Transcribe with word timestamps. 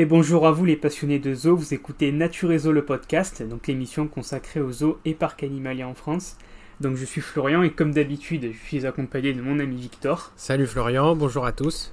Et 0.00 0.04
bonjour 0.04 0.46
à 0.46 0.52
vous 0.52 0.64
les 0.64 0.76
passionnés 0.76 1.18
de 1.18 1.34
zoo, 1.34 1.56
vous 1.56 1.74
écoutez 1.74 2.12
Nature 2.12 2.52
et 2.52 2.58
Zoo 2.58 2.70
le 2.70 2.84
podcast, 2.84 3.42
donc 3.42 3.66
l'émission 3.66 4.06
consacrée 4.06 4.60
aux 4.60 4.70
zoos 4.70 4.96
et 5.04 5.12
parcs 5.12 5.42
animaliers 5.42 5.82
en 5.82 5.94
France. 5.94 6.36
Donc 6.78 6.94
je 6.94 7.04
suis 7.04 7.20
Florian 7.20 7.64
et 7.64 7.72
comme 7.72 7.90
d'habitude 7.90 8.52
je 8.52 8.64
suis 8.64 8.86
accompagné 8.86 9.32
de 9.32 9.42
mon 9.42 9.58
ami 9.58 9.74
Victor. 9.74 10.30
Salut 10.36 10.68
Florian, 10.68 11.16
bonjour 11.16 11.44
à 11.44 11.50
tous. 11.50 11.92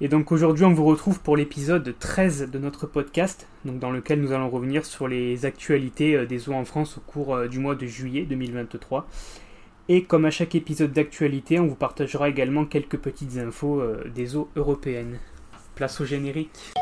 Et 0.00 0.08
donc 0.08 0.32
aujourd'hui 0.32 0.64
on 0.64 0.72
vous 0.72 0.84
retrouve 0.84 1.20
pour 1.20 1.36
l'épisode 1.36 1.94
13 1.96 2.50
de 2.50 2.58
notre 2.58 2.88
podcast, 2.88 3.46
donc 3.64 3.78
dans 3.78 3.92
lequel 3.92 4.20
nous 4.20 4.32
allons 4.32 4.50
revenir 4.50 4.84
sur 4.84 5.06
les 5.06 5.46
actualités 5.46 6.16
euh, 6.16 6.26
des 6.26 6.38
zoos 6.38 6.54
en 6.54 6.64
France 6.64 6.98
au 6.98 7.02
cours 7.02 7.36
euh, 7.36 7.46
du 7.46 7.60
mois 7.60 7.76
de 7.76 7.86
juillet 7.86 8.24
2023. 8.24 9.06
Et 9.88 10.02
comme 10.02 10.24
à 10.24 10.32
chaque 10.32 10.56
épisode 10.56 10.92
d'actualité, 10.92 11.60
on 11.60 11.68
vous 11.68 11.76
partagera 11.76 12.28
également 12.28 12.64
quelques 12.64 12.98
petites 12.98 13.36
infos 13.36 13.80
euh, 13.80 14.10
des 14.12 14.34
eaux 14.34 14.48
européennes. 14.56 15.20
Place 15.74 16.00
au 16.00 16.04
générique. 16.04 16.74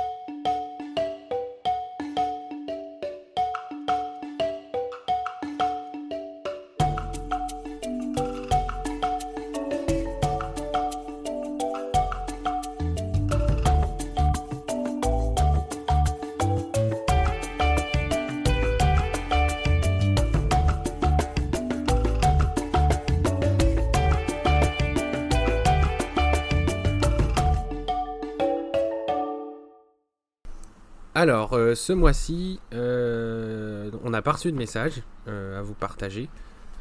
Euh, 31.73 31.75
ce 31.75 31.93
mois-ci, 31.93 32.61
euh, 32.75 33.91
on 34.05 34.11
n'a 34.11 34.23
pas 34.23 34.33
reçu 34.33 34.53
de 34.53 34.57
message 34.57 35.03
euh, 35.29 35.59
à 35.59 35.63
vous 35.63 35.75
partager, 35.75 36.29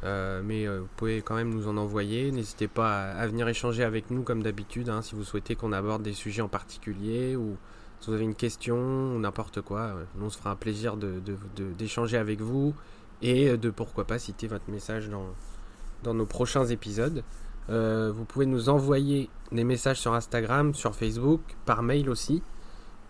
mais 0.04 0.68
vous 0.68 0.88
pouvez 0.98 1.22
quand 1.22 1.36
même 1.36 1.54
nous 1.54 1.68
en 1.68 1.78
envoyer. 1.78 2.32
N'hésitez 2.32 2.68
pas 2.68 3.12
à, 3.12 3.28
venir 3.28 3.48
échanger 3.48 3.84
avec 3.84 4.10
nous 4.10 4.24
comme 4.24 4.42
d'habitude, 4.44 4.90
hein, 4.90 5.02
si 5.02 5.16
vous 5.16 5.24
souhaitez 5.24 5.56
qu'on 5.56 5.72
aborde 5.74 6.02
des 6.02 6.14
sujets 6.14 6.42
en 6.42 6.48
particulier 6.48 7.36
ou 7.36 7.56
si 8.00 8.08
vous 8.08 8.16
avez 8.16 8.24
une 8.24 8.36
question 8.36 8.78
ou 8.78 9.20
n'importe 9.20 9.62
quoi. 9.62 9.94
nous, 10.16 10.26
on 10.26 10.30
se 10.32 10.40
fera 10.40 10.50
un 10.50 10.56
plaisir 10.56 10.98
d'échanger 11.78 12.18
avec 12.18 12.42
vous 12.42 12.74
et 13.22 13.56
de 13.58 13.70
pourquoi 13.70 14.06
pas 14.06 14.18
citer 14.18 14.48
votre 14.48 14.72
message 14.72 15.08
dans, 15.08 15.28
dans 16.02 16.16
nos 16.16 16.26
prochains 16.26 16.66
épisodes. 16.66 17.24
vous 17.70 18.26
pouvez 18.26 18.48
nous 18.48 18.70
envoyer 18.70 19.30
des 19.52 19.64
messages 19.64 20.00
sur 20.00 20.16
Instagram, 20.16 20.74
sur 20.74 20.96
Facebook, 20.96 21.42
par 21.66 21.84
mail 21.84 22.10
aussi. 22.10 22.42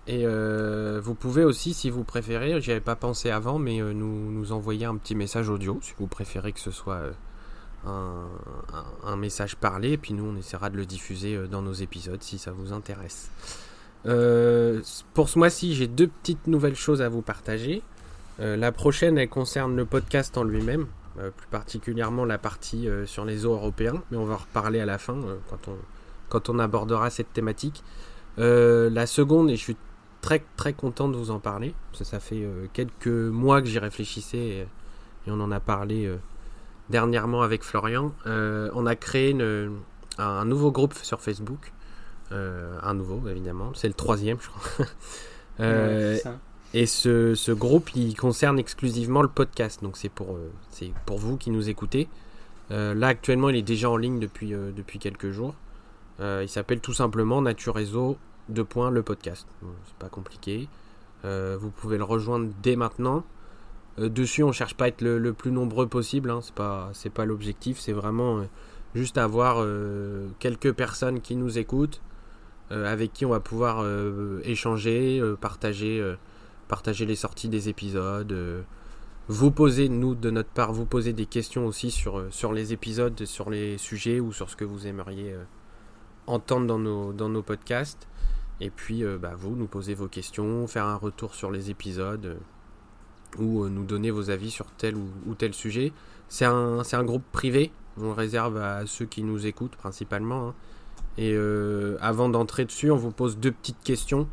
Et 0.07 0.23
euh, 0.25 0.99
vous 1.03 1.13
pouvez 1.13 1.43
aussi, 1.43 1.73
si 1.73 1.89
vous 1.89 2.03
préférez, 2.03 2.59
j'y 2.59 2.71
avais 2.71 2.79
pas 2.79 2.95
pensé 2.95 3.29
avant, 3.29 3.59
mais 3.59 3.81
euh, 3.81 3.93
nous, 3.93 4.31
nous 4.31 4.51
envoyer 4.51 4.85
un 4.85 4.95
petit 4.97 5.13
message 5.13 5.49
audio, 5.49 5.79
si 5.81 5.93
vous 5.99 6.07
préférez 6.07 6.53
que 6.53 6.59
ce 6.59 6.71
soit 6.71 7.13
euh, 7.85 8.25
un, 9.05 9.15
message 9.15 9.55
parlé, 9.55 9.91
et 9.91 9.97
puis 9.97 10.13
nous 10.13 10.25
on 10.25 10.35
essaiera 10.35 10.71
de 10.71 10.77
le 10.77 10.87
diffuser 10.87 11.47
dans 11.47 11.61
nos 11.61 11.73
épisodes 11.73 12.21
si 12.21 12.39
ça 12.39 12.51
vous 12.51 12.73
intéresse. 12.73 13.29
pour 15.13 15.29
ce 15.29 15.37
mois-ci, 15.37 15.75
j'ai 15.75 15.87
deux 15.87 16.07
petites 16.07 16.47
nouvelles 16.47 16.75
choses 16.75 17.03
à 17.03 17.09
vous 17.09 17.21
partager. 17.21 17.83
la 18.39 18.71
prochaine, 18.71 19.19
elle 19.19 19.29
concerne 19.29 19.75
le 19.75 19.85
podcast 19.85 20.35
en 20.37 20.43
lui-même, 20.43 20.87
plus 21.15 21.47
particulièrement 21.51 22.25
la 22.25 22.39
partie 22.39 22.87
sur 23.05 23.25
les 23.25 23.45
eaux 23.45 23.53
européens, 23.53 24.01
mais 24.09 24.17
on 24.17 24.25
va 24.25 24.33
en 24.35 24.37
reparler 24.37 24.79
à 24.79 24.85
la 24.85 24.97
fin 24.97 25.19
quand, 25.49 25.67
on, 25.67 25.77
quand 26.29 26.49
on 26.49 26.57
abordera 26.57 27.11
cette 27.11 27.33
thématique. 27.33 27.83
la 28.37 29.05
seconde, 29.05 29.49
et 29.51 29.55
je 29.55 29.61
suis 29.61 29.77
très 30.21 30.43
très 30.55 30.73
content 30.73 31.09
de 31.09 31.17
vous 31.17 31.31
en 31.31 31.39
parler. 31.39 31.73
Ça, 31.93 32.05
ça 32.05 32.19
fait 32.19 32.41
euh, 32.41 32.67
quelques 32.73 33.07
mois 33.07 33.61
que 33.61 33.67
j'y 33.67 33.79
réfléchissais 33.79 34.37
et, 34.37 34.67
on 35.27 35.39
en 35.39 35.51
a 35.51 35.59
parlé 35.59 36.05
euh, 36.05 36.17
dernièrement 36.89 37.41
avec 37.41 37.63
Florian. 37.63 38.13
Euh, 38.25 38.69
on 38.73 38.85
a 38.85 38.95
créé 38.95 39.35
un 40.17 40.45
nouveau 40.45 40.71
groupe 40.71 40.93
sur 40.93 41.21
Facebook. 41.21 41.73
un 42.31 42.93
nouveau 42.93 43.27
évidemment, 43.27 43.71
c'est 43.75 43.87
le 43.87 43.93
troisième 43.93 44.37
je 44.39 44.47
crois. 44.47 44.85
et 46.73 46.85
ce, 46.85 47.35
ce, 47.35 47.51
groupe 47.51 47.93
il 47.95 48.15
concerne 48.15 48.57
exclusivement 48.57 49.21
le 49.21 49.27
podcast, 49.27 49.83
donc 49.83 49.97
c'est 49.97 50.09
pour, 50.09 50.37
c'est 50.69 50.91
pour 51.05 51.17
vous 51.17 51.37
qui 51.37 51.51
nous 51.51 51.69
écoutez. 51.69 52.07
là 52.69 53.07
actuellement 53.07 53.49
il 53.49 53.57
est 53.57 53.61
déjà 53.61 53.89
en 53.89 53.97
ligne 53.97 54.19
depuis, 54.19 54.51
depuis 54.51 54.97
quelques 54.97 55.31
jours. 55.31 55.53
il 56.19 56.49
s'appelle 56.49 56.79
tout 56.79 56.93
simplement 56.93 57.41
Nature 57.41 57.75
Réseau 57.75 58.17
deux 58.51 58.65
points, 58.65 58.91
le 58.91 59.03
podcast. 59.03 59.47
C'est 59.85 59.95
pas 59.97 60.09
compliqué. 60.09 60.69
Euh, 61.25 61.57
vous 61.59 61.69
pouvez 61.69 61.97
le 61.97 62.03
rejoindre 62.03 62.51
dès 62.61 62.75
maintenant. 62.75 63.23
Euh, 63.99 64.09
dessus, 64.09 64.43
on 64.43 64.51
cherche 64.51 64.75
pas 64.75 64.85
à 64.85 64.87
être 64.87 65.01
le, 65.01 65.33
plus 65.33 65.51
nombreux 65.51 65.87
possible. 65.87 66.29
Hein. 66.29 66.41
C'est 66.93 67.09
pas, 67.13 67.25
l'objectif. 67.25 67.79
C'est 67.79 67.93
vraiment 67.93 68.39
euh, 68.39 68.43
juste 68.95 69.17
avoir 69.17 69.65
quelques 70.39 70.73
personnes 70.73 71.21
qui 71.21 71.35
nous 71.35 71.57
écoutent, 71.57 72.01
avec 72.69 73.11
qui 73.11 73.25
on 73.25 73.29
va 73.29 73.41
pouvoir 73.41 73.85
échanger, 74.43 75.21
partager, 75.39 76.15
les 77.05 77.15
sorties 77.15 77.49
des 77.49 77.69
épisodes. 77.69 78.35
vous 79.27 79.51
poser, 79.51 79.89
nous, 79.89 80.15
de 80.15 80.29
notre 80.29 80.49
part, 80.49 80.73
vous 80.73 80.85
poser 80.85 81.13
des 81.13 81.25
questions 81.25 81.65
aussi 81.65 81.91
sur, 81.91 82.53
les 82.53 82.73
épisodes, 82.73 83.25
sur 83.25 83.49
les 83.49 83.77
sujets 83.77 84.19
ou 84.19 84.33
sur 84.33 84.49
ce 84.49 84.55
que 84.55 84.65
vous 84.65 84.87
aimeriez 84.87 85.35
entendre 86.27 86.67
dans 87.13 87.29
nos 87.29 87.43
podcasts. 87.43 88.07
Et 88.61 88.69
puis, 88.69 89.03
euh, 89.03 89.17
bah, 89.17 89.33
vous, 89.35 89.55
nous 89.55 89.65
posez 89.65 89.95
vos 89.95 90.07
questions, 90.07 90.67
faire 90.67 90.85
un 90.85 90.95
retour 90.95 91.33
sur 91.33 91.49
les 91.49 91.71
épisodes 91.71 92.25
euh, 92.27 92.35
ou 93.39 93.63
euh, 93.63 93.69
nous 93.69 93.83
donner 93.83 94.11
vos 94.11 94.29
avis 94.29 94.51
sur 94.51 94.67
tel 94.77 94.95
ou, 94.95 95.33
tel 95.33 95.55
sujet. 95.55 95.91
C'est 96.29 96.45
un, 96.45 96.79
un, 96.79 97.03
groupe 97.03 97.23
privé, 97.31 97.71
on 97.97 98.13
réserve 98.13 98.57
à 98.57 98.85
ceux 98.85 99.05
qui 99.05 99.23
nous 99.23 99.47
écoutent 99.47 99.75
principalement. 99.75 100.49
Hein. 100.49 100.53
Et 101.17 101.35
avant 101.99 102.29
d'entrer 102.29 102.63
dessus, 102.63 102.89
on 102.89 102.95
vous 102.95 103.11
pose 103.11 103.37
deux 103.37 103.51
petites 103.51 103.83
questions. 103.83 104.29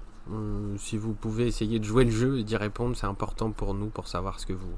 si 0.76 0.96
vous 0.96 1.12
pouvez 1.12 1.48
essayer 1.48 1.80
de 1.80 1.84
jouer 1.84 2.04
le 2.04 2.12
jeu 2.12 2.38
et 2.38 2.44
d'y 2.44 2.56
répondre, 2.56 2.94
c'est 2.96 3.06
important 3.06 3.50
pour 3.50 3.74
nous 3.74 3.88
pour 3.88 4.06
savoir 4.06 4.38
ce 4.38 4.46
que 4.46 4.52
vous, 4.52 4.76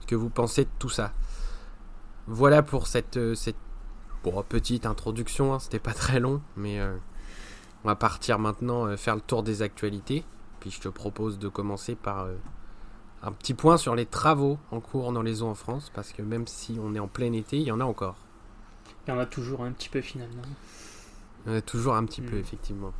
ce 0.00 0.06
que 0.06 0.14
vous 0.14 0.30
pensez 0.30 0.64
de 0.64 0.70
tout 0.78 0.88
ça. 0.88 1.12
Voilà 2.28 2.62
pour 2.62 2.86
cette, 2.86 3.34
cette 3.34 3.58
petite 4.48 4.86
introduction, 4.86 5.52
hein. 5.52 5.58
c'était 5.58 5.78
pas 5.78 5.92
très 5.92 6.18
long, 6.18 6.40
mais 6.56 6.80
on 7.84 7.88
va 7.88 7.96
partir 7.96 8.38
maintenant 8.38 8.86
euh, 8.86 8.96
faire 8.96 9.14
le 9.14 9.20
tour 9.20 9.42
des 9.42 9.62
actualités. 9.62 10.24
Puis 10.60 10.70
je 10.70 10.80
te 10.80 10.88
propose 10.88 11.38
de 11.38 11.48
commencer 11.48 11.94
par 11.94 12.22
euh, 12.22 12.34
un 13.22 13.32
petit 13.32 13.52
point 13.52 13.76
sur 13.76 13.94
les 13.94 14.06
travaux 14.06 14.58
en 14.70 14.80
cours 14.80 15.12
dans 15.12 15.22
les 15.22 15.42
eaux 15.42 15.48
en 15.48 15.54
France, 15.54 15.90
parce 15.94 16.12
que 16.12 16.22
même 16.22 16.46
si 16.46 16.78
on 16.82 16.94
est 16.94 16.98
en 16.98 17.08
plein 17.08 17.32
été, 17.32 17.58
il 17.58 17.64
y 17.64 17.72
en 17.72 17.80
a 17.80 17.84
encore. 17.84 18.16
Il 19.06 19.10
y 19.10 19.12
en 19.12 19.18
a 19.18 19.26
toujours 19.26 19.62
un 19.62 19.72
petit 19.72 19.90
peu 19.90 20.00
finalement. 20.00 20.42
toujours 21.66 21.94
un 21.94 22.04
petit 22.06 22.22
peu, 22.22 22.36
mm. 22.36 22.40
effectivement. 22.40 22.92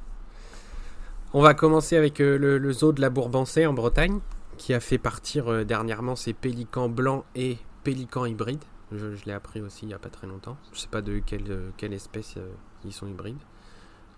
On 1.33 1.41
va 1.41 1.55
commencer 1.55 1.97
avec 1.97 2.21
euh, 2.21 2.37
le, 2.37 2.73
zoo 2.73 2.93
de 2.93 3.00
la 3.00 3.09
Bourbancée 3.09 3.67
en 3.67 3.73
Bretagne, 3.73 4.21
qui 4.59 4.75
a 4.75 4.81
fait 4.81 4.99
partir 4.99 5.65
dernièrement 5.65 6.15
ses 6.15 6.34
pélicans 6.34 6.89
blancs 6.89 7.25
et 7.34 7.59
pélicans 7.83 8.27
hybrides. 8.27 8.65
Je, 8.93 9.06
l'ai 9.25 9.33
appris 9.33 9.61
aussi 9.61 9.87
il 9.87 9.89
n'y 9.89 9.94
a 9.94 9.99
pas 9.99 10.11
très 10.11 10.27
longtemps. 10.27 10.56
Je 10.71 10.77
ne 10.77 10.81
sais 10.81 10.89
pas 10.89 11.03
de 11.03 11.19
quelle, 11.19 11.73
quelle 11.77 11.93
espèce 11.93 12.37
ils 12.84 12.93
sont 12.93 13.09
hybrides. 13.09 13.41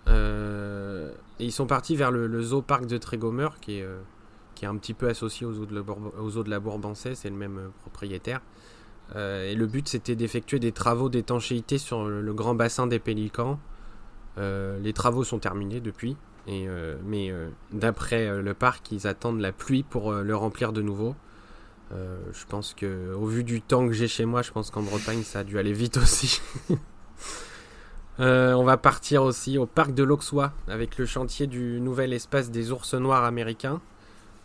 Euh, 0.09 1.11
et 1.39 1.45
ils 1.45 1.53
sont 1.53 1.67
partis 1.67 1.97
vers 1.97 2.11
le, 2.11 2.43
zoo 2.43 2.63
parc 2.63 2.87
de 2.87 2.99
Trégomer, 2.99 3.49
qui 3.61 3.79
est, 3.79 3.83
euh, 3.83 4.01
qui 4.55 4.65
est 4.65 4.69
un 4.69 4.77
petit 4.77 4.95
peu 4.95 5.09
associé 5.09 5.47
aux 5.47 5.53
zoo 5.53 5.67
de 5.67 6.51
la, 6.51 6.61
Bourbancée, 6.61 7.15
c'est 7.15 7.31
le 7.31 7.37
même 7.37 7.59
euh, 7.59 7.69
propriétaire. 7.83 8.41
et 9.15 9.55
le 9.55 9.67
but 9.67 9.89
c'était 9.89 10.17
d'effectuer 10.17 10.59
des 10.59 10.73
travaux 10.73 11.09
d'étanchéité 11.09 11.79
sur 11.79 12.05
le, 12.05 12.33
grand 12.33 12.55
bassin 12.55 12.87
des 12.87 12.99
Pélicans. 12.99 13.59
les 14.37 14.93
travaux 14.95 15.25
sont 15.25 15.39
terminés 15.39 15.81
depuis, 15.81 16.17
mais 16.47 17.33
d'après 17.73 18.43
le 18.43 18.55
parc, 18.55 18.91
ils 18.93 19.07
attendent 19.07 19.41
la 19.41 19.53
pluie 19.53 19.83
pour 19.83 20.13
le 20.13 20.37
remplir 20.37 20.73
de 20.73 20.83
nouveau. 20.83 21.15
je 21.91 22.47
pense 22.49 22.75
que, 22.75 23.15
au 23.15 23.27
vu 23.27 23.45
du 23.45 23.61
temps 23.63 23.87
que 23.87 23.93
j'ai 23.93 24.09
chez 24.09 24.25
moi, 24.25 24.43
je 24.43 24.51
pense 24.51 24.71
qu'en 24.71 24.83
Bretagne, 24.83 25.23
ça 25.23 25.41
a 25.41 25.45
dû 25.45 25.59
aller 25.59 25.73
vite 25.73 25.99
aussi. 25.99 26.41
Euh, 28.19 28.55
on 28.55 28.65
va 28.65 28.79
partir 28.79 29.23
aussi 29.23 29.59
au 29.59 29.67
parc 29.67 29.93
de 29.93 30.03
l'Auxois 30.03 30.53
avec 30.69 30.97
le 30.97 31.05
chantier 31.05 31.47
du 31.47 31.81
nouvel 31.81 32.13
espace 32.15 32.51
des 32.51 32.73
ours 32.73 32.95
noirs 32.95 33.25
américains. 33.25 33.81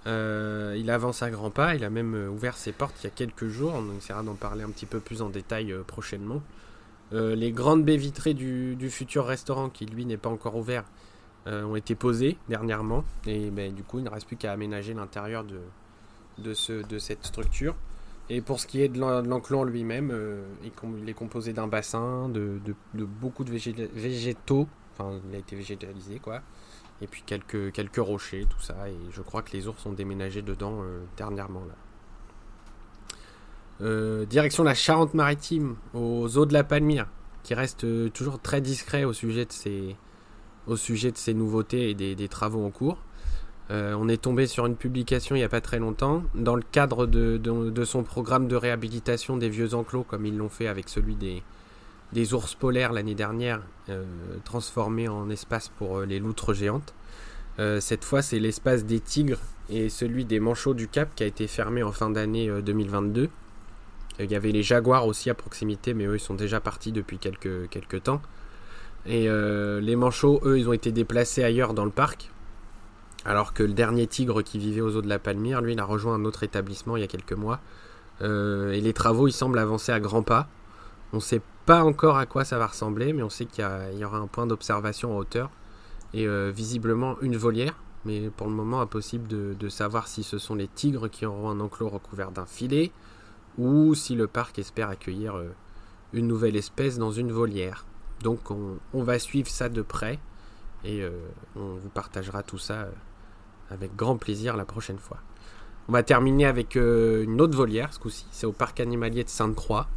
Euh, 0.07 0.75
il 0.77 0.89
avance 0.89 1.21
à 1.21 1.29
grands 1.29 1.51
pas, 1.51 1.75
il 1.75 1.83
a 1.83 1.89
même 1.89 2.15
euh, 2.15 2.27
ouvert 2.27 2.57
ses 2.57 2.71
portes 2.71 2.95
il 3.01 3.03
y 3.05 3.07
a 3.07 3.11
quelques 3.11 3.47
jours, 3.47 3.73
on 3.75 3.97
essaiera 3.97 4.23
d'en 4.23 4.33
parler 4.33 4.63
un 4.63 4.69
petit 4.69 4.87
peu 4.87 4.99
plus 4.99 5.21
en 5.21 5.29
détail 5.29 5.73
prochainement. 5.85 6.41
les 7.11 7.51
grandes 7.51 7.85
baies 7.85 7.97
vitrées 7.97 8.33
du, 8.33 8.89
futur 8.89 9.25
restaurant, 9.25 9.69
qui 9.69 9.85
lui 9.85 10.05
n'est 10.05 10.17
pas 10.17 10.29
encore 10.29 10.55
ouvert, 10.55 10.85
ont 11.45 11.75
été 11.75 11.93
posées 11.93 12.37
dernièrement, 12.49 13.03
et 13.27 13.51
ben, 13.51 13.73
du 13.73 13.83
coup 13.83 13.99
il 13.99 14.05
ne 14.05 14.09
reste 14.09 14.27
plus 14.27 14.37
qu'à 14.37 14.51
aménager 14.51 14.93
l'intérieur 14.93 15.43
de, 15.43 15.59
de 16.39 16.99
cette 16.99 17.25
structure. 17.25 17.75
Et 18.33 18.39
pour 18.39 18.61
ce 18.61 18.65
qui 18.65 18.81
est 18.81 18.87
de 18.87 18.97
l'enclos 18.97 19.65
lui-même, 19.65 20.09
euh, 20.13 20.41
il, 20.63 21.09
est 21.09 21.13
composé 21.13 21.51
d'un 21.51 21.67
bassin, 21.67 22.29
de, 22.29 22.61
beaucoup 22.93 23.43
de 23.43 23.51
végétaux, 23.51 24.69
enfin 24.93 25.19
il 25.29 25.35
a 25.35 25.39
été 25.39 25.57
végétalisé 25.57 26.19
quoi, 26.19 26.41
et 27.01 27.07
puis 27.07 27.23
quelques, 27.25 27.97
rochers, 27.97 28.47
tout 28.49 28.61
ça. 28.61 28.87
Et 28.87 28.95
je 29.11 29.21
crois 29.21 29.41
que 29.41 29.51
les 29.51 29.67
ours 29.67 29.85
ont 29.85 29.91
déménagé 29.91 30.41
dedans 30.41 30.81
dernièrement 31.17 31.63
là. 33.81 34.25
direction 34.27 34.63
la 34.63 34.75
Charente-Maritime, 34.75 35.75
aux 35.93 36.37
eaux 36.37 36.45
de 36.45 36.53
la 36.53 36.63
Palmyre, 36.63 37.07
qui 37.43 37.53
reste 37.53 37.85
toujours 38.13 38.39
très 38.39 38.61
discret 38.61 39.03
au 39.03 39.11
sujet 39.11 39.43
de 39.43 39.51
ces 41.17 41.33
nouveautés 41.33 41.89
et 41.89 42.15
des, 42.15 42.27
travaux 42.29 42.65
en 42.65 42.69
cours. 42.69 42.97
Euh, 43.71 43.95
on 43.97 44.09
est 44.09 44.21
tombé 44.21 44.47
sur 44.47 44.65
une 44.65 44.75
publication 44.75 45.35
il 45.35 45.39
n'y 45.39 45.45
a 45.45 45.49
pas 45.49 45.61
très 45.61 45.79
longtemps, 45.79 46.23
dans 46.35 46.55
le 46.55 46.63
cadre 46.71 47.05
de, 47.05 47.83
son 47.85 48.03
programme 48.03 48.47
de 48.47 48.55
réhabilitation 48.55 49.37
des 49.37 49.49
vieux 49.49 49.73
enclos, 49.73 50.03
comme 50.03 50.25
ils 50.25 50.35
l'ont 50.35 50.49
fait 50.49 50.67
avec 50.67 50.89
celui 50.89 51.15
des, 51.15 52.33
ours 52.33 52.53
polaires 52.53 52.91
l'année 52.91 53.15
dernière, 53.15 53.61
euh, 53.89 54.03
transformé 54.43 55.07
en 55.07 55.29
espace 55.29 55.69
pour 55.69 55.99
euh, 55.99 56.05
les 56.05 56.19
loutres 56.19 56.53
géantes. 56.53 56.93
cette 57.79 58.03
fois, 58.03 58.21
c'est 58.21 58.39
l'espace 58.39 58.85
des 58.85 58.99
tigres 58.99 59.39
et 59.69 59.89
celui 59.89 60.25
des 60.25 60.39
manchots 60.39 60.73
du 60.73 60.87
Cap 60.87 61.13
qui 61.15 61.23
a 61.23 61.27
été 61.27 61.47
fermé 61.47 61.83
en 61.83 61.91
fin 61.91 62.09
d'année 62.09 62.49
2022. 62.49 63.29
Il 64.19 64.31
y 64.31 64.35
avait 64.35 64.51
les 64.51 64.63
jaguars 64.63 65.05
aussi 65.05 65.29
à 65.29 65.35
proximité, 65.35 65.93
mais 65.93 66.05
eux, 66.05 66.15
ils 66.15 66.19
sont 66.19 66.33
déjà 66.33 66.59
partis 66.59 66.91
depuis 66.91 67.19
quelques, 67.19 68.03
temps. 68.03 68.21
Et 69.05 69.29
les 69.29 69.95
manchots, 69.95 70.41
eux, 70.43 70.57
ils 70.57 70.67
ont 70.67 70.73
été 70.73 70.91
déplacés 70.91 71.43
ailleurs 71.43 71.75
dans 71.75 71.85
le 71.85 71.91
parc. 71.91 72.31
Alors 73.25 73.53
que 73.53 73.63
le 73.63 73.73
dernier 73.73 74.07
tigre 74.07 74.41
qui 74.41 74.57
vivait 74.57 74.81
aux 74.81 74.95
eaux 74.95 75.01
de 75.01 75.09
la 75.09 75.19
Palmyre, 75.19 75.61
lui, 75.61 75.73
il 75.73 75.79
a 75.79 75.85
rejoint 75.85 76.15
un 76.15 76.25
autre 76.25 76.43
établissement 76.43 76.97
il 76.97 77.01
y 77.01 77.03
a 77.03 77.07
quelques 77.07 77.33
mois. 77.33 77.59
Euh, 78.21 78.71
et 78.71 78.81
les 78.81 78.93
travaux, 78.93 79.27
ils 79.27 79.33
semblent 79.33 79.59
avancer 79.59 79.91
à 79.91 79.99
grands 79.99 80.23
pas. 80.23 80.47
On 81.13 81.17
ne 81.17 81.21
sait 81.21 81.41
pas 81.65 81.83
encore 81.83 82.17
à 82.17 82.25
quoi 82.25 82.45
ça 82.45 82.57
va 82.57 82.67
ressembler, 82.67 83.13
mais 83.13 83.21
on 83.23 83.29
sait 83.29 83.45
qu'il 83.45 83.65
y, 83.93 84.05
aura 84.05 84.17
un 84.17 84.27
point 84.27 84.47
d'observation 84.47 85.15
en 85.15 85.19
hauteur 85.19 85.49
et 86.13 86.27
euh, 86.27 86.51
visiblement 86.53 87.19
une 87.21 87.37
volière. 87.37 87.75
Mais 88.05 88.29
pour 88.29 88.47
le 88.47 88.53
moment, 88.53 88.81
impossible 88.81 89.27
de, 89.27 89.69
savoir 89.69 90.07
si 90.07 90.23
ce 90.23 90.39
sont 90.39 90.55
les 90.55 90.67
tigres 90.67 91.07
qui 91.07 91.25
auront 91.25 91.49
un 91.49 91.59
enclos 91.59 91.89
recouvert 91.89 92.31
d'un 92.31 92.47
filet 92.47 92.91
ou 93.57 93.93
si 93.93 94.15
le 94.15 94.25
parc 94.27 94.57
espère 94.57 94.89
accueillir 94.89 95.35
une 96.13 96.27
nouvelle 96.27 96.55
espèce 96.55 96.97
dans 96.97 97.11
une 97.11 97.31
volière. 97.31 97.85
Donc 98.21 98.51
on, 98.51 99.03
va 99.03 99.19
suivre 99.19 99.49
ça 99.49 99.69
de 99.69 99.81
près 99.81 100.19
et 100.83 101.01
euh, 101.01 101.11
on 101.55 101.75
vous 101.75 101.89
partagera 101.89 102.43
tout 102.43 102.57
ça 102.57 102.73
euh, 102.73 102.91
avec 103.71 103.95
grand 103.95 104.17
plaisir 104.17 104.57
la 104.57 104.65
prochaine 104.65 104.97
fois. 104.97 105.17
On 105.87 105.93
va 105.93 106.03
terminer 106.03 106.45
avec 106.45 106.75
euh, 106.75 107.23
une 107.23 107.41
autre 107.41 107.57
volière 107.57 107.93
ce 107.93 107.99
coup-ci, 107.99 108.27
c'est 108.31 108.45
au 108.45 108.51
parc 108.51 108.79
animalier 108.79 109.23
de 109.23 109.29
Sainte-Croix. 109.29 109.87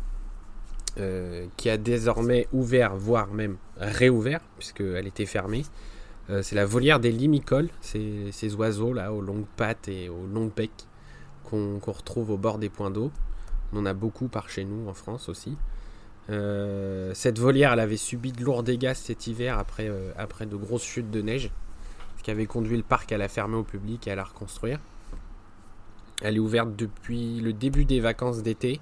qui 1.57 1.69
a 1.71 1.77
désormais 1.77 2.47
ouvert, 2.53 2.95
voire 2.95 3.29
même 3.33 3.57
réouvert, 3.77 4.41
puisqu'elle 4.59 5.09
était 5.09 5.27
fermée. 5.27 5.65
c'est 6.29 6.55
la 6.55 6.65
volière 6.65 7.01
des 7.01 7.11
limicoles, 7.11 7.69
ces, 7.81 8.31
ces, 8.31 8.55
oiseaux 8.55 8.93
là 8.93 9.13
aux 9.13 9.21
longues 9.21 9.51
pattes 9.57 9.89
et 9.89 10.09
aux 10.09 10.27
longs 10.33 10.53
becs 10.55 10.87
qu'on 11.43 11.81
retrouve 11.85 12.31
au 12.31 12.39
bord 12.39 12.59
des 12.59 12.69
points 12.69 12.93
d'eau. 12.93 13.11
On 13.73 13.79
en 13.79 13.87
a 13.87 13.95
beaucoup 13.95 14.29
par 14.29 14.49
chez 14.49 14.65
nous 14.65 14.89
en 14.89 14.95
France 14.95 15.29
aussi. 15.29 15.57
Euh, 16.31 17.13
cette 17.15 17.39
volière, 17.39 17.73
elle 17.73 17.81
avait 17.81 17.97
subi 17.97 18.33
de 18.33 18.43
lourds 18.43 18.63
dégâts 18.63 18.95
cet 18.95 19.27
hiver 19.27 19.59
après, 19.59 19.89
euh, 19.89 20.13
de 20.47 20.57
grosses 20.57 20.85
chutes 20.85 21.11
de 21.11 21.23
neige, 21.23 21.51
qui 22.25 22.33
avait 22.33 22.47
conduit 22.47 22.77
le 22.77 22.83
parc 22.83 23.13
à 23.13 23.19
la 23.19 23.29
fermer 23.29 23.55
au 23.55 23.63
public 23.63 24.09
et 24.09 24.11
à 24.11 24.17
la 24.17 24.25
reconstruire. 24.25 24.81
Elle 26.23 26.35
est 26.35 26.41
ouverte 26.41 26.75
depuis 26.75 27.41
le 27.41 27.53
début 27.53 27.85
des 27.85 28.01
vacances 28.01 28.43
d'été 28.43 28.81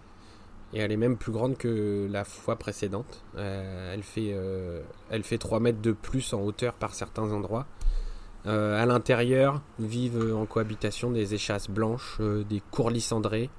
et 0.72 0.78
elle 0.78 0.92
est 0.92 0.96
même 0.96 1.18
plus 1.18 1.32
grande 1.32 1.58
que 1.58 2.08
la 2.10 2.24
fois 2.24 2.56
précédente. 2.56 3.22
Euh, 3.36 3.92
elle, 3.92 4.02
fait, 4.02 4.34
elle 5.10 5.22
fait 5.22 5.36
3 5.36 5.60
mètres 5.60 5.82
de 5.82 5.92
plus 5.92 6.32
en 6.32 6.40
hauteur 6.40 6.72
par 6.72 6.94
certains 6.94 7.30
endroits. 7.30 7.66
à 8.46 8.86
l'intérieur 8.86 9.60
vivent 9.78 10.34
en 10.34 10.46
cohabitation 10.46 11.10
des 11.10 11.34
échasses 11.34 11.68
blanches, 11.68 12.22
des 12.48 12.62
courlis 12.70 13.02
cendrés, 13.02 13.50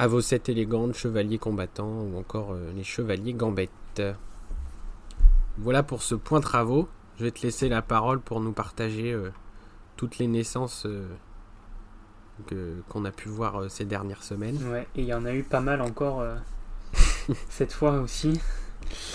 à 0.00 0.06
vos 0.06 0.22
sept 0.22 0.48
élégantes, 0.48 0.94
chevaliers 0.94 1.36
combattants 1.36 2.00
ou 2.00 2.16
encore 2.18 2.52
euh, 2.52 2.72
les 2.74 2.84
chevaliers 2.84 3.34
gambettes. 3.34 4.02
Voilà 5.58 5.82
pour 5.82 6.02
ce 6.02 6.14
point 6.14 6.40
travaux. 6.40 6.88
Je 7.20 7.26
vais 7.26 7.32
te 7.32 7.42
laisser 7.42 7.68
la 7.68 7.82
parole 7.82 8.18
pour 8.18 8.40
nous 8.40 8.52
partager 8.52 9.12
euh, 9.12 9.30
toutes 9.98 10.16
les 10.16 10.26
naissances 10.26 10.86
euh, 10.86 11.06
qu'on 12.88 13.04
a 13.04 13.10
pu 13.10 13.28
voir 13.28 13.70
ces 13.70 13.84
dernières 13.84 14.22
semaines. 14.22 14.56
Ouais, 14.72 14.88
et 14.96 15.02
il 15.02 15.04
y 15.04 15.12
en 15.12 15.26
a 15.26 15.34
eu 15.34 15.42
pas 15.42 15.60
mal 15.60 15.82
encore 15.82 16.24
cette 17.50 17.74
fois 17.74 18.00
aussi. 18.00 18.40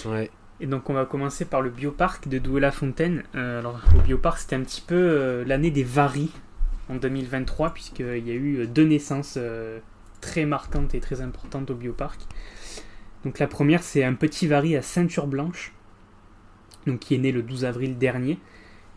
Ouais. 0.06 0.30
Et 0.60 0.68
donc 0.68 0.88
on 0.92 0.94
va 0.94 1.06
commencer 1.06 1.46
par 1.46 1.64
le 1.64 1.72
bioparc 1.72 2.28
de 2.28 2.38
Douai-la-Fontaine. 2.38 3.24
alors 3.34 3.82
au 3.98 4.02
bioparc 4.02 4.38
c'était 4.38 4.56
un 4.56 4.62
petit 4.62 4.82
peu 4.82 5.42
l'année 5.42 5.72
des 5.72 5.84
varies 5.84 6.32
en 6.90 6.98
2023 6.98 7.72
puisqu'il 7.72 8.28
y 8.28 8.30
a 8.30 8.36
eu 8.36 8.68
deux 8.68 8.86
naissances 8.86 9.40
très 10.22 10.46
marquante 10.46 10.94
et 10.94 11.00
très 11.00 11.22
importante 11.22 11.72
au 11.72 11.76
bioparc. 11.76 12.22
Donc 13.26 13.40
la 13.40 13.48
première, 13.48 13.82
c'est 13.82 14.04
un 14.04 14.14
petit 14.14 14.46
vari 14.46 14.78
à 14.78 14.84
ceinture 14.84 15.26
blanche, 15.26 15.74
donc 16.88 17.00
qui 17.00 17.16
est 17.16 17.20
né 17.20 17.32
le 17.32 17.42
12 17.42 17.66
avril 17.66 17.98
dernier, 17.98 18.40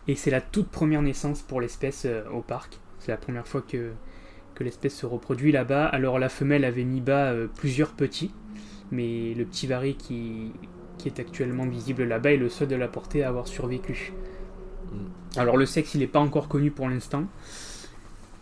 et 0.09 0.15
c'est 0.15 0.31
la 0.31 0.41
toute 0.41 0.69
première 0.69 1.03
naissance 1.03 1.43
pour 1.43 1.61
l'espèce 1.61 2.07
euh, 2.07 2.23
au 2.33 2.41
parc. 2.41 2.81
C'est 2.99 3.13
la 3.13 3.19
première 3.19 3.47
fois 3.47 3.61
que, 3.61 3.93
que 4.55 4.65
l'espèce 4.65 4.95
se 4.95 5.07
reproduit 5.07 5.53
là-bas. 5.53 5.85
Alors 5.85 6.19
la 6.19 6.31
femelle 6.31 6.65
avait 6.65 6.85
mis 6.85 7.03
bas 7.03 7.27
euh, 7.27 7.47
plusieurs 7.47 7.91
petits, 7.91 8.33
mais 8.91 9.35
le 9.35 9.45
petit 9.45 9.67
vari 9.67 9.95
qui, 9.97 10.53
qui 10.97 11.09
est 11.09 11.21
actuellement 11.21 11.67
visible 11.67 12.05
là-bas 12.05 12.33
est 12.33 12.39
le 12.39 12.49
seul 12.49 12.69
de 12.69 12.77
la 12.77 12.89
portée 12.89 13.23
à 13.23 13.29
avoir 13.29 13.47
survécu. 13.47 14.15
Mm. 14.91 15.39
Alors 15.39 15.59
le 15.59 15.67
sexe, 15.67 15.95
il 15.95 16.01
n'est 16.01 16.07
pas 16.07 16.21
encore 16.21 16.49
connu 16.49 16.71
pour 16.71 16.89
l'instant. 16.89 17.25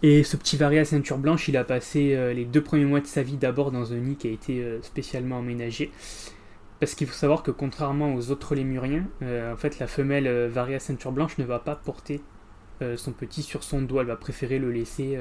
Et 0.04 0.22
ce 0.22 0.36
petit 0.36 0.56
vari 0.56 0.78
à 0.78 0.84
ceinture 0.84 1.18
blanche, 1.18 1.48
il 1.48 1.56
a 1.56 1.64
passé 1.64 2.14
euh, 2.14 2.32
les 2.32 2.44
deux 2.44 2.62
premiers 2.62 2.84
mois 2.84 3.00
de 3.00 3.06
sa 3.06 3.24
vie 3.24 3.38
d'abord 3.38 3.72
dans 3.72 3.92
un 3.92 3.96
nid 3.96 4.14
qui 4.14 4.28
a 4.28 4.30
été 4.30 4.64
spécialement 4.82 5.40
aménagé. 5.40 5.90
Parce 6.80 6.94
qu'il 6.94 7.06
faut 7.06 7.14
savoir 7.14 7.42
que 7.42 7.50
contrairement 7.50 8.14
aux 8.14 8.30
autres 8.30 8.54
lémuriens, 8.54 9.06
euh, 9.22 9.52
en 9.52 9.56
fait 9.56 9.78
la 9.78 9.86
femelle 9.86 10.28
vari 10.48 10.74
à 10.74 10.80
ceinture 10.80 11.12
blanche 11.12 11.38
ne 11.38 11.44
va 11.44 11.58
pas 11.58 11.76
porter 11.76 12.22
son 12.96 13.12
petit 13.12 13.42
sur 13.42 13.62
son 13.62 13.80
doigt, 13.80 14.02
elle 14.02 14.08
va 14.08 14.16
préférer 14.16 14.58
le 14.58 14.70
laisser 14.70 15.18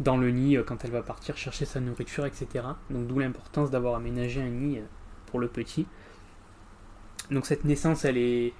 dans 0.00 0.18
le 0.18 0.30
nid 0.30 0.58
quand 0.66 0.84
elle 0.84 0.90
va 0.90 1.00
partir 1.00 1.34
chercher 1.34 1.64
sa 1.64 1.80
nourriture, 1.80 2.26
etc. 2.26 2.46
Donc 2.90 3.06
d'où 3.06 3.20
l'importance 3.20 3.70
d'avoir 3.70 3.94
aménagé 3.94 4.42
un 4.42 4.50
nid 4.50 4.80
pour 5.24 5.40
le 5.40 5.48
petit. 5.48 5.86
Donc 7.30 7.46
cette 7.46 7.64
naissance, 7.64 8.04
elle 8.04 8.18
est, 8.18 8.52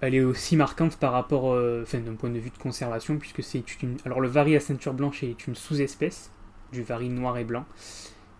elle 0.00 0.14
est 0.14 0.22
aussi 0.22 0.56
marquante 0.56 0.96
par 0.96 1.12
rapport, 1.12 1.52
euh, 1.52 1.82
enfin 1.82 1.98
d'un 1.98 2.14
point 2.14 2.30
de 2.30 2.38
vue 2.38 2.50
de 2.50 2.58
conservation, 2.58 3.18
puisque 3.18 3.42
c'est 3.42 3.64
une. 3.82 3.96
Alors 4.04 4.20
le 4.20 4.28
vari 4.28 4.54
à 4.56 4.60
ceinture 4.60 4.94
blanche 4.94 5.22
est 5.22 5.46
une 5.46 5.54
sous-espèce 5.54 6.30
du 6.72 6.82
vari 6.82 7.08
noir 7.08 7.38
et 7.38 7.44
blanc, 7.44 7.64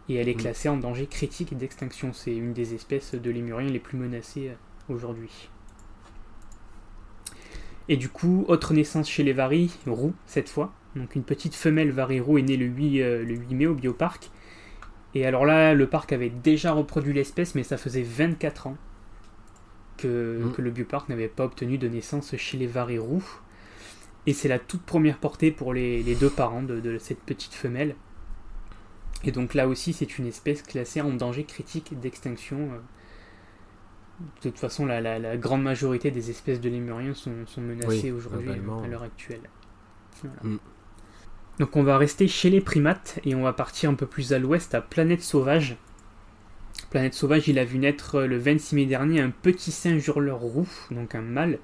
et 0.08 0.16
elle 0.16 0.28
est 0.28 0.34
mm. 0.34 0.40
classée 0.40 0.68
en 0.68 0.76
danger 0.76 1.06
critique 1.06 1.56
d'extinction. 1.56 2.12
C'est 2.12 2.34
une 2.34 2.52
des 2.52 2.74
espèces 2.74 3.14
de 3.14 3.30
lémuriens 3.30 3.70
les 3.70 3.78
plus 3.78 3.98
menacées 3.98 4.48
euh, 4.48 4.92
aujourd'hui. 4.94 5.48
Et 7.88 7.96
du 7.96 8.08
coup, 8.08 8.44
autre 8.48 8.74
naissance 8.74 9.08
chez 9.08 9.22
les 9.22 9.32
varis, 9.32 9.72
roux 9.86 10.14
cette 10.26 10.48
fois. 10.48 10.72
Donc 10.96 11.14
une 11.14 11.22
petite 11.22 11.54
femelle 11.54 11.90
vari 11.90 12.20
roux 12.20 12.38
est 12.38 12.42
née 12.42 12.56
le 12.56 12.66
8, 12.66 13.02
euh, 13.02 13.24
le 13.24 13.34
8 13.34 13.54
mai 13.54 13.66
au 13.66 13.74
bioparc. 13.74 14.30
Et 15.14 15.24
alors 15.24 15.46
là, 15.46 15.74
le 15.74 15.86
parc 15.86 16.12
avait 16.12 16.28
déjà 16.30 16.72
reproduit 16.72 17.14
l'espèce, 17.14 17.54
mais 17.54 17.62
ça 17.62 17.78
faisait 17.78 18.02
24 18.02 18.66
ans 18.66 18.76
Mm. 20.04 20.52
que, 20.52 20.62
le 20.62 20.70
bioparc 20.70 21.08
n'avait 21.08 21.28
pas 21.28 21.44
obtenu 21.44 21.78
de 21.78 21.88
naissance 21.88 22.36
chez 22.36 22.58
les 22.58 22.66
varirous. 22.66 23.24
Et 24.26 24.32
c'est 24.32 24.48
la 24.48 24.58
toute 24.58 24.82
première 24.82 25.18
portée 25.18 25.50
pour 25.50 25.72
les, 25.72 26.14
deux 26.14 26.30
parents 26.30 26.62
de, 26.62 26.98
cette 26.98 27.20
petite 27.20 27.54
femelle. 27.54 27.94
Et 29.24 29.32
donc 29.32 29.54
là 29.54 29.68
aussi, 29.68 29.92
c'est 29.92 30.18
une 30.18 30.26
espèce 30.26 30.62
classée 30.62 31.00
en 31.00 31.10
danger 31.10 31.44
critique 31.44 31.98
d'extinction. 31.98 32.68
De 34.20 34.50
toute 34.50 34.58
façon, 34.58 34.86
la, 34.86 35.36
grande 35.36 35.62
majorité 35.62 36.10
des 36.10 36.30
espèces 36.30 36.60
de 36.60 36.68
lémuriens 36.68 37.14
sont, 37.14 37.32
menacées 37.58 38.12
aujourd'hui, 38.12 38.50
à 38.50 38.86
l'heure 38.86 39.02
actuelle. 39.02 39.42
Mm. 40.42 40.56
Donc 41.58 41.74
on 41.74 41.82
va 41.82 41.98
rester 41.98 42.28
chez 42.28 42.50
les 42.50 42.60
primates 42.60 43.18
et 43.24 43.34
on 43.34 43.42
va 43.42 43.52
partir 43.52 43.90
un 43.90 43.94
peu 43.94 44.06
plus 44.06 44.32
à 44.32 44.38
l'ouest, 44.38 44.74
à 44.74 44.80
Planète 44.80 45.22
Sauvage, 45.22 45.76
Planète 46.90 47.12
Sauvage, 47.12 47.48
il 47.48 47.58
a 47.58 47.64
vu 47.64 47.78
naître 47.78 48.16
euh, 48.16 48.26
le 48.26 48.38
26 48.38 48.74
mai 48.74 48.86
dernier 48.86 49.20
un 49.20 49.30
petit 49.30 49.72
singe 49.72 50.06
hurleur 50.08 50.40
roux, 50.40 50.68
donc 50.90 51.14
un 51.14 51.20
mâle, 51.20 51.58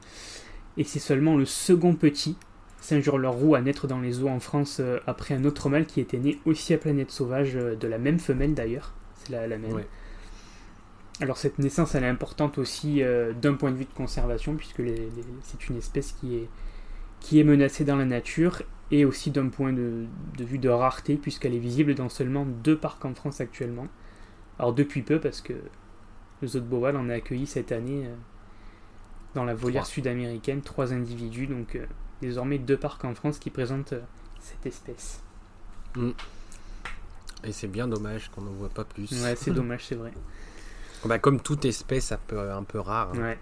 et 0.76 0.84
c'est 0.84 0.99
seulement 0.99 1.37
le 1.37 1.46
second 1.46 1.94
petit 1.94 2.37
singe 2.84 3.06
hurleur 3.06 3.34
roux 3.34 3.54
à 3.54 3.60
naître 3.60 3.86
dans 3.86 4.00
les 4.00 4.22
eaux 4.22 4.28
en 4.28 4.40
France 4.40 4.78
euh, 4.80 4.98
après 5.06 5.34
un 5.34 5.44
autre 5.44 5.68
mâle 5.68 5.86
qui 5.86 6.00
était 6.00 6.18
né 6.18 6.38
aussi 6.44 6.74
à 6.74 6.78
Planète 6.78 7.10
Sauvage, 7.10 7.56
euh, 7.56 7.74
de 7.76 7.88
la 7.88 7.98
même 7.98 8.18
femelle 8.18 8.54
d'ailleurs, 8.54 8.92
c'est 9.16 9.30
la, 9.30 9.46
même. 9.58 9.82
Alors 11.20 11.38
cette 11.38 11.58
naissance, 11.58 11.94
elle 11.94 12.04
est 12.04 12.08
importante 12.08 12.58
aussi 12.58 13.02
d'un 13.40 13.54
point 13.54 13.70
de 13.70 13.76
vue 13.76 13.84
de 13.84 13.94
conservation, 13.94 14.56
puisque 14.56 14.82
c'est 15.42 15.68
une 15.68 15.76
espèce 15.76 16.12
qui 16.12 16.36
est, 16.36 16.48
qui 17.20 17.40
est 17.40 17.44
menacée 17.44 17.84
dans 17.84 17.96
la 17.96 18.04
nature, 18.04 18.62
et 18.90 19.04
aussi 19.04 19.30
d'un 19.30 19.48
point 19.48 19.72
de, 19.72 20.04
de, 20.36 20.44
vue 20.44 20.58
de 20.58 20.68
rareté, 20.68 21.16
puisqu'elle 21.16 21.54
est 21.54 21.60
visible 21.60 21.94
dans 21.94 22.08
seulement 22.08 22.44
deux 22.44 22.76
parcs 22.76 23.04
en 23.04 23.14
France 23.14 23.40
actuellement. 23.40 23.86
Alors 24.58 24.74
depuis 24.74 25.02
peu, 25.02 25.20
parce 25.20 25.40
que 25.40 25.54
le 26.42 26.48
zoo 26.48 26.58
de 26.58 26.66
Beauval 26.66 26.96
en 26.96 27.08
a 27.08 27.14
accueilli 27.14 27.46
cette 27.46 27.72
année 27.72 28.08
dans 29.34 29.44
la 29.44 29.54
volière 29.54 29.86
sud-américaine, 29.86 30.62
trois 30.62 30.92
individus, 30.92 31.46
donc 31.46 31.76
euh, 31.76 31.84
désormais 32.23 32.59
deux 32.59 32.76
parcs 32.76 33.04
en 33.04 33.14
France 33.14 33.38
qui 33.38 33.50
présentent 33.50 33.92
euh, 33.92 34.00
cette 34.40 34.66
espèce. 34.66 35.23
Et 37.44 37.52
c'est 37.52 37.68
bien 37.68 37.87
dommage 37.87 38.30
qu'on 38.30 38.42
n'en 38.42 38.52
voit 38.52 38.68
pas 38.68 38.85
plus. 38.85 39.11
Ouais, 39.23 39.37
c'est 39.37 39.50
dommage, 39.54 39.87
c'est 39.87 39.94
vrai. 39.94 40.12
Bah, 41.04 41.18
comme 41.18 41.40
toute 41.40 41.64
espèce 41.64 42.12
un 42.12 42.18
peu, 42.26 42.50
un 42.50 42.64
peu 42.64 42.80
rare, 42.80 43.11
hein. 43.14 43.18
Ouais, 43.18 43.38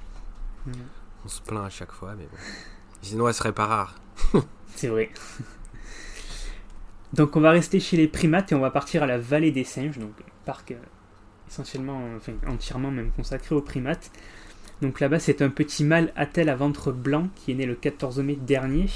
on 1.24 1.28
se 1.28 1.40
plaint 1.40 1.64
à 1.64 1.70
chaque 1.70 1.92
fois, 1.92 2.14
mais 2.16 2.24
bon. 2.24 2.36
Sinon, 3.02 3.28
elle 3.28 3.34
serait 3.34 3.52
pas 3.52 3.66
rare. 3.66 3.94
c'est 4.76 4.88
vrai. 4.88 5.10
donc 7.12 7.36
on 7.36 7.40
va 7.40 7.50
rester 7.50 7.80
chez 7.80 7.96
les 7.96 8.08
primates 8.08 8.52
et 8.52 8.54
on 8.54 8.60
va 8.60 8.70
partir 8.70 9.02
à 9.02 9.06
la 9.06 9.18
vallée 9.18 9.52
des 9.52 9.64
singes, 9.64 9.98
donc 9.98 10.12
parc 10.44 10.72
euh, 10.72 10.76
essentiellement, 11.48 12.00
enfin 12.16 12.32
entièrement 12.48 12.90
même 12.90 13.10
consacré 13.12 13.54
aux 13.54 13.62
primates. 13.62 14.10
Donc 14.82 15.00
là-bas, 15.00 15.18
c'est 15.18 15.40
un 15.42 15.48
petit 15.48 15.84
mâle 15.84 16.12
attelle 16.16 16.48
à 16.50 16.56
ventre 16.56 16.92
blanc 16.92 17.28
qui 17.36 17.52
est 17.52 17.54
né 17.54 17.64
le 17.64 17.74
14 17.74 18.18
mai 18.20 18.36
dernier. 18.36 18.86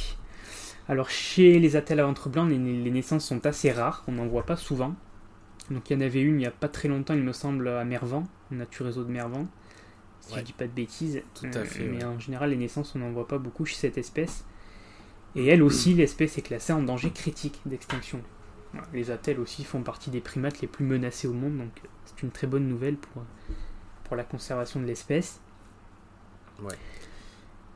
Alors 0.88 1.09
chez 1.09 1.59
les 1.59 1.76
attelles 1.76 2.00
à 2.00 2.05
ventre 2.05 2.28
blanc, 2.28 2.45
les, 2.45 2.59
les 2.59 2.90
naissances 2.90 3.25
sont 3.25 3.47
assez 3.47 3.73
rares, 3.73 4.05
on 4.09 4.12
n'en 4.12 4.26
voit 4.26 4.45
pas 4.47 4.57
souvent. 4.57 4.95
Donc 5.71 5.88
il 5.90 5.95
y 5.95 5.97
en 5.97 6.00
avait 6.05 6.21
une 6.21 6.35
il 6.35 6.38
n'y 6.38 6.47
a 6.47 6.50
pas 6.50 6.69
très 6.69 6.88
longtemps, 6.88 7.14
il 7.14 7.23
me 7.23 7.33
semble, 7.33 7.69
à 7.69 7.85
Mervan, 7.85 8.25
Nature 8.50 8.87
Réseau 8.87 9.05
de 9.05 9.11
Mervan, 9.11 9.47
si 10.21 10.35
Ouais. 10.35 10.40
je 10.40 10.45
dis 10.45 10.52
pas 10.52 10.66
de 10.66 10.73
bêtises. 10.73 11.23
Tout 11.35 11.47
à 11.55 11.64
fait, 11.64 11.85
Mais 11.85 11.99
ouais. 11.99 12.05
en 12.05 12.19
général, 12.19 12.50
les 12.50 12.57
naissances, 12.57 12.95
on 12.95 12.99
n'en 13.00 13.11
voit 13.11 13.26
pas 13.28 13.38
beaucoup 13.38 13.64
chez 13.64 13.76
cette 13.76 13.99
espèce. 13.99 14.45
Et 15.35 15.47
elle 15.47 15.62
aussi, 15.62 15.95
l'espèce 15.95 16.38
est 16.38 16.43
classée 16.43 16.73
en 16.73 16.83
danger 16.83 17.11
critique 17.11 17.61
d'extinction. 17.66 18.21
Les 18.93 19.11
attelles 19.11 19.40
aussi 19.40 19.64
font 19.64 19.83
partie 19.83 20.11
des 20.11 20.21
primates 20.21 20.61
les 20.61 20.69
plus 20.69 20.85
menacés 20.85 21.26
au 21.28 21.33
monde, 21.33 21.57
donc 21.57 21.71
euh, 21.85 21.88
c'est 22.05 22.23
une 22.23 22.31
très 22.31 22.47
bonne 22.47 22.69
nouvelle 22.69 22.97
pour, 22.97 23.23
pour 24.05 24.16
la 24.16 24.25
conservation 24.25 24.81
de 24.81 24.85
l'espèce. 24.85 25.40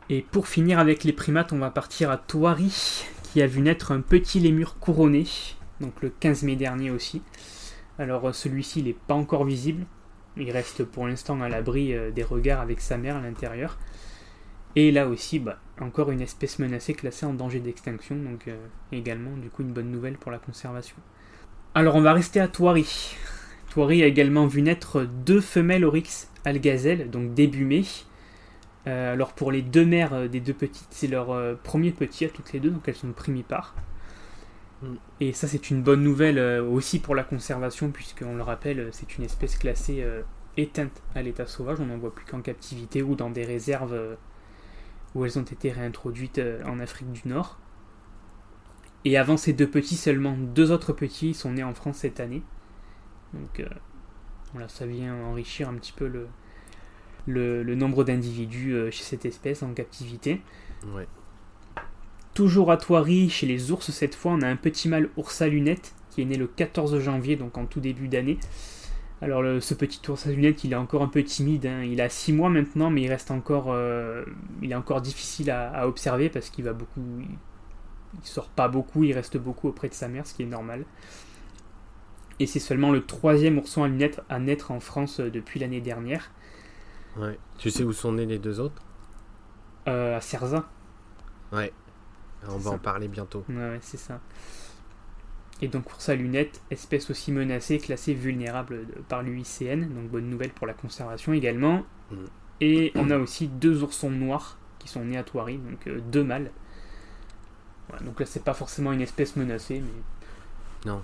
Et 0.09 0.23
pour 0.23 0.49
finir 0.49 0.79
avec 0.79 1.05
les 1.05 1.13
primates, 1.13 1.53
on 1.53 1.59
va 1.59 1.71
partir 1.71 2.11
à 2.11 2.17
Thoiry, 2.17 3.05
qui 3.23 3.43
a 3.43 3.47
vu 3.47 3.61
naître 3.61 3.93
un 3.93 4.01
petit 4.01 4.41
lémur 4.41 4.79
couronné, 4.79 5.25
donc 5.81 6.03
le 6.03 6.11
15 6.11 6.43
mai 6.43 6.57
dernier 6.57 6.91
aussi. 6.91 7.23
Alors 7.99 8.29
euh, 8.29 8.33
celui-ci, 8.33 8.83
n'est 8.83 8.97
pas 9.07 9.15
encore 9.15 9.45
visible, 9.45 9.85
il 10.37 10.51
reste 10.51 10.85
pour 10.85 11.07
l'instant 11.07 11.41
à 11.41 11.49
l'abri 11.49 11.95
euh, 11.95 12.11
des 12.11 12.23
regards 12.23 12.61
avec 12.61 12.81
sa 12.81 12.97
mère 12.97 13.17
à 13.17 13.21
l'intérieur. 13.21 13.79
Et 14.77 14.91
là 14.91 15.07
aussi, 15.07 15.39
bah, 15.39 15.59
encore 15.81 16.11
une 16.11 16.21
espèce 16.21 16.59
menacée 16.59 16.95
classée 16.95 17.27
en 17.27 17.35
danger 17.35 17.61
d'extinction, 17.61 18.17
donc 18.17 18.49
euh, 18.49 18.57
également 18.93 19.37
du 19.37 19.49
coup 19.51 19.63
une 19.63 19.73
bonne 19.73 19.91
nouvelle 19.91 20.17
pour 20.17 20.31
la 20.31 20.39
conservation. 20.39 20.97
Alors 21.75 21.95
on 21.95 22.01
va 22.01 22.13
rester 22.13 22.41
à 22.41 22.49
Thoiry. 22.49 23.17
Thoiry 23.71 24.03
a 24.03 24.07
également 24.07 24.47
vu 24.47 24.63
naître 24.63 25.03
deux 25.03 25.41
femelles 25.41 25.85
oryx 25.85 26.29
algazelles, 26.45 27.11
donc 27.11 27.35
début 27.35 27.65
mai. 27.65 27.85
Euh, 28.87 29.13
alors 29.13 29.35
pour 29.35 29.53
les 29.53 29.63
deux 29.63 29.85
mères 29.85 30.15
euh, 30.15 30.29
des 30.29 30.41
deux 30.41 30.55
petites, 30.55 30.89
c'est 30.91 31.07
leur 31.07 31.31
euh, 31.31 31.55
premier 31.63 31.93
petit 31.93 32.25
à 32.25 32.31
toutes 32.31 32.53
les 32.53 32.61
deux, 32.61 32.71
donc 32.71 32.89
elles 32.89 32.95
sont 32.95 33.13
primipares. 33.13 33.75
Mm. 34.83 34.95
Et 35.21 35.33
ça 35.33 35.49
c'est 35.49 35.71
une 35.71 35.83
bonne 35.83 36.03
nouvelle 36.03 36.39
euh, 36.39 36.63
aussi 36.63 36.99
pour 36.99 37.15
la 37.15 37.23
conservation, 37.25 37.91
puisqu'on 37.91 38.37
le 38.37 38.43
rappelle, 38.43 38.89
c'est 38.93 39.19
une 39.19 39.25
espèce 39.25 39.57
classée 39.59 40.05
éteinte 40.57 41.03
à 41.15 41.23
l'état 41.23 41.47
sauvage, 41.47 41.79
on 41.81 41.87
n'en 41.87 41.99
voit 41.99 42.15
plus 42.15 42.25
qu'en 42.25 42.41
captivité 42.41 43.03
ou 43.03 43.15
dans 43.15 43.31
des 43.31 43.45
réserves 43.45 44.17
où 45.15 45.25
elles 45.25 45.39
ont 45.39 45.43
été 45.43 45.71
réintroduites 45.71 46.41
en 46.67 46.81
Afrique 46.81 47.13
du 47.13 47.29
Nord. 47.29 47.59
Et 49.05 49.17
avant 49.17 49.37
ces 49.37 49.53
deux 49.53 49.69
petits, 49.69 49.97
seulement 49.97 50.37
deux 50.37 50.71
autres 50.73 50.93
petits 50.93 51.35
sont 51.35 51.53
nés 51.53 51.65
en 51.65 51.73
France 51.73 51.99
cette 51.99 52.21
année. 52.21 52.43
Donc 53.33 53.65
voilà, 54.53 54.69
ça 54.69 54.87
vient 54.87 55.15
enrichir 55.15 55.69
un 55.69 55.75
petit 55.75 55.93
peu 55.93 56.07
le, 56.07 56.27
le, 57.27 57.63
le 57.63 57.75
nombre 57.75 58.05
d'individus 58.05 58.73
euh, 58.75 58.91
chez 58.91 59.03
cette 59.05 59.25
espèce 59.25 59.63
en 59.63 59.73
captivité. 59.73 60.41
Ouais. 60.95 61.07
Toujours 62.35 62.71
à 62.71 62.77
Thoiry, 62.77 63.29
chez 63.29 63.47
les 63.47 63.71
ours 63.73 63.91
cette 63.91 64.15
fois, 64.15 64.33
on 64.33 64.41
a 64.43 64.47
un 64.49 64.57
petit 64.57 64.89
mâle 64.89 65.11
ours 65.17 65.43
à 65.43 65.49
lunettes 65.49 65.95
qui 66.11 66.23
est 66.23 66.25
né 66.25 66.37
le 66.37 66.47
14 66.47 66.99
janvier, 67.01 67.37
donc 67.37 67.59
en 67.59 67.67
tout 67.67 67.81
début 67.81 68.09
d'année. 68.09 68.39
Alors 69.23 69.43
le- 69.43 69.61
ce 69.61 69.75
petit 69.75 70.01
ours 70.09 70.27
à 70.27 70.31
lunettes, 70.31 70.65
il 70.65 70.73
est 70.73 70.77
encore 70.77 71.03
un 71.03 71.09
peu 71.09 71.23
timide, 71.23 71.67
hein. 71.67 71.83
il 71.83 72.01
a 72.01 72.09
6 72.09 72.33
mois 72.33 72.49
maintenant, 72.49 72.89
mais 72.91 73.03
il 73.03 73.09
reste 73.09 73.31
encore, 73.31 73.67
euh, 73.69 74.25
il 74.63 74.73
est 74.73 74.77
encore 74.77 75.03
difficile 75.03 75.51
à, 75.51 75.71
à 75.71 75.87
observer 75.87 76.31
parce 76.31 76.51
qu'il 76.51 76.65
va 76.65 76.73
beaucoup, 76.73 77.03
il, 77.21 77.27
il 78.23 78.27
sort 78.27 78.49
pas 78.49 78.69
beaucoup, 78.69 79.05
il 79.05 79.13
reste 79.13 79.37
beaucoup 79.37 79.69
auprès 79.69 79.89
de 79.89 79.95
sa 79.95 80.09
mère, 80.09 80.27
ce 80.27 80.33
qui 80.35 80.43
est 80.43 80.47
normal. 80.47 80.85
Et 82.39 82.47
c'est 82.47 82.61
seulement 82.61 82.91
le 82.91 83.05
troisième 83.05 83.59
ourson 83.59 83.85
à 83.85 83.89
lunettes 83.89 84.21
à 84.31 84.39
naître 84.39 84.71
en 84.71 84.81
France 84.81 85.21
euh, 85.21 85.31
depuis 85.31 85.61
l'année 85.61 85.81
dernière, 85.83 86.31
ouais. 87.17 87.39
Tu 87.59 87.71
sais 87.71 87.85
où 87.85 87.93
sont 87.93 88.13
nés 88.13 88.27
les 88.27 88.39
deux 88.39 88.61
autres? 88.61 88.83
Euh, 89.89 90.17
à 90.17 90.21
Cerza. 90.21 90.69
Ouais. 91.53 91.73
On 92.49 92.57
va 92.57 92.71
ça. 92.71 92.77
en 92.77 92.79
parler 92.79 93.09
bientôt. 93.09 93.45
Ouais, 93.49 93.55
ouais, 93.57 93.79
c'est 93.83 93.97
ça. 93.99 94.21
Et 95.63 95.69
donc 95.69 95.91
ours 95.93 96.09
à 96.09 96.15
lunettes, 96.15 96.63
espèce 96.71 97.11
aussi 97.11 97.33
menacée, 97.33 97.77
classée 97.79 98.15
vulnérable 98.15 98.87
de- 98.87 99.01
par 99.03 99.23
l'UICN, 99.23 99.89
donc 99.93 100.09
bonne 100.11 100.31
nouvelle 100.31 100.51
pour 100.53 100.67
la 100.67 100.73
conservation 100.73 101.33
également. 101.35 101.83
Mm. 102.11 102.17
Et 102.63 102.93
on 102.95 103.11
a 103.11 103.19
aussi 103.19 103.49
deux 103.49 103.83
oursons 103.83 104.11
noirs 104.11 104.57
qui 104.79 104.89
sont 104.89 105.05
nés 105.05 105.19
à 105.19 105.23
Thoiry, 105.25 105.59
donc 105.59 105.87
euh, 105.87 106.01
deux 106.01 106.25
mâles. 106.25 106.51
Voilà, 107.89 108.05
donc 108.07 108.21
là 108.21 108.27
c'est 108.27 108.43
pas 108.45 108.55
forcément 108.55 108.93
une 108.93 109.03
espèce 109.03 109.37
menacée, 109.37 109.81
mais 109.85 110.91
Non. 110.91 111.03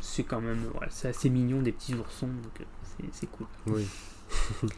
c'est 0.00 0.22
quand 0.24 0.40
même, 0.40 0.64
voilà, 0.72 0.88
c'est 0.90 1.08
assez 1.08 1.28
mignon 1.28 1.60
des 1.60 1.72
petits 1.72 1.94
oursons, 1.94 2.28
donc 2.28 2.60
euh, 2.62 3.04
c'est 3.12 3.26
cool. 3.30 3.46
Oui. 3.66 3.86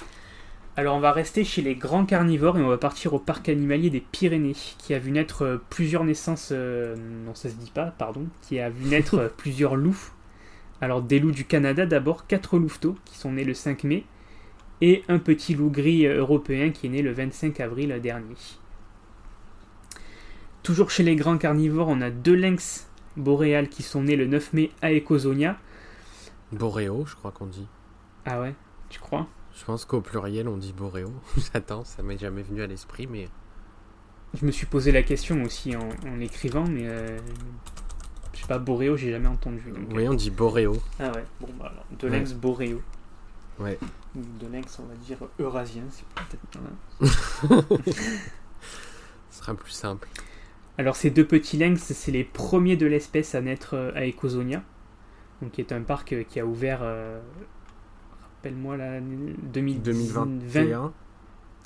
Alors 0.77 0.97
on 0.97 1.01
va 1.01 1.13
rester 1.13 1.45
chez 1.45 1.63
les 1.63 1.75
grands 1.75 2.07
carnivores 2.07 2.57
et 2.57 2.63
on 2.63 2.69
va 2.69 2.79
partir 2.79 3.13
au 3.13 3.19
parc 3.19 3.49
animalier 3.49 3.91
des 3.91 4.01
Pyrénées 4.01 4.55
qui 4.79 4.95
a 4.95 4.99
vu 4.99 5.11
naître 5.11 5.43
euh, 5.43 5.59
plusieurs 5.69 6.05
naissances, 6.05 6.51
euh, 6.53 6.95
non 7.27 7.35
ça 7.35 7.51
se 7.51 7.55
dit 7.57 7.73
pas, 7.75 7.87
pardon, 7.87 8.27
qui 8.43 8.61
a 8.61 8.71
vu 8.71 8.87
naître 8.87 9.15
euh, 9.19 9.29
plusieurs 9.37 9.75
loups. 9.75 10.13
Alors 10.81 11.03
des 11.03 11.19
loups 11.19 11.33
du 11.33 11.45
Canada 11.45 11.87
d'abord, 11.87 12.27
quatre 12.27 12.57
louveteaux 12.57 12.97
qui 13.05 13.19
sont 13.19 13.33
nés 13.33 13.45
le 13.45 13.53
5 13.53 13.85
mai 13.85 14.05
et 14.81 15.03
un 15.09 15.19
petit 15.19 15.55
loup 15.55 15.71
gris 15.71 16.07
européen 16.07 16.71
qui 16.71 16.87
est 16.87 16.91
né 16.91 17.03
le 17.03 17.13
25 17.13 17.59
avril 17.61 18.01
dernier. 18.01 18.37
Toujours 20.63 20.91
chez 20.91 21.03
les 21.03 21.17
grands 21.17 21.37
carnivores, 21.37 21.89
on 21.89 22.01
a 22.01 22.11
deux 22.11 22.37
lynx 22.37 22.89
boréales 23.17 23.69
qui 23.69 23.83
sont 23.83 24.05
nés 24.05 24.17
le 24.17 24.27
9 24.27 24.53
mai 24.53 24.71
à 24.83 24.93
Ecosonia. 24.93 25.59
Boréo, 26.53 27.05
je 27.07 27.17
crois 27.17 27.33
qu'on 27.33 27.47
dit. 27.47 27.67
Ah 28.25 28.41
ouais, 28.41 28.55
tu 28.89 29.01
crois? 29.01 29.27
Je 29.61 29.65
pense 29.67 29.85
qu'au 29.85 30.01
pluriel, 30.01 30.49
on 30.49 30.57
dit 30.57 30.73
boréo. 30.73 31.13
Attends, 31.55 31.85
ça 31.85 32.03
m'est 32.03 32.17
jamais 32.19 32.43
venu 32.43 32.63
à 32.63 32.67
l'esprit, 32.67 33.07
mais. 33.07 33.29
Je 34.41 34.47
me 34.47 34.51
suis 34.53 34.67
posé 34.67 34.91
la 34.93 35.03
question 35.03 35.43
aussi 35.43 35.77
en, 35.77 35.89
en 36.09 36.17
l'écrivant, 36.17 36.65
mais 36.67 36.87
euh, 36.87 37.19
je 38.33 38.41
sais 38.41 38.47
pas, 38.47 38.59
Boréo, 38.59 38.97
j'ai 38.97 39.11
jamais 39.11 39.27
entendu. 39.27 39.61
donc, 39.71 39.89
Oui, 39.93 40.09
on 40.09 40.15
dit 40.15 40.31
boréo. 40.31 40.77
Ah 41.01 41.11
ouais, 41.13 41.25
bon 41.41 41.49
bah 41.59 41.67
alors, 41.73 41.85
de 41.99 42.09
Ouais. 42.09 42.19
lynx 42.19 42.33
Boréo. 42.35 42.81
Ouais. 43.59 43.77
Ou 44.17 44.21
de 44.39 44.47
lynx, 44.51 44.79
on 44.79 44.85
va 44.87 44.95
dire 44.95 45.19
eurasien, 45.41 45.83
c'est 45.91 46.07
peut-être. 46.15 47.81
Ce 49.31 49.39
sera 49.41 49.55
plus 49.55 49.73
simple. 49.73 50.09
Alors 50.79 50.95
ces 50.97 51.11
deux 51.11 51.27
petits 51.27 51.59
lynx, 51.59 51.81
c'est 51.93 52.13
les 52.13 52.25
premiers 52.25 52.77
de 52.77 52.87
l'espèce 52.87 53.35
à 53.35 53.41
naître 53.41 53.75
euh, 53.75 53.93
à 53.95 54.07
Ecosonia, 54.07 54.63
donc 55.43 55.53
qui 55.53 55.61
est 55.61 55.73
un 55.73 55.83
parc 55.83 56.13
euh, 56.13 56.23
qui 56.23 56.39
a 56.41 56.47
ouvert, 56.47 56.81
euh, 56.83 57.21
rappelle-moi 58.41 58.77
la 58.77 59.01
2020, 59.01 59.83
2021. 59.83 60.93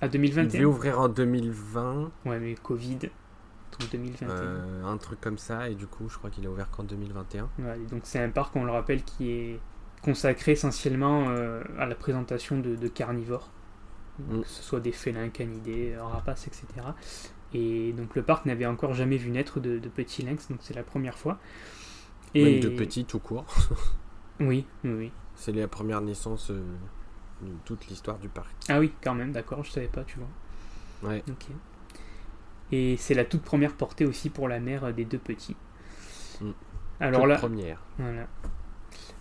à 0.01 0.07
Il 0.07 0.11
devait 0.11 0.19
2021. 0.19 0.65
ouvrir 0.65 1.01
en 1.01 1.09
2020, 1.09 2.11
Ouais, 2.27 2.39
mais 2.41 2.55
Covid, 2.55 2.97
donc 2.99 3.91
2021. 3.93 4.29
euh, 4.29 4.85
un 4.85 4.97
truc 4.97 5.21
comme 5.21 5.39
ça, 5.39 5.69
et 5.71 5.75
du 5.75 5.87
coup, 5.87 6.09
je 6.09 6.19
crois 6.19 6.31
qu'il 6.31 6.45
a 6.47 6.51
ouvert 6.51 6.71
qu'en 6.71 6.83
2021. 6.83 7.49
Ouais, 7.61 7.79
et 7.81 7.87
donc 7.87 8.03
c'est 8.05 8.19
un 8.21 8.31
parc, 8.31 8.57
on 8.57 8.65
le 8.65 8.73
rappelle, 8.73 9.03
qui 9.05 9.31
est 9.31 9.61
consacré 10.03 10.53
essentiellement 10.53 11.29
euh, 11.29 11.63
à 11.79 11.87
la 11.87 11.95
présentation 11.95 12.59
de, 12.59 12.75
de 12.77 12.89
carnivores, 12.89 13.51
Donc, 14.19 14.39
Mm. 14.39 14.43
que 14.43 14.49
ce 14.49 14.63
soit 14.63 14.81
des 14.81 14.93
félins, 14.93 15.29
canidés, 15.29 15.97
rapaces, 15.99 16.47
etc. 16.47 16.67
Et 17.53 17.93
donc 17.93 18.15
le 18.17 18.23
parc 18.23 18.47
n'avait 18.47 18.67
encore 18.67 18.95
jamais 18.95 19.17
vu 19.17 19.31
naître 19.31 19.61
de, 19.61 19.79
de 19.79 19.89
petits 19.89 20.23
lynx, 20.23 20.49
donc 20.49 20.59
c'est 20.61 20.75
la 20.75 20.83
première 20.83 21.17
fois. 21.19 21.39
Même 22.35 22.59
de 22.61 22.69
petits 22.69 23.05
tout 23.05 23.21
court. 23.21 23.45
Oui, 24.41 24.67
oui, 24.83 24.91
oui. 24.93 25.13
C'est 25.45 25.53
la 25.53 25.69
première 25.69 26.01
naissance 26.01 26.51
euh, 26.51 26.63
de 27.43 27.53
toute 27.67 27.87
l'histoire 27.89 28.19
du 28.19 28.31
parc. 28.31 28.49
Ah 28.71 28.81
oui, 28.81 28.93
quand 29.03 29.15
même, 29.15 29.31
d'accord, 29.31 29.63
je 29.63 29.73
savais 29.73 29.89
pas, 29.89 30.03
tu 30.05 30.19
vois. 30.19 31.11
Ouais. 31.11 31.23
Ok. 31.29 31.49
Et 32.73 32.97
c'est 32.97 33.13
la 33.13 33.27
toute 33.27 33.43
première 33.43 33.75
portée 33.75 34.07
aussi 34.07 34.31
pour 34.31 34.49
la 34.49 34.59
mère 34.59 34.95
des 34.95 35.05
deux 35.05 35.19
petits. 35.19 35.55
Mm. 36.41 36.51
Alors 36.99 37.21
Toute 37.21 37.29
là, 37.29 37.37
première. 37.37 37.83
Voilà. 37.99 38.27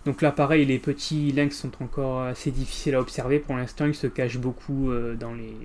Donc 0.05 0.21
là, 0.21 0.31
pareil, 0.31 0.65
les 0.65 0.79
petits 0.79 1.33
lynx 1.33 1.57
sont 1.57 1.83
encore 1.83 2.21
assez 2.21 2.51
difficiles 2.51 2.95
à 2.95 3.01
observer. 3.01 3.39
Pour 3.39 3.57
l'instant, 3.57 3.85
ils 3.85 3.93
se 3.93 4.07
cachent 4.07 4.39
beaucoup 4.39 4.91
euh, 4.91 5.15
dans, 5.15 5.33
les, 5.33 5.57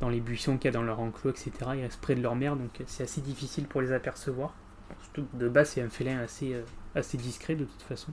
dans 0.00 0.08
les 0.08 0.20
buissons 0.20 0.56
qu'il 0.56 0.64
y 0.64 0.68
a 0.68 0.70
dans 0.78 0.82
leur 0.82 0.98
enclos, 1.00 1.32
etc. 1.32 1.50
Ils 1.74 1.82
restent 1.82 2.00
près 2.00 2.14
de 2.14 2.22
leur 2.22 2.36
mère, 2.36 2.56
donc 2.56 2.80
euh, 2.80 2.84
c'est 2.86 3.02
assez 3.02 3.20
difficile 3.20 3.66
pour 3.66 3.82
les 3.82 3.92
apercevoir. 3.92 4.54
Surtout 5.02 5.26
de 5.34 5.46
base, 5.50 5.72
c'est 5.72 5.82
un 5.82 5.90
félin 5.90 6.20
assez, 6.20 6.54
euh, 6.54 6.62
assez 6.94 7.18
discret 7.18 7.54
de 7.54 7.66
toute 7.66 7.82
façon. 7.82 8.12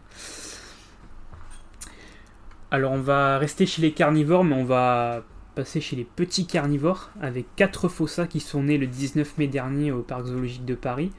Alors, 2.74 2.94
on 2.94 3.02
va 3.02 3.38
rester 3.38 3.68
chez 3.68 3.84
les 3.84 3.92
carnivores, 3.92 4.44
mais 4.44 4.56
on 4.56 4.66
va 4.66 5.24
passer 5.54 5.80
chez 5.80 5.96
les 5.96 6.06
petits 6.06 6.48
carnivores 6.48 7.12
avec 7.22 7.46
quatre 7.56 7.88
fossas 7.88 8.26
qui 8.26 8.40
sont 8.40 8.64
nés 8.64 8.80
le 8.80 8.88
19 8.88 9.38
mai 9.38 9.46
dernier 9.46 9.92
au 9.92 10.02
parc 10.02 10.26
zoologique 10.26 10.66
de 10.66 10.74
Paris. 10.74 11.12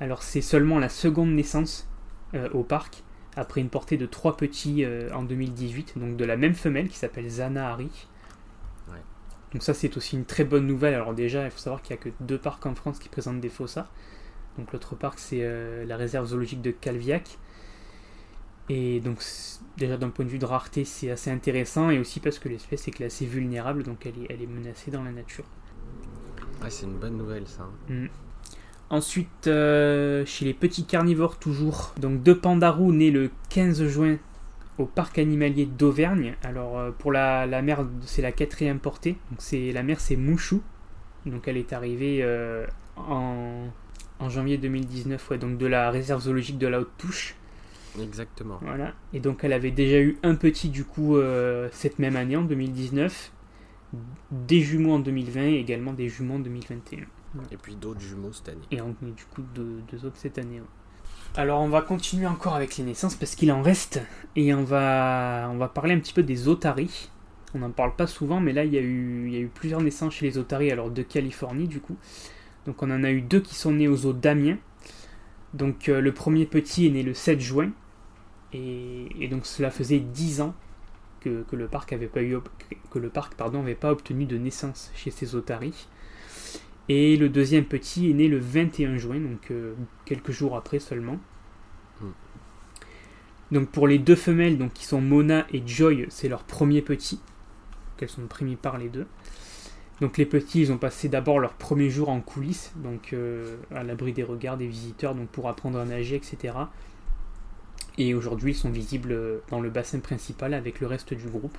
Alors 0.00 0.24
c'est 0.24 0.40
seulement 0.40 0.80
la 0.80 0.88
seconde 0.88 1.30
naissance 1.30 1.88
euh, 2.34 2.48
au 2.50 2.64
parc 2.64 3.04
après 3.36 3.60
une 3.60 3.68
portée 3.68 3.96
de 3.96 4.06
trois 4.06 4.36
petits 4.36 4.84
euh, 4.84 5.08
en 5.14 5.22
2018, 5.22 5.98
donc 5.98 6.16
de 6.16 6.24
la 6.24 6.36
même 6.36 6.54
femelle 6.54 6.88
qui 6.88 6.96
s'appelle 6.96 7.28
Zana 7.28 7.70
Hari. 7.70 8.08
Donc 9.52 9.62
ça 9.62 9.74
c'est 9.74 9.96
aussi 9.96 10.16
une 10.16 10.24
très 10.24 10.42
bonne 10.42 10.66
nouvelle. 10.66 10.94
Alors 10.94 11.14
déjà 11.14 11.44
il 11.44 11.52
faut 11.52 11.58
savoir 11.58 11.80
qu'il 11.82 11.94
n'y 11.94 12.00
a 12.00 12.02
que 12.02 12.08
deux 12.18 12.38
parcs 12.38 12.66
en 12.66 12.74
France 12.74 12.98
qui 12.98 13.08
présentent 13.08 13.40
des 13.40 13.50
fossas. 13.50 13.86
Donc 14.58 14.72
l'autre 14.72 14.96
parc 14.96 15.20
c'est 15.20 15.42
euh, 15.42 15.84
la 15.86 15.96
réserve 15.96 16.26
zoologique 16.26 16.60
de 16.60 16.72
Calviac. 16.72 17.38
Et 18.68 19.00
donc 19.00 19.22
déjà 19.76 19.96
d'un 19.96 20.10
point 20.10 20.24
de 20.24 20.30
vue 20.30 20.38
de 20.38 20.44
rareté 20.44 20.84
c'est 20.84 21.10
assez 21.10 21.30
intéressant 21.30 21.90
et 21.90 21.98
aussi 21.98 22.20
parce 22.20 22.38
que 22.38 22.48
l'espèce 22.48 22.86
est 22.86 22.92
classée 22.92 23.26
vulnérable 23.26 23.82
donc 23.82 24.06
elle 24.06 24.22
est, 24.22 24.26
elle 24.30 24.42
est 24.42 24.46
menacée 24.46 24.90
dans 24.90 25.02
la 25.02 25.10
nature. 25.10 25.44
Ouais, 26.62 26.70
c'est 26.70 26.86
une 26.86 26.98
bonne 26.98 27.16
nouvelle 27.16 27.48
ça. 27.48 27.68
Mm. 27.88 28.06
Ensuite, 28.90 29.46
euh, 29.46 30.26
chez 30.26 30.44
les 30.44 30.52
petits 30.52 30.84
carnivores 30.84 31.38
toujours, 31.38 31.94
donc 31.98 32.22
deux 32.22 32.38
pandarous 32.38 32.92
nés 32.92 33.10
le 33.10 33.30
15 33.48 33.86
juin 33.86 34.18
au 34.76 34.84
parc 34.84 35.18
animalier 35.18 35.64
d'Auvergne. 35.64 36.34
Alors 36.42 36.78
euh, 36.78 36.90
pour 36.90 37.10
la, 37.10 37.46
la 37.46 37.62
mère, 37.62 37.86
c'est 38.04 38.20
la 38.20 38.32
quatrième 38.32 38.78
portée. 38.78 39.16
Donc 39.30 39.38
c'est 39.40 39.72
la 39.72 39.82
mère, 39.82 39.98
c'est 39.98 40.16
Mouchou. 40.16 40.62
Donc 41.24 41.48
elle 41.48 41.56
est 41.56 41.72
arrivée 41.72 42.18
euh, 42.22 42.66
en, 42.96 43.68
en 44.18 44.28
janvier 44.28 44.58
2019, 44.58 45.30
ouais, 45.30 45.38
donc 45.38 45.56
de 45.56 45.66
la 45.66 45.90
réserve 45.90 46.22
zoologique 46.22 46.58
de 46.58 46.66
la 46.66 46.80
Haute-Touche. 46.80 47.36
Exactement. 48.00 48.58
Voilà. 48.62 48.92
Et 49.12 49.20
donc 49.20 49.44
elle 49.44 49.52
avait 49.52 49.70
déjà 49.70 50.00
eu 50.00 50.16
un 50.22 50.34
petit 50.34 50.68
du 50.70 50.84
coup 50.84 51.16
euh, 51.16 51.68
cette 51.72 51.98
même 51.98 52.16
année 52.16 52.36
en 52.36 52.42
2019, 52.42 53.32
des 54.30 54.60
jumeaux 54.60 54.92
en 54.94 54.98
2020 54.98 55.42
et 55.42 55.54
également 55.58 55.92
des 55.92 56.08
jumeaux 56.08 56.34
en 56.36 56.38
2021. 56.40 57.00
Et 57.50 57.56
puis 57.56 57.74
d'autres 57.76 58.00
jumeaux 58.00 58.32
cette 58.32 58.48
année. 58.50 58.60
Et 58.70 58.80
en- 58.80 58.88
du 59.00 59.24
coup 59.34 59.42
deux, 59.54 59.80
deux 59.90 60.04
autres 60.06 60.16
cette 60.16 60.38
année. 60.38 60.60
ouais. 60.60 60.66
Alors 61.34 61.60
on 61.60 61.68
va 61.68 61.80
continuer 61.80 62.26
encore 62.26 62.54
avec 62.54 62.76
les 62.76 62.84
naissances 62.84 63.14
parce 63.14 63.34
qu'il 63.34 63.50
en 63.52 63.62
reste 63.62 64.00
et 64.36 64.52
on 64.54 64.64
va, 64.64 65.48
on 65.50 65.56
va 65.56 65.68
parler 65.68 65.94
un 65.94 65.98
petit 65.98 66.12
peu 66.12 66.22
des 66.22 66.48
otaries. 66.48 67.10
On 67.54 67.58
n'en 67.58 67.70
parle 67.70 67.94
pas 67.96 68.06
souvent 68.06 68.40
mais 68.40 68.52
là 68.52 68.64
il 68.64 68.72
y, 68.72 68.78
a 68.78 68.82
eu, 68.82 69.24
il 69.28 69.32
y 69.34 69.36
a 69.36 69.40
eu 69.40 69.48
plusieurs 69.48 69.80
naissances 69.82 70.14
chez 70.14 70.26
les 70.26 70.38
otaries 70.38 70.70
alors 70.70 70.90
de 70.90 71.02
Californie 71.02 71.68
du 71.68 71.80
coup. 71.80 71.96
Donc 72.66 72.82
on 72.82 72.90
en 72.90 73.02
a 73.04 73.10
eu 73.10 73.20
deux 73.22 73.40
qui 73.40 73.54
sont 73.54 73.72
nés 73.72 73.88
aux 73.88 74.06
eaux 74.06 74.12
d'Amiens. 74.14 74.58
Donc 75.54 75.88
euh, 75.88 76.00
le 76.00 76.12
premier 76.12 76.46
petit 76.46 76.86
est 76.86 76.90
né 76.90 77.02
le 77.02 77.14
7 77.14 77.40
juin 77.40 77.70
et, 78.52 79.08
et 79.20 79.28
donc 79.28 79.46
cela 79.46 79.70
faisait 79.70 79.98
10 79.98 80.40
ans 80.42 80.54
que, 81.20 81.42
que 81.42 81.56
le 81.56 81.68
parc 81.68 81.92
avait 81.92 82.06
pas 82.06 82.22
eu 82.22 82.36
que 82.90 82.98
le 82.98 83.08
parc 83.08 83.34
pardon 83.34 83.60
avait 83.60 83.74
pas 83.74 83.92
obtenu 83.92 84.24
de 84.26 84.36
naissance 84.36 84.90
chez 84.94 85.10
ces 85.10 85.34
otaries. 85.34 85.86
Et 86.88 87.16
le 87.16 87.28
deuxième 87.28 87.64
petit 87.64 88.10
est 88.10 88.14
né 88.14 88.28
le 88.28 88.38
21 88.38 88.96
juin, 88.98 89.20
donc 89.20 89.50
euh, 89.50 89.74
quelques 90.04 90.32
jours 90.32 90.56
après 90.56 90.78
seulement. 90.78 91.18
Mm. 92.00 92.06
Donc 93.52 93.68
pour 93.68 93.86
les 93.86 93.98
deux 93.98 94.16
femelles, 94.16 94.58
donc 94.58 94.72
qui 94.72 94.84
sont 94.84 95.00
Mona 95.00 95.46
et 95.52 95.62
Joy, 95.64 96.06
c'est 96.10 96.28
leur 96.28 96.42
premier 96.42 96.82
petit, 96.82 97.20
qu'elles 97.96 98.08
sont 98.08 98.26
primées 98.26 98.56
par 98.56 98.78
les 98.78 98.88
deux. 98.88 99.06
Donc 100.00 100.18
les 100.18 100.26
petits, 100.26 100.62
ils 100.62 100.72
ont 100.72 100.78
passé 100.78 101.08
d'abord 101.08 101.38
leur 101.38 101.52
premier 101.52 101.88
jour 101.88 102.08
en 102.08 102.20
coulisses, 102.20 102.72
donc 102.76 103.12
euh, 103.12 103.56
à 103.72 103.84
l'abri 103.84 104.12
des 104.12 104.24
regards 104.24 104.56
des 104.56 104.66
visiteurs, 104.66 105.14
donc 105.14 105.28
pour 105.28 105.48
apprendre 105.48 105.78
à 105.78 105.84
nager, 105.84 106.16
etc. 106.16 106.54
Et 107.98 108.14
aujourd'hui, 108.14 108.52
ils 108.52 108.56
sont 108.56 108.70
visibles 108.70 109.40
dans 109.50 109.60
le 109.60 109.70
bassin 109.70 110.00
principal 110.00 110.54
avec 110.54 110.80
le 110.80 110.86
reste 110.86 111.14
du 111.14 111.28
groupe. 111.28 111.56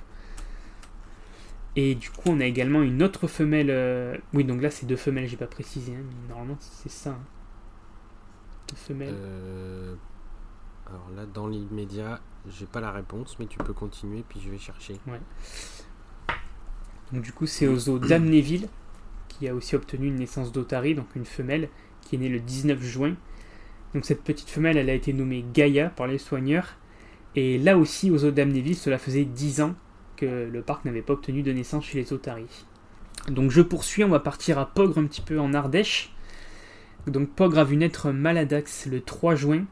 Et 1.76 1.94
du 1.94 2.10
coup, 2.10 2.30
on 2.30 2.40
a 2.40 2.44
également 2.44 2.82
une 2.82 3.02
autre 3.02 3.26
femelle. 3.26 3.68
euh, 3.70 4.16
Oui, 4.32 4.44
donc 4.44 4.62
là, 4.62 4.70
c'est 4.70 4.86
deux 4.86 4.96
femelles, 4.96 5.26
j'ai 5.28 5.36
pas 5.36 5.46
précisé, 5.46 5.92
hein, 5.92 6.02
mais 6.22 6.28
normalement, 6.28 6.56
c'est 6.60 6.90
ça. 6.90 7.10
hein. 7.10 7.18
Deux 8.68 8.76
femelles. 8.76 9.14
Euh, 9.16 9.94
Alors 10.88 11.08
là, 11.16 11.24
dans 11.26 11.46
l'immédiat, 11.48 12.20
j'ai 12.48 12.66
pas 12.66 12.80
la 12.80 12.90
réponse, 12.92 13.36
mais 13.38 13.46
tu 13.46 13.58
peux 13.58 13.72
continuer, 13.72 14.24
puis 14.28 14.40
je 14.40 14.50
vais 14.50 14.58
chercher. 14.58 14.94
Donc, 17.12 17.22
du 17.22 17.32
coup, 17.32 17.46
c'est 17.46 17.66
au 17.68 17.76
zoo 17.76 17.98
d'Amnéville, 17.98 18.68
qui 19.28 19.48
a 19.48 19.54
aussi 19.54 19.74
obtenu 19.76 20.08
une 20.08 20.16
naissance 20.16 20.52
d'Otari, 20.52 20.94
donc 20.94 21.06
une 21.16 21.24
femelle, 21.24 21.68
qui 22.02 22.16
est 22.16 22.18
née 22.18 22.28
le 22.28 22.40
19 22.40 22.80
juin. 22.82 23.14
Donc, 23.94 24.04
cette 24.04 24.22
petite 24.22 24.50
femelle, 24.50 24.76
elle 24.76 24.90
a 24.90 24.94
été 24.94 25.12
nommée 25.12 25.44
Gaïa 25.54 25.88
par 25.90 26.06
les 26.06 26.18
soigneurs. 26.18 26.76
Et 27.36 27.58
là 27.58 27.78
aussi, 27.78 28.10
au 28.10 28.18
zoo 28.18 28.30
d'Amnéville, 28.30 28.76
cela 28.76 28.98
faisait 28.98 29.24
10 29.24 29.60
ans 29.60 29.74
que 30.16 30.48
le 30.50 30.62
parc 30.62 30.84
n'avait 30.84 31.02
pas 31.02 31.14
obtenu 31.14 31.42
de 31.42 31.52
naissance 31.52 31.84
chez 31.84 31.98
les 31.98 32.12
otaries. 32.12 32.66
Donc, 33.28 33.50
je 33.50 33.62
poursuis, 33.62 34.04
on 34.04 34.08
va 34.08 34.20
partir 34.20 34.58
à 34.58 34.66
Pogre, 34.66 34.98
un 34.98 35.04
petit 35.04 35.22
peu 35.22 35.38
en 35.38 35.54
Ardèche. 35.54 36.12
Donc, 37.06 37.30
Pogre 37.30 37.58
a 37.58 37.64
vu 37.64 37.76
naître 37.76 38.10
Maladax 38.10 38.86
le 38.86 39.00
3 39.00 39.34
juin. 39.34 39.64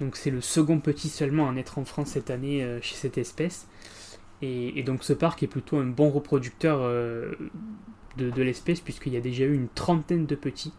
Donc, 0.00 0.16
c'est 0.16 0.30
le 0.30 0.40
second 0.40 0.78
petit 0.78 1.08
seulement 1.08 1.48
à 1.48 1.52
naître 1.52 1.78
en 1.78 1.84
France 1.84 2.10
cette 2.10 2.30
année 2.30 2.62
euh, 2.62 2.80
chez 2.80 2.96
cette 2.96 3.18
espèce. 3.18 3.66
Et, 4.42 4.82
donc 4.82 5.02
ce 5.02 5.12
parc 5.12 5.42
est 5.42 5.46
plutôt 5.46 5.78
un 5.78 5.86
bon 5.86 6.10
reproducteur 6.10 6.80
euh, 6.82 7.32
de 8.18 8.42
l'espèce 8.42 8.80
puisqu'il 8.80 9.12
y 9.12 9.16
a 9.16 9.20
déjà 9.20 9.44
eu 9.44 9.54
une 9.54 9.68
trentaine 9.68 10.26
de 10.26 10.34
petits 10.34 10.72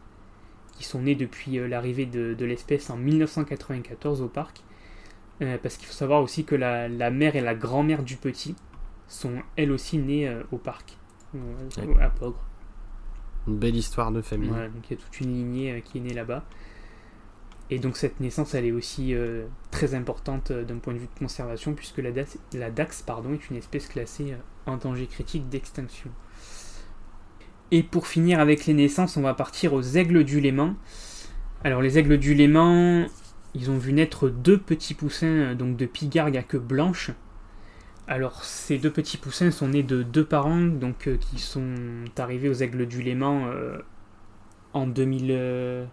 qui 0.77 0.83
sont 0.83 1.01
nés 1.01 1.15
depuis 1.15 1.57
euh, 1.59 1.67
l'arrivée 1.67 2.05
de, 2.05 2.33
de 2.33 2.45
l'espèce 2.45 2.89
en 2.89 2.97
1994 2.97 4.21
au 4.21 4.27
parc. 4.27 4.61
Euh, 5.41 5.57
parce 5.61 5.77
qu'il 5.77 5.87
faut 5.87 5.93
savoir 5.93 6.21
aussi 6.23 6.45
que 6.45 6.55
la, 6.55 6.87
la 6.87 7.11
mère 7.11 7.35
et 7.35 7.41
la 7.41 7.53
grand-mère 7.55 8.03
du 8.03 8.15
petit 8.15 8.55
sont 9.07 9.33
elles 9.55 9.71
aussi 9.71 9.97
nées 9.97 10.27
euh, 10.27 10.41
au 10.51 10.57
parc, 10.57 10.97
euh, 11.35 11.39
Ouais. 11.85 12.01
à 12.01 12.09
Pogre. 12.09 12.43
Une 13.47 13.57
belle 13.57 13.75
histoire 13.75 14.11
de 14.11 14.21
famille. 14.21 14.49
Voilà, 14.49 14.67
donc 14.69 14.89
il 14.89 14.97
y 14.97 14.99
a 14.99 15.03
toute 15.03 15.19
une 15.21 15.33
lignée 15.33 15.81
qui 15.85 15.99
est 15.99 16.01
née 16.01 16.13
là-bas. 16.13 16.43
Et 17.69 17.79
donc 17.79 17.97
cette 17.97 18.19
naissance, 18.19 18.53
elle 18.55 18.65
est 18.65 18.71
aussi 18.71 19.13
très 19.71 19.93
importante 19.93 20.51
d'un 20.53 20.77
point 20.77 20.93
de 20.93 20.99
vue 20.99 21.07
de 21.13 21.19
conservation, 21.19 21.73
puisque 21.73 21.97
la, 21.99 22.11
dax, 22.11 22.37
la 22.53 22.71
dax 22.71 23.01
pardon, 23.01 23.33
est 23.33 23.49
une 23.49 23.57
espèce 23.57 23.87
classée 23.87 24.35
en 24.65 24.77
danger 24.77 25.05
critique 25.07 25.49
d'extinction. 25.49 26.09
Et 27.71 27.83
pour 27.83 28.07
finir 28.07 28.39
avec 28.39 28.65
les 28.65 28.73
naissances, 28.73 29.17
on 29.17 29.21
va 29.21 29.33
partir 29.33 29.73
aux 29.73 29.81
aigles 29.81 30.23
du 30.23 30.39
Léman. 30.39 30.75
Alors 31.63 31.81
les 31.81 31.97
aigles 31.97 32.17
du 32.17 32.33
Léman, 32.33 33.07
ils 33.53 33.69
ont 33.71 33.77
vu 33.77 33.91
naître 33.93 34.29
deux 34.29 34.57
petits 34.57 34.93
poussins 34.93 35.25
euh, 35.27 35.55
donc 35.55 35.75
de 35.75 35.85
pigargue 35.85 36.37
à 36.37 36.43
queue 36.43 36.59
blanche. 36.59 37.11
Alors 38.07 38.43
ces 38.45 38.77
deux 38.77 38.91
petits 38.91 39.17
poussins 39.17 39.51
sont 39.51 39.67
nés 39.69 39.83
de 39.83 40.01
deux 40.01 40.23
parents 40.23 40.61
donc 40.61 41.07
euh, 41.07 41.17
qui 41.17 41.39
sont 41.39 41.75
arrivés 42.17 42.47
aux 42.47 42.53
aigles 42.53 42.85
du 42.85 43.01
Léman 43.01 43.47
euh, 43.47 43.79
en 44.73 44.87
2020, 44.87 45.87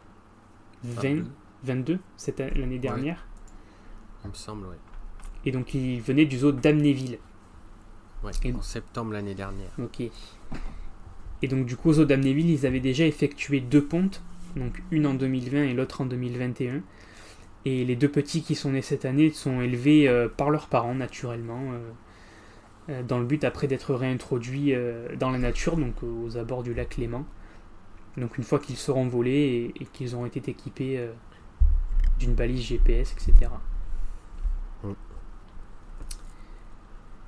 Enfin, 0.87 1.23
22, 1.65 1.99
cette 2.17 2.41
l'année 2.41 2.79
dernière. 2.79 3.27
Il 4.25 4.29
me 4.31 4.35
semble, 4.35 4.67
ouais. 4.67 4.77
Et 5.47 5.51
donc 5.51 5.75
ils 5.75 6.01
venaient 6.01 6.27
du 6.27 6.39
zoo 6.39 6.53
d'Amnéville. 6.53 7.19
Ouais, 8.23 8.33
Et- 8.45 8.53
en 8.53 8.63
septembre 8.63 9.13
l'année 9.13 9.35
dernière. 9.35 9.71
Ok. 9.83 10.03
Et 11.45 11.47
donc 11.47 11.67
du 11.67 11.77
coup 11.77 11.91
au 11.91 11.93
zoo 11.93 12.07
d'Amnéville, 12.07 12.49
ils 12.49 12.65
avaient 12.65 12.81
déjà 12.81 13.05
effectué 13.05 13.61
deux 13.61 13.85
pontes, 13.85 14.23
donc 14.57 14.83
une 14.91 15.07
en 15.07 15.13
2020 15.13 15.65
et 15.65 15.75
l'autre 15.75 16.01
en 16.01 16.07
2021. 16.07 16.81
Et 17.67 17.85
les 17.85 17.97
deux 17.97 18.09
petits 18.09 18.41
qui 18.41 18.55
sont 18.55 18.71
nés 18.71 18.81
cette 18.81 19.05
année 19.05 19.29
sont 19.29 19.61
élevés 19.61 20.09
euh, 20.09 20.27
par 20.27 20.49
leurs 20.49 20.69
parents 20.69 20.95
naturellement, 20.95 21.73
euh, 21.73 21.91
euh, 22.89 23.03
dans 23.03 23.19
le 23.19 23.27
but 23.27 23.45
après 23.45 23.67
d'être 23.67 23.93
réintroduits 23.95 24.75
euh, 24.75 25.15
dans 25.17 25.31
la 25.31 25.37
nature, 25.37 25.77
donc 25.77 26.03
aux 26.03 26.39
abords 26.39 26.63
du 26.63 26.73
lac 26.73 26.97
Léman. 26.97 27.27
Donc 28.17 28.39
une 28.39 28.45
fois 28.45 28.59
qu'ils 28.59 28.79
seront 28.79 29.07
volés 29.07 29.75
et, 29.77 29.83
et 29.83 29.85
qu'ils 29.85 30.15
auront 30.15 30.25
été 30.25 30.51
équipés 30.51 31.07
d'une 32.19 32.33
balise 32.33 32.63
GPS, 32.63 33.13
etc. 33.13 33.51
Mm. 34.83 34.93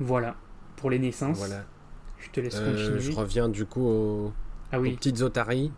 Voilà 0.00 0.36
pour 0.76 0.88
les 0.88 0.98
naissances. 0.98 1.36
Voilà. 1.36 1.66
Je 2.26 2.30
te 2.30 2.40
laisse 2.40 2.56
Euh, 2.56 2.72
continuer. 2.72 3.00
je 3.00 3.12
reviens 3.12 3.48
du 3.48 3.64
coup 3.66 3.86
au, 3.86 4.32
Ah 4.72 4.78
aux 4.80 4.82
petites 4.82 5.20
otaries. 5.22 5.72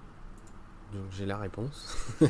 Donc 0.93 1.05
j'ai 1.13 1.27
la 1.27 1.37
réponse. 1.39 1.97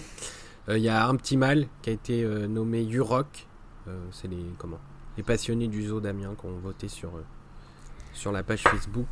Euh, 0.68 0.76
Il 0.76 0.84
y 0.84 0.90
a 0.90 1.08
un 1.08 1.16
petit 1.16 1.38
mâle 1.38 1.66
qui 1.80 1.88
a 1.88 1.92
été 1.94 2.22
euh, 2.24 2.46
nommé 2.46 2.82
Yurok. 2.82 3.46
Euh, 3.86 3.98
c'est 4.12 4.28
les 4.28 4.44
comment 4.58 4.78
Les 5.16 5.22
passionnés 5.22 5.66
du 5.66 5.86
zoo 5.86 5.98
d'Amiens 5.98 6.34
qui 6.38 6.44
ont 6.44 6.58
voté 6.58 6.88
sur 6.88 7.16
euh, 7.16 7.24
sur 8.12 8.32
la 8.32 8.42
page 8.42 8.64
Facebook. 8.64 9.06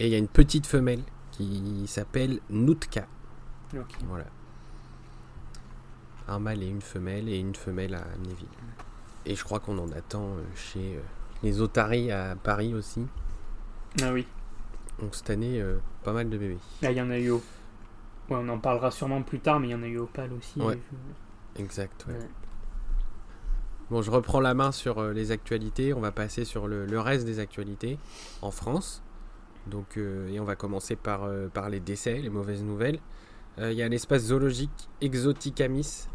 Et 0.00 0.06
il 0.06 0.12
y 0.12 0.16
a 0.16 0.18
une 0.18 0.26
petite 0.26 0.66
femelle 0.66 1.02
qui 1.30 1.84
s'appelle 1.86 2.40
Nutka. 2.50 3.06
ok. 3.76 3.96
Voilà. 4.08 4.24
Un 6.26 6.40
mâle 6.40 6.64
et 6.64 6.68
une 6.68 6.82
femelle 6.82 7.28
et 7.28 7.38
une 7.38 7.54
femelle 7.54 7.94
à 7.94 8.02
Amnéville. 8.14 8.48
Et 9.24 9.36
je 9.36 9.44
crois 9.44 9.60
qu'on 9.60 9.78
en 9.78 9.92
attend 9.92 10.24
euh, 10.24 10.42
chez 10.56 10.96
euh, 10.96 11.00
les 11.44 11.60
otaries 11.60 12.10
à 12.10 12.34
Paris 12.34 12.74
aussi. 12.74 13.06
Ah 14.00 14.12
oui, 14.12 14.26
Donc 15.00 15.14
cette 15.14 15.30
année, 15.30 15.60
euh, 15.60 15.78
pas 16.02 16.12
mal 16.12 16.30
de 16.30 16.38
bébés. 16.38 16.58
là 16.80 16.90
il 16.92 16.96
y 16.96 17.02
en 17.02 17.10
a 17.10 17.18
eu 17.18 17.30
au... 17.30 17.42
Ouais, 18.30 18.38
on 18.40 18.48
en 18.48 18.58
parlera 18.58 18.90
sûrement 18.90 19.22
plus 19.22 19.40
tard, 19.40 19.60
mais 19.60 19.68
il 19.68 19.70
y 19.72 19.74
en 19.74 19.82
a 19.82 19.86
eu 19.86 19.98
au 19.98 20.06
PAL 20.06 20.32
aussi. 20.32 20.60
Ouais. 20.60 20.78
Je- 21.56 21.62
Exact. 21.62 22.06
ouais. 22.08 22.14
Ouais. 22.14 22.28
Bon, 23.90 24.00
je 24.00 24.10
reprends 24.10 24.40
la 24.40 24.54
main 24.54 24.72
sur 24.72 24.98
euh, 24.98 25.12
les 25.12 25.32
actualités. 25.32 25.92
On 25.92 26.00
va 26.00 26.12
passer 26.12 26.44
sur 26.46 26.66
le, 26.66 26.86
le 26.86 27.00
reste 27.00 27.26
des 27.26 27.40
actualités 27.40 27.98
en 28.40 28.50
France. 28.50 29.02
Donc, 29.66 29.96
et 29.96 30.40
on 30.40 30.44
va 30.44 30.56
commencer 30.56 30.96
par, 30.96 31.28
par 31.54 31.70
les 31.70 31.78
décès, 31.78 32.14
les 32.14 32.30
mauvaises 32.30 32.64
nouvelles. 32.64 32.98
Il 33.58 33.74
y 33.74 33.82
a 33.82 33.88
l'espace 33.88 34.22
zoologique 34.22 34.88
Exoticamis 35.00 36.08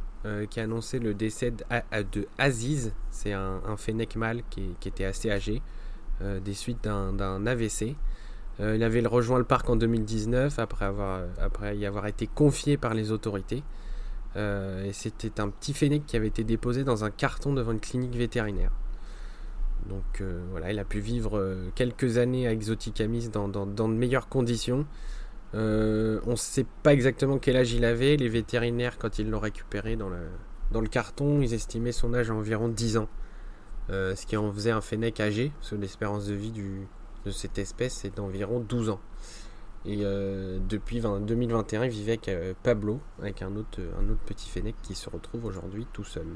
qui 0.50 0.60
a 0.60 0.64
annoncé 0.64 1.00
le 1.00 1.14
décès 1.14 1.52
de, 1.52 2.28
Aziz. 2.38 2.92
C'est 3.10 3.32
un, 3.32 3.62
un 3.66 3.78
fennec 3.78 4.18
mâle 4.18 4.42
qui, 4.50 4.76
qui, 4.82 4.90
était 4.90 5.06
assez 5.06 5.32
âgé, 5.32 5.62
des 6.22 6.54
suites 6.54 6.84
d'un 6.84 7.46
AVC. 7.46 7.96
Euh, 8.60 8.76
il 8.76 8.84
avait 8.84 9.06
rejoint 9.06 9.38
le 9.38 9.44
parc 9.44 9.70
en 9.70 9.76
2019 9.76 10.58
après, 10.60 10.86
avoir, 10.86 11.22
après 11.40 11.78
y 11.78 11.86
avoir 11.86 12.08
été 12.08 12.28
confié 12.28 12.78
par 12.78 12.94
les 12.94 13.12
autorités. 13.12 13.64
Euh, 14.36 14.86
et 14.86 14.94
c'était 14.94 15.40
un 15.40 15.50
petit 15.50 15.74
fennec 15.74 16.06
qui 16.06 16.16
avait 16.16 16.28
été 16.28 16.44
déposé 16.44 16.84
dans 16.84 17.04
un 17.04 17.12
carton 17.12 17.54
devant 17.54 17.72
une 17.72 17.80
clinique 17.80 18.16
vétérinaire. 18.16 18.72
Donc 19.88 20.22
euh, 20.22 20.44
voilà, 20.52 20.72
il 20.72 20.80
a 20.80 20.86
pu 20.86 21.00
vivre 21.00 21.56
quelques 21.76 22.18
années 22.18 22.48
à 22.48 22.52
Exoticamis 22.52 23.30
dans, 23.30 23.48
dans, 23.48 23.66
de 23.66 23.94
meilleures 23.94 24.28
conditions. 24.28 24.86
on 25.54 25.58
ne 25.58 26.36
sait 26.36 26.66
pas 26.84 26.94
exactement 26.94 27.38
quel 27.38 27.58
âge 27.58 27.74
il 27.74 27.86
avait. 27.86 28.18
Les 28.18 28.30
vétérinaires, 28.30 28.98
quand 28.98 29.20
ils 29.20 29.30
l'ont 29.30 29.40
récupéré 29.40 29.96
dans 29.96 30.10
le, 30.10 30.30
dans 30.72 30.82
le 30.82 30.88
carton, 30.88 31.42
ils 31.42 31.54
estimaient 31.54 31.92
son 31.92 32.14
âge 32.14 32.32
à 32.32 32.34
environ 32.34 32.70
10 32.70 32.98
ans. 32.98 33.08
Ce 33.90 34.26
qui 34.26 34.38
en 34.38 34.52
faisait 34.52 34.72
un 34.72 34.82
fennec 34.82 35.20
âgé, 35.20 35.52
parce 35.58 35.72
que 35.72 35.76
l'espérance 35.76 36.26
de 36.26 36.34
vie 36.34 36.52
du, 36.52 36.88
de 37.26 37.32
cette 37.32 37.58
espèce 37.58 38.06
est 38.06 38.16
d'environ 38.16 38.60
12 38.60 38.90
ans. 38.90 39.00
Et 39.86 40.00
euh, 40.02 40.60
depuis 40.68 41.00
2021, 41.02 41.86
il 41.86 41.90
vivait 41.90 42.14
avec 42.14 42.28
euh, 42.28 42.54
Pablo, 42.64 43.00
avec 43.22 43.42
un 43.42 43.56
autre, 43.56 43.80
un 44.00 44.10
autre 44.10 44.22
petit 44.26 44.50
fennec 44.50 44.76
qui 44.82 44.96
se 44.96 45.10
retrouve 45.10 45.46
aujourd'hui 45.46 45.88
tout 45.94 46.04
seul. 46.04 46.28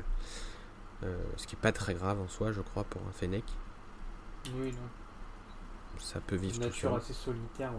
Euh, 1.04 1.18
ce 1.36 1.48
qui 1.48 1.56
n'est 1.56 1.62
pas 1.62 1.72
très 1.72 1.94
grave 1.94 2.22
en 2.22 2.28
soi, 2.28 2.52
je 2.52 2.62
crois, 2.62 2.84
pour 2.84 3.02
un 3.08 3.12
fennec. 3.12 3.44
Oui, 4.56 4.72
non. 4.72 6.00
Ça 6.00 6.20
peut 6.22 6.36
vivre 6.38 6.56
Une 6.56 6.62
nature 6.62 6.96
assez 6.96 7.14
solitaire, 7.14 7.74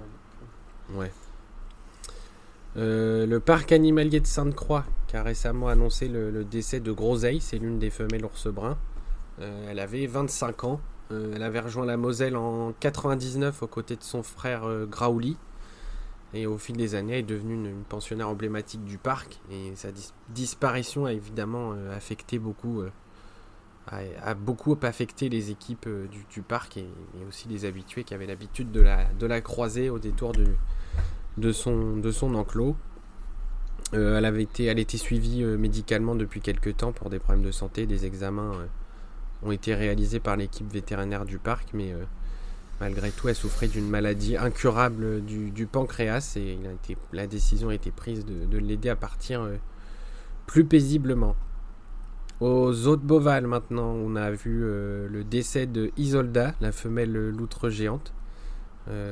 ouais. 0.91 1.11
le 2.77 3.39
parc 3.39 3.73
animalier 3.73 4.21
de 4.21 4.27
Sainte-Croix, 4.27 4.85
qui 5.09 5.17
a 5.17 5.23
récemment 5.23 5.69
annoncé 5.69 6.07
le, 6.07 6.31
le 6.31 6.45
décès 6.45 6.81
de 6.81 6.93
Groseille, 6.93 7.41
c'est 7.41 7.59
l'une 7.59 7.79
des 7.79 7.91
femelles 7.91 8.25
ours 8.25 8.47
bruns. 9.39 9.47
elle 9.69 9.79
avait 9.79 10.07
25 10.07 10.65
ans 10.65 10.81
euh, 11.13 11.33
elle 11.35 11.43
avait 11.43 11.61
rejoint 11.61 11.85
la 11.85 11.97
Moselle 11.97 12.37
en 12.37 12.73
99 12.81 13.63
aux 13.63 13.67
côtés 13.67 13.97
de 13.97 14.03
son 14.03 14.23
frère 14.23 14.65
euh, 14.65 14.87
Graouli. 14.87 15.37
Et 16.35 16.47
au 16.47 16.57
fil 16.57 16.77
des 16.77 16.95
années, 16.95 17.13
elle 17.13 17.19
est 17.19 17.23
devenue 17.25 17.55
une, 17.55 17.85
pensionnaire 17.85 18.29
emblématique 18.29 18.85
du 18.85 18.97
parc. 18.97 19.41
Et 19.51 19.73
sa 19.75 19.89
disparition 20.31 21.05
a 21.05 21.13
évidemment 21.13 21.73
euh, 21.75 21.95
affecté 21.95 22.39
beaucoup, 22.39 22.83
a, 23.89 24.35
beaucoup 24.35 24.79
affecté 24.83 25.29
les 25.29 25.51
équipes 25.51 25.87
du, 26.31 26.41
parc 26.41 26.79
et, 26.79 26.87
aussi 27.29 27.49
les 27.49 27.67
habitués 27.67 28.05
qui 28.05 28.15
avaient 28.15 28.27
l'habitude 28.27 28.73
de 28.73 28.81
la, 28.81 29.41
croiser 29.43 29.91
au 29.91 29.99
détour 29.99 30.33
de, 30.33 30.47
de, 31.37 31.53
son, 31.53 31.99
de 31.99 32.11
son 32.11 32.35
enclos. 32.35 32.77
elle 33.93 34.25
avait 34.25 34.45
été, 34.45 34.65
elle 34.65 34.79
était 34.79 34.97
suivie 34.97 35.45
médicalement 35.45 36.15
depuis 36.15 36.41
quelques 36.41 36.79
temps 36.79 36.93
pour 36.93 37.11
des 37.11 37.19
problèmes 37.19 37.45
de 37.45 37.53
santé, 37.53 37.85
des 37.85 38.07
examens 38.07 38.53
ont 39.43 39.53
été 39.53 39.75
réalisés 39.75 40.21
par 40.21 40.37
l'équipe 40.37 40.71
vétérinaire 40.71 41.25
du 41.25 41.39
parc, 41.39 41.69
mais 41.73 41.93
euh, 41.93 42.05
malgré 42.81 43.11
tout, 43.11 43.29
elle 43.29 43.35
souffrait 43.35 43.69
d'une 43.69 43.89
maladie 43.89 44.37
incurable 44.37 45.23
du, 45.25 45.67
pancréas 45.67 46.37
et 46.37 46.59
la 47.13 47.27
décision 47.27 47.71
a 47.71 47.75
été 47.75 47.91
prise 47.91 48.25
de, 48.25 48.59
l'aider 48.59 48.89
à 48.89 48.97
partir 48.97 49.43
euh, 49.43 49.57
plus 50.47 50.65
paisiblement. 50.65 51.37
Aux 52.41 52.87
autres 52.87 53.03
bovales 53.03 53.47
maintenant, 53.47 53.93
on 53.93 54.17
a 54.17 54.31
vu 54.31 54.63
euh, 54.65 55.09
le 55.09 55.23
décès 55.23 55.67
de 55.67 55.93
Isolda, 55.97 56.55
la 56.61 56.73
femelle 56.73 57.13
loutre 57.31 57.69
géante. 57.69 58.13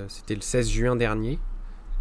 C'était 0.09 0.35
le 0.35 0.40
16 0.40 0.69
juin 0.69 0.97
dernier. 0.97 1.38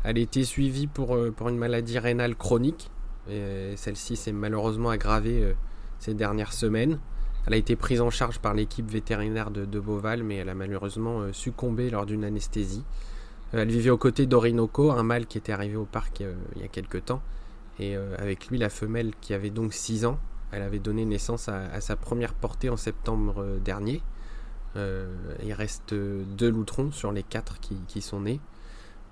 Elle 0.03 0.17
a 0.17 0.21
été 0.21 0.43
suivie 0.43 0.87
pour, 0.87 1.15
pour 1.35 1.49
une 1.49 1.57
maladie 1.57 1.99
rénale 1.99 2.35
chronique. 2.35 2.89
Celle-ci 3.27 4.15
s'est 4.15 4.31
malheureusement 4.31 4.89
aggravée 4.89 5.53
ces 5.99 6.15
dernières 6.15 6.51
semaines. 6.51 6.97
Elle 7.47 7.53
a 7.53 7.57
été 7.57 7.75
prise 7.75 8.01
en 8.01 8.09
charge 8.09 8.39
par 8.39 8.53
l'équipe 8.53 8.89
vétérinaire 8.89 9.51
de, 9.51 9.79
Beauval, 9.79 10.23
mais 10.23 10.35
elle 10.35 10.49
a 10.49 10.55
malheureusement 10.55 11.21
euh, 11.21 11.33
succombé 11.33 11.89
lors 11.89 12.05
d'une 12.05 12.23
anesthésie. 12.23 12.83
Euh, 13.53 13.61
elle 13.61 13.69
vivait 13.69 13.89
aux 13.89 13.97
côtés 13.97 14.25
d'Orinoco, 14.25 14.91
un 14.91 15.03
mâle 15.03 15.25
qui 15.25 15.37
était 15.37 15.51
arrivé 15.51 15.75
au 15.75 15.85
parc 15.85 16.21
euh, 16.21 16.33
il 16.55 16.61
y 16.61 16.65
a 16.65 16.67
quelques 16.67 17.05
temps. 17.05 17.21
Et 17.81 17.95
avec 18.17 18.47
lui, 18.47 18.57
la 18.57 18.67
femelle 18.67 19.13
qui 19.21 19.33
avait 19.33 19.51
donc 19.51 19.73
6 19.73 20.05
ans, 20.05 20.19
elle 20.51 20.63
avait 20.63 20.79
donné 20.79 21.05
naissance 21.05 21.47
à, 21.47 21.79
sa 21.79 21.95
première 21.95 22.33
portée 22.33 22.69
en 22.69 22.75
septembre 22.75 23.57
dernier. 23.63 24.01
il 24.75 25.53
reste 25.53 25.93
deux 25.93 26.49
loutrons 26.49 26.91
sur 26.91 27.13
les 27.13 27.23
quatre 27.23 27.57
qui, 27.61 28.01
sont 28.01 28.19
nés. 28.19 28.41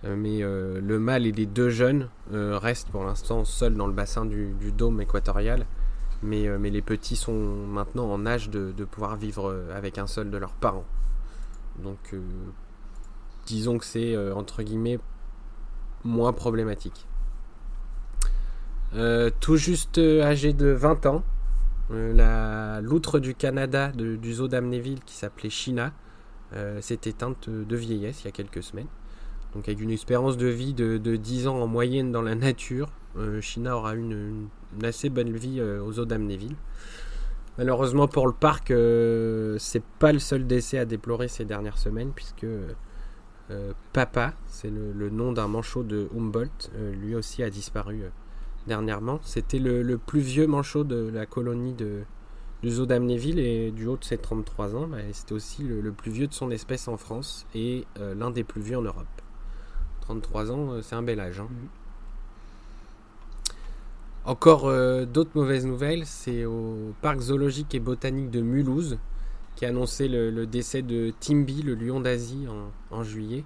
mais 0.04 0.40
le 0.42 1.00
mâle 1.00 1.26
et 1.28 1.32
les 1.32 1.46
deux 1.46 1.70
jeunes 1.70 2.10
restent 2.30 2.90
pour 2.90 3.06
l'instant 3.06 3.46
seuls 3.46 3.76
dans 3.76 3.88
le 3.88 3.94
bassin 3.94 4.26
du 4.26 4.74
dôme 4.74 5.00
équatorial 5.00 5.66
euh, 6.24 6.58
mais, 6.60 6.70
les 6.70 6.82
petits 6.82 7.16
sont 7.16 7.34
maintenant 7.34 8.12
en 8.12 8.26
âge 8.26 8.50
de, 8.50 8.72
pouvoir 8.86 9.16
vivre 9.16 9.52
euh, 9.52 9.76
avec 9.76 9.98
un 9.98 10.08
seul 10.08 10.30
de 10.30 10.38
leurs 10.38 10.54
parents. 10.54 10.86
Donc 11.84 12.00
euh, 12.14 12.22
disons 13.46 13.78
que 13.78 13.86
c'est 13.86 14.18
entre 14.32 14.64
guillemets 14.64 15.00
moins 16.04 16.34
problématique. 16.34 17.08
tout 19.40 19.58
juste 19.58 20.00
âgé 20.00 20.54
de 20.54 20.68
20 20.68 21.06
ans, 21.06 21.24
loutre 22.82 23.20
du 23.20 23.36
Canada 23.36 23.92
du 23.92 24.34
zoo 24.34 24.48
d'Amnéville 24.48 25.02
qui 25.06 25.16
s'appelait 25.16 25.50
China 25.50 25.94
s'est 26.82 27.00
éteinte 27.06 27.50
de 27.50 27.76
vieillesse 27.76 28.24
il 28.24 28.26
y 28.26 28.28
a 28.28 28.32
quelques 28.32 28.64
semaines. 28.64 28.88
Donc 29.54 29.70
avec 29.70 29.80
une 29.80 29.92
espérance 29.92 30.36
de 30.36 30.48
vie 30.48 30.74
de, 30.74 30.98
de 30.98 31.16
10 31.16 31.48
ans 31.48 31.62
en 31.62 31.68
moyenne 31.68 32.12
dans 32.12 32.22
la 32.22 32.36
nature, 32.36 32.90
China 33.42 33.76
aura 33.78 33.96
une, 33.96 34.50
une 34.76 34.86
assez 34.86 35.10
bonne 35.10 35.36
vie 35.36 35.60
euh, 35.60 35.82
aux 35.82 36.00
eaux 36.00 36.06
d'Amnéville. 36.06 36.56
Malheureusement 37.58 38.08
pour 38.08 38.28
le 38.28 38.34
parc, 38.34 38.72
euh, 38.72 39.58
c'est 39.60 39.84
pas 39.84 40.14
le 40.14 40.20
seul 40.20 40.46
décès 40.46 40.78
à 40.78 40.86
déplorer 40.86 41.28
ces 41.28 41.44
dernières 41.44 41.80
semaines, 41.80 42.12
puisque 42.14 42.44
euh, 42.44 43.74
Papa, 43.94 44.34
c'est 44.48 44.70
le, 44.70 45.10
nom 45.10 45.32
d'un 45.32 45.48
manchot 45.48 45.84
de 45.84 46.08
Humboldt, 46.16 46.70
lui 46.94 47.16
aussi 47.16 47.42
a 47.42 47.50
disparu 47.50 48.04
dernièrement. 48.68 49.20
C'était 49.24 49.58
le, 49.58 49.98
plus 49.98 50.20
vieux 50.20 50.46
manchot 50.46 50.84
de 50.84 51.10
la 51.12 51.26
colonie 51.26 51.74
de, 51.74 52.02
du 52.62 52.70
zoo 52.70 52.86
d'Amnéville 52.86 53.40
et 53.40 53.72
du 53.72 53.88
haut 53.88 53.98
de 53.98 54.04
ses 54.04 54.20
33 54.20 54.76
ans, 54.76 54.88
bah, 54.88 54.98
c'était 55.12 55.34
aussi 55.34 55.64
le, 55.64 55.92
plus 55.92 56.12
vieux 56.12 56.28
de 56.28 56.34
son 56.34 56.52
espèce 56.52 56.88
en 56.88 56.98
France 56.98 57.48
et 57.56 57.86
l'un 57.98 58.30
des 58.30 58.44
plus 58.44 58.62
vieux 58.62 58.78
en 58.78 58.84
Europe. 58.84 59.08
33 60.02 60.52
ans, 60.52 60.82
c'est 60.84 60.96
un 60.96 61.02
bel 61.02 61.20
âge. 61.20 61.40
Hein. 61.40 61.48
Mm. 61.50 61.87
Encore 64.28 64.68
euh, 64.68 65.06
d'autres 65.06 65.32
mauvaises 65.36 65.66
nouvelles, 65.66 66.06
c'est 66.06 66.44
au 66.44 66.94
parc 67.02 67.22
zoologique 67.22 67.74
et 67.74 67.80
botanique 67.80 68.30
de 68.30 68.42
Mulhouse 68.42 69.00
qui 69.56 69.66
a 69.66 69.70
annoncé 69.70 70.10
le, 70.10 70.46
décès 70.46 70.82
de 70.82 71.14
Timby, 71.18 71.62
le 71.62 71.76
lion 71.76 72.02
d'Asie, 72.02 72.46
en, 72.92 73.04
juillet. 73.04 73.46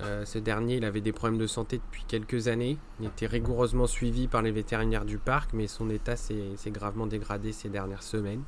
Euh, 0.00 0.24
ce 0.24 0.38
dernier, 0.38 0.78
il 0.78 0.84
avait 0.84 1.00
des 1.00 1.12
problèmes 1.12 1.38
de 1.38 1.46
santé 1.46 1.78
depuis 1.78 2.04
quelques 2.08 2.48
années. 2.48 2.78
Il 3.00 3.06
était 3.06 3.28
rigoureusement 3.28 3.86
suivi 3.86 4.26
par 4.26 4.42
les 4.42 4.50
vétérinaires 4.50 5.04
du 5.04 5.18
parc, 5.18 5.52
mais 5.52 5.68
son 5.68 5.88
état 5.88 6.16
s'est 6.16 6.56
gravement 6.66 7.06
dégradé 7.06 7.52
ces 7.52 7.68
dernières 7.68 8.02
semaines, 8.02 8.42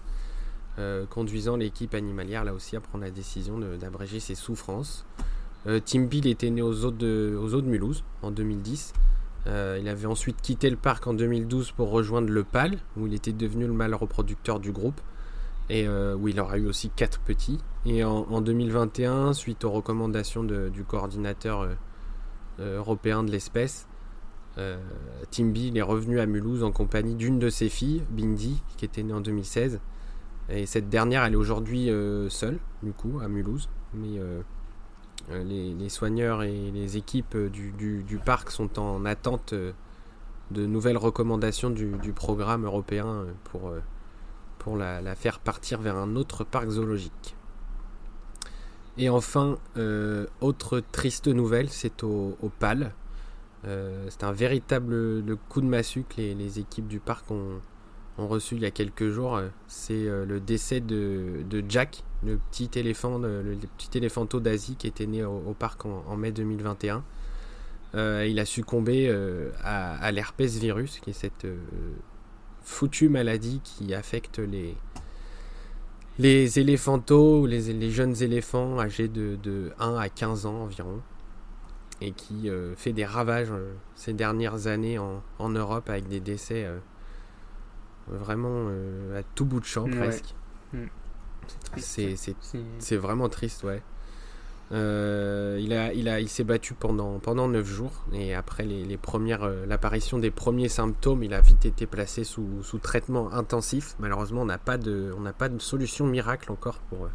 euh, 0.80 1.06
conduisant 1.06 1.56
l'équipe 1.56 1.94
animalière 1.94 2.42
là 2.44 2.52
aussi 2.52 2.74
à 2.74 2.80
prendre 2.80 3.04
la 3.04 3.12
décision 3.12 3.60
d'abréger 3.78 4.18
ses 4.18 4.34
souffrances. 4.34 5.06
Timby, 5.84 6.18
il 6.18 6.26
était 6.26 6.50
né 6.50 6.62
aux 6.62 6.84
eaux 6.84 6.90
de, 6.90 7.38
aux 7.40 7.54
eaux 7.54 7.60
de 7.60 7.68
Mulhouse 7.68 8.02
en 8.22 8.32
2010. 8.32 8.92
Euh, 9.46 9.78
il 9.80 9.88
avait 9.88 10.06
ensuite 10.06 10.40
quitté 10.42 10.68
le 10.68 10.76
parc 10.76 11.06
en 11.06 11.14
2012 11.14 11.72
pour 11.72 11.90
rejoindre 11.90 12.30
le 12.30 12.44
PAL, 12.44 12.78
où 12.96 13.06
il 13.06 13.14
était 13.14 13.32
devenu 13.32 13.66
le 13.66 13.72
mâle 13.72 13.94
reproducteur 13.94 14.60
du 14.60 14.72
groupe, 14.72 15.00
et 15.68 15.86
euh, 15.86 16.14
où 16.14 16.28
il 16.28 16.38
aura 16.40 16.58
eu 16.58 16.66
aussi 16.66 16.90
quatre 16.90 17.20
petits. 17.20 17.58
Et 17.86 18.04
en, 18.04 18.40
2021, 18.40 19.32
suite 19.32 19.64
aux 19.64 19.70
recommandations 19.70 20.44
du 20.44 20.84
coordinateur 20.84 21.68
euh, 22.60 22.78
européen 22.78 23.22
de 23.22 23.30
l'espèce, 23.30 23.86
Timby 25.30 25.72
est 25.74 25.80
revenu 25.80 26.20
à 26.20 26.26
Mulhouse 26.26 26.62
en 26.62 26.70
compagnie 26.70 27.14
d'une 27.14 27.38
de 27.38 27.48
ses 27.48 27.70
filles, 27.70 28.02
Bindi, 28.10 28.62
qui 28.76 28.84
était 28.84 29.02
née 29.02 29.14
en 29.14 29.22
2016. 29.22 29.80
Et 30.50 30.66
cette 30.66 30.90
dernière, 30.90 31.24
elle 31.24 31.32
est 31.32 31.36
aujourd'hui 31.36 31.88
seule, 32.28 32.58
du 32.82 32.92
coup, 32.92 33.20
à 33.22 33.28
Mulhouse. 33.28 33.70
Euh, 35.30 35.44
les, 35.44 35.88
soigneurs 35.88 36.42
et 36.42 36.70
les 36.72 36.96
équipes 36.96 37.36
du, 37.36 38.20
parc 38.24 38.50
sont 38.50 38.78
en 38.78 39.04
attente 39.04 39.52
euh, 39.52 39.72
de 40.50 40.66
nouvelles 40.66 40.96
recommandations 40.96 41.70
du, 41.70 42.12
programme 42.14 42.64
européen 42.64 43.06
euh, 43.06 43.32
pour, 43.44 43.72
pour 44.58 44.76
la, 44.76 45.14
faire 45.14 45.38
partir 45.38 45.80
vers 45.80 45.96
un 45.96 46.16
autre 46.16 46.44
parc 46.44 46.68
zoologique. 46.68 47.36
Et 48.98 49.08
enfin, 49.08 49.56
autre 50.40 50.82
triste 50.92 51.28
nouvelle, 51.28 51.70
c'est 51.70 52.02
au, 52.02 52.36
PAL. 52.58 52.92
c'est 53.64 54.24
un 54.24 54.32
véritable 54.32 55.24
coup 55.48 55.62
de 55.62 55.66
massue 55.66 56.04
que 56.04 56.16
les, 56.20 56.58
équipes 56.58 56.88
du 56.88 56.98
parc 56.98 57.30
ont 57.30 57.60
reçu 58.18 58.56
il 58.56 58.62
y 58.62 58.66
a 58.66 58.70
quelques 58.70 59.08
jours, 59.08 59.40
c'est 59.68 60.04
le 60.04 60.38
décès 60.38 60.80
de, 60.80 61.64
Jack, 61.66 62.02
le 62.24 62.38
petit 62.50 62.70
éléphant, 62.78 63.18
le, 63.18 63.56
petit 63.78 63.98
éléphanto 63.98 64.40
d'Asie 64.40 64.76
qui 64.76 64.86
était 64.86 65.06
né 65.06 65.24
au, 65.24 65.54
parc 65.58 65.86
en, 65.86 66.16
mai 66.16 66.32
2021. 66.32 67.02
il 67.94 68.38
a 68.38 68.44
succombé 68.44 69.10
à, 69.62 69.94
à 69.94 70.12
l'herpès 70.12 70.58
virus, 70.58 71.00
qui 71.00 71.10
est 71.10 71.14
cette 71.14 71.46
foutue 72.62 73.08
maladie 73.08 73.60
qui 73.64 73.94
affecte 73.94 74.38
les, 74.38 74.76
les 76.18 76.58
éléphantos, 76.58 77.46
les, 77.46 77.72
les 77.72 77.90
jeunes 77.90 78.14
éléphants 78.22 78.78
âgés 78.78 79.08
de, 79.08 79.36
de, 79.42 79.72
1 79.78 79.96
à 79.96 80.08
15 80.08 80.46
ans 80.46 80.62
environ, 80.62 81.00
et 82.00 82.12
qui 82.12 82.48
euh, 82.48 82.74
fait 82.76 82.92
des 82.92 83.04
ravages 83.04 83.50
euh, 83.50 83.72
ces 83.94 84.12
dernières 84.12 84.66
années 84.66 84.98
en, 84.98 85.22
en, 85.38 85.48
Europe 85.48 85.88
avec 85.88 86.08
des 86.08 86.20
décès 86.20 86.64
euh, 86.64 86.78
vraiment 88.08 88.68
à 89.16 89.22
tout 89.34 89.44
bout 89.44 89.60
de 89.60 89.64
champ 89.64 89.88
presque. 89.88 90.34
Mm. 90.72 90.86
C'est 91.76 92.96
vraiment 92.96 93.28
triste, 93.28 93.64
ouais. 93.64 93.82
Euh, 94.72 95.58
il 95.60 95.72
a, 95.72 95.92
il 95.92 96.08
a, 96.08 96.20
il 96.20 96.28
s'est 96.28 96.44
battu 96.44 96.74
pendant 96.74 97.18
pendant 97.18 97.48
neuf 97.48 97.66
jours 97.66 98.04
et 98.12 98.34
après 98.34 98.64
les, 98.64 98.96
premières, 98.96 99.42
euh, 99.42 99.66
l'apparition 99.66 100.18
des 100.18 100.30
premiers 100.30 100.68
symptômes, 100.68 101.24
il 101.24 101.34
a 101.34 101.40
vite 101.40 101.66
été 101.66 101.86
placé 101.86 102.22
sous, 102.22 102.62
sous 102.62 102.78
traitement 102.78 103.32
intensif. 103.32 103.96
Malheureusement, 103.98 104.42
on 104.42 104.46
n'a 104.46 104.58
pas 104.58 104.78
de, 104.78 105.12
on 105.16 105.20
n'a 105.20 105.32
pas 105.32 105.48
de 105.48 105.58
solution 105.58 106.06
miracle 106.06 106.52
encore 106.52 106.78
pour 106.88 107.08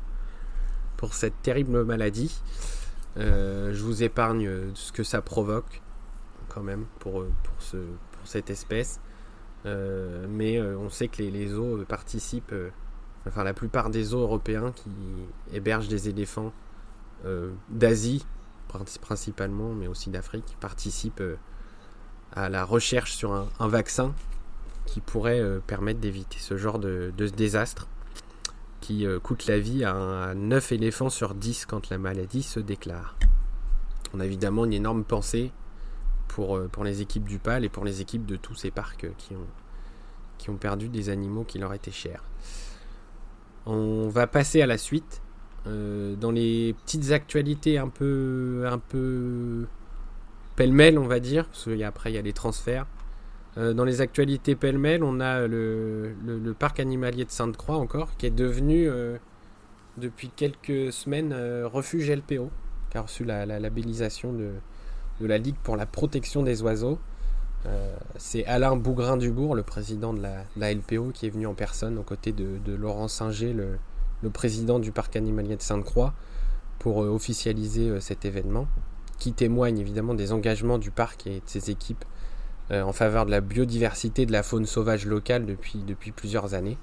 pour 0.97 1.13
cette 1.13 1.41
terrible 1.41 1.83
maladie. 1.85 2.41
Euh, 3.17 3.73
je 3.73 3.83
vous 3.83 4.03
épargne 4.03 4.49
ce 4.73 4.91
que 4.91 5.03
ça 5.03 5.21
provoque 5.21 5.81
quand 6.49 6.63
même 6.63 6.85
pour 6.99 7.23
pour 7.23 7.55
ce 7.59 7.77
pour 7.77 8.25
cette 8.25 8.49
espèce. 8.49 8.99
mais 9.63 10.61
on 10.61 10.89
sait 10.89 11.07
que 11.07 11.23
les, 11.23 11.31
les 11.31 11.47
zoos 11.47 11.85
participent, 11.85 12.53
enfin 13.27 13.43
la 13.43 13.53
plupart 13.53 13.89
des 13.89 14.03
zoos 14.03 14.21
européens 14.21 14.71
qui 14.71 14.89
hébergent 15.53 15.87
des 15.87 16.09
éléphants 16.09 16.53
euh, 17.25 17.51
d'Asie 17.69 18.25
principalement, 19.01 19.73
mais 19.73 19.87
aussi 19.87 20.09
d'Afrique, 20.09 20.57
participent 20.59 21.21
euh, 21.21 21.37
à 22.33 22.49
la 22.49 22.65
recherche 22.65 23.13
sur 23.13 23.31
un, 23.31 23.67
vaccin 23.69 24.13
qui 24.85 24.99
pourrait 24.99 25.39
euh, 25.39 25.61
permettre 25.65 26.01
d'éviter 26.01 26.37
ce 26.39 26.57
genre 26.57 26.77
de, 26.77 27.13
désastre 27.17 27.87
qui 28.81 29.07
coûte 29.23 29.47
la 29.47 29.57
vie 29.57 29.83
à, 29.83 30.33
9 30.35 30.73
éléphants 30.73 31.09
sur 31.09 31.33
10 31.33 31.65
quand 31.65 31.89
la 31.89 31.97
maladie 31.97 32.43
se 32.43 32.59
déclare. 32.59 33.15
On 34.13 34.19
a 34.19 34.25
évidemment 34.25 34.65
une 34.65 34.73
énorme 34.73 35.03
pensée 35.03 35.51
pour, 36.27 36.59
les 36.83 37.01
équipes 37.01 37.23
du 37.23 37.39
PAL 37.39 37.65
et 37.65 37.69
pour 37.69 37.83
les 37.83 38.01
équipes 38.01 38.27
de 38.27 38.35
tous 38.35 38.53
ces 38.53 38.69
parcs 38.69 39.07
qui 40.37 40.49
ont 40.49 40.57
perdu 40.57 40.87
des 40.89 41.09
animaux 41.09 41.45
qui 41.45 41.57
leur 41.57 41.73
étaient 41.73 41.89
chers. 41.89 42.21
On 43.65 44.09
va 44.09 44.27
passer 44.27 44.61
à 44.61 44.67
la 44.67 44.77
suite 44.77 45.21
euh, 45.67 46.15
dans 46.15 46.29
les 46.29 46.75
petites 46.85 47.11
actualités 47.11 47.79
un 47.79 47.89
peu, 47.89 48.63
pêle-mêle, 50.55 50.99
on 50.99 51.07
va 51.07 51.19
dire, 51.19 51.45
parce 51.47 51.67
qu'après 51.75 52.11
il 52.11 52.15
y 52.15 52.19
a 52.19 52.21
les 52.21 52.33
transferts. 52.33 52.85
Euh, 53.57 53.73
dans 53.73 53.85
les 53.85 54.01
actualités 54.01 54.55
pêle-mêle, 54.55 55.03
on 55.03 55.19
a 55.19 55.47
le, 55.47 56.13
parc 56.59 56.79
animalier 56.79 57.25
de 57.25 57.31
Sainte-Croix 57.31 57.77
encore, 57.77 58.15
qui 58.17 58.27
est 58.27 58.31
devenu 58.31 58.87
euh, 58.87 59.17
depuis 59.97 60.29
quelques 60.29 60.93
semaines 60.93 61.33
refuge 61.63 62.11
LPO, 62.11 62.51
qui 62.91 62.97
a 62.97 63.01
reçu 63.01 63.23
la, 63.23 63.45
labellisation 63.45 64.33
de, 64.33 64.51
la 65.21 65.37
Ligue 65.39 65.55
pour 65.63 65.77
la 65.77 65.87
protection 65.87 66.43
des 66.43 66.61
oiseaux. 66.61 66.99
C'est 68.17 68.45
Alain 68.45 68.75
Bougrain-Dubourg, 68.75 69.55
le 69.55 69.63
président 69.63 70.13
de 70.13 70.21
la, 70.21 70.73
LPO, 70.73 71.11
qui 71.13 71.25
est 71.25 71.29
venu 71.29 71.47
en 71.47 71.53
personne 71.53 71.97
aux 71.97 72.03
côtés 72.03 72.31
de, 72.31 72.73
Laurent 72.73 73.07
Singer, 73.07 73.53
le, 73.53 74.29
président 74.29 74.79
du 74.79 74.91
parc 74.91 75.15
animalier 75.15 75.55
de 75.55 75.61
Sainte-Croix, 75.61 76.13
pour 76.79 77.03
euh, 77.03 77.09
officialiser 77.09 77.89
euh, 77.89 77.99
cet 77.99 78.25
événement, 78.25 78.67
qui 79.19 79.33
témoigne 79.33 79.79
évidemment 79.79 80.13
des 80.13 80.31
engagements 80.31 80.77
du 80.77 80.91
parc 80.91 81.27
et 81.27 81.35
de 81.35 81.45
ses 81.45 81.69
équipes 81.69 82.05
euh, 82.71 82.81
en 82.81 82.93
faveur 82.93 83.25
de 83.25 83.31
la 83.31 83.41
biodiversité 83.41 84.25
de 84.25 84.31
la 84.31 84.43
faune 84.43 84.65
sauvage 84.65 85.05
locale 85.05 85.45
depuis, 85.45 85.79
depuis 85.79 86.11
plusieurs 86.11 86.53
années. 86.53 86.77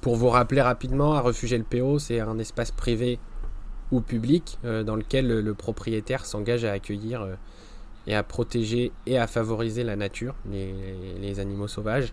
pour 0.00 0.16
vous 0.16 0.28
rappeler 0.28 0.62
rapidement, 0.62 1.14
à 1.14 1.20
Refuge 1.20 1.54
LPO, 1.54 1.98
c'est 1.98 2.20
un 2.20 2.38
espace 2.38 2.70
privé 2.70 3.18
ou 3.90 4.00
public 4.00 4.58
dans 4.62 4.96
lequel 4.96 5.28
le, 5.28 5.54
propriétaire 5.54 6.24
s'engage 6.24 6.64
à 6.64 6.72
accueillir 6.72 7.26
et 8.06 8.14
à 8.14 8.22
protéger 8.22 8.92
et 9.06 9.18
à 9.18 9.26
favoriser 9.26 9.84
la 9.84 9.96
nature, 9.96 10.34
les 10.50 11.40
animaux 11.40 11.68
sauvages, 11.68 12.12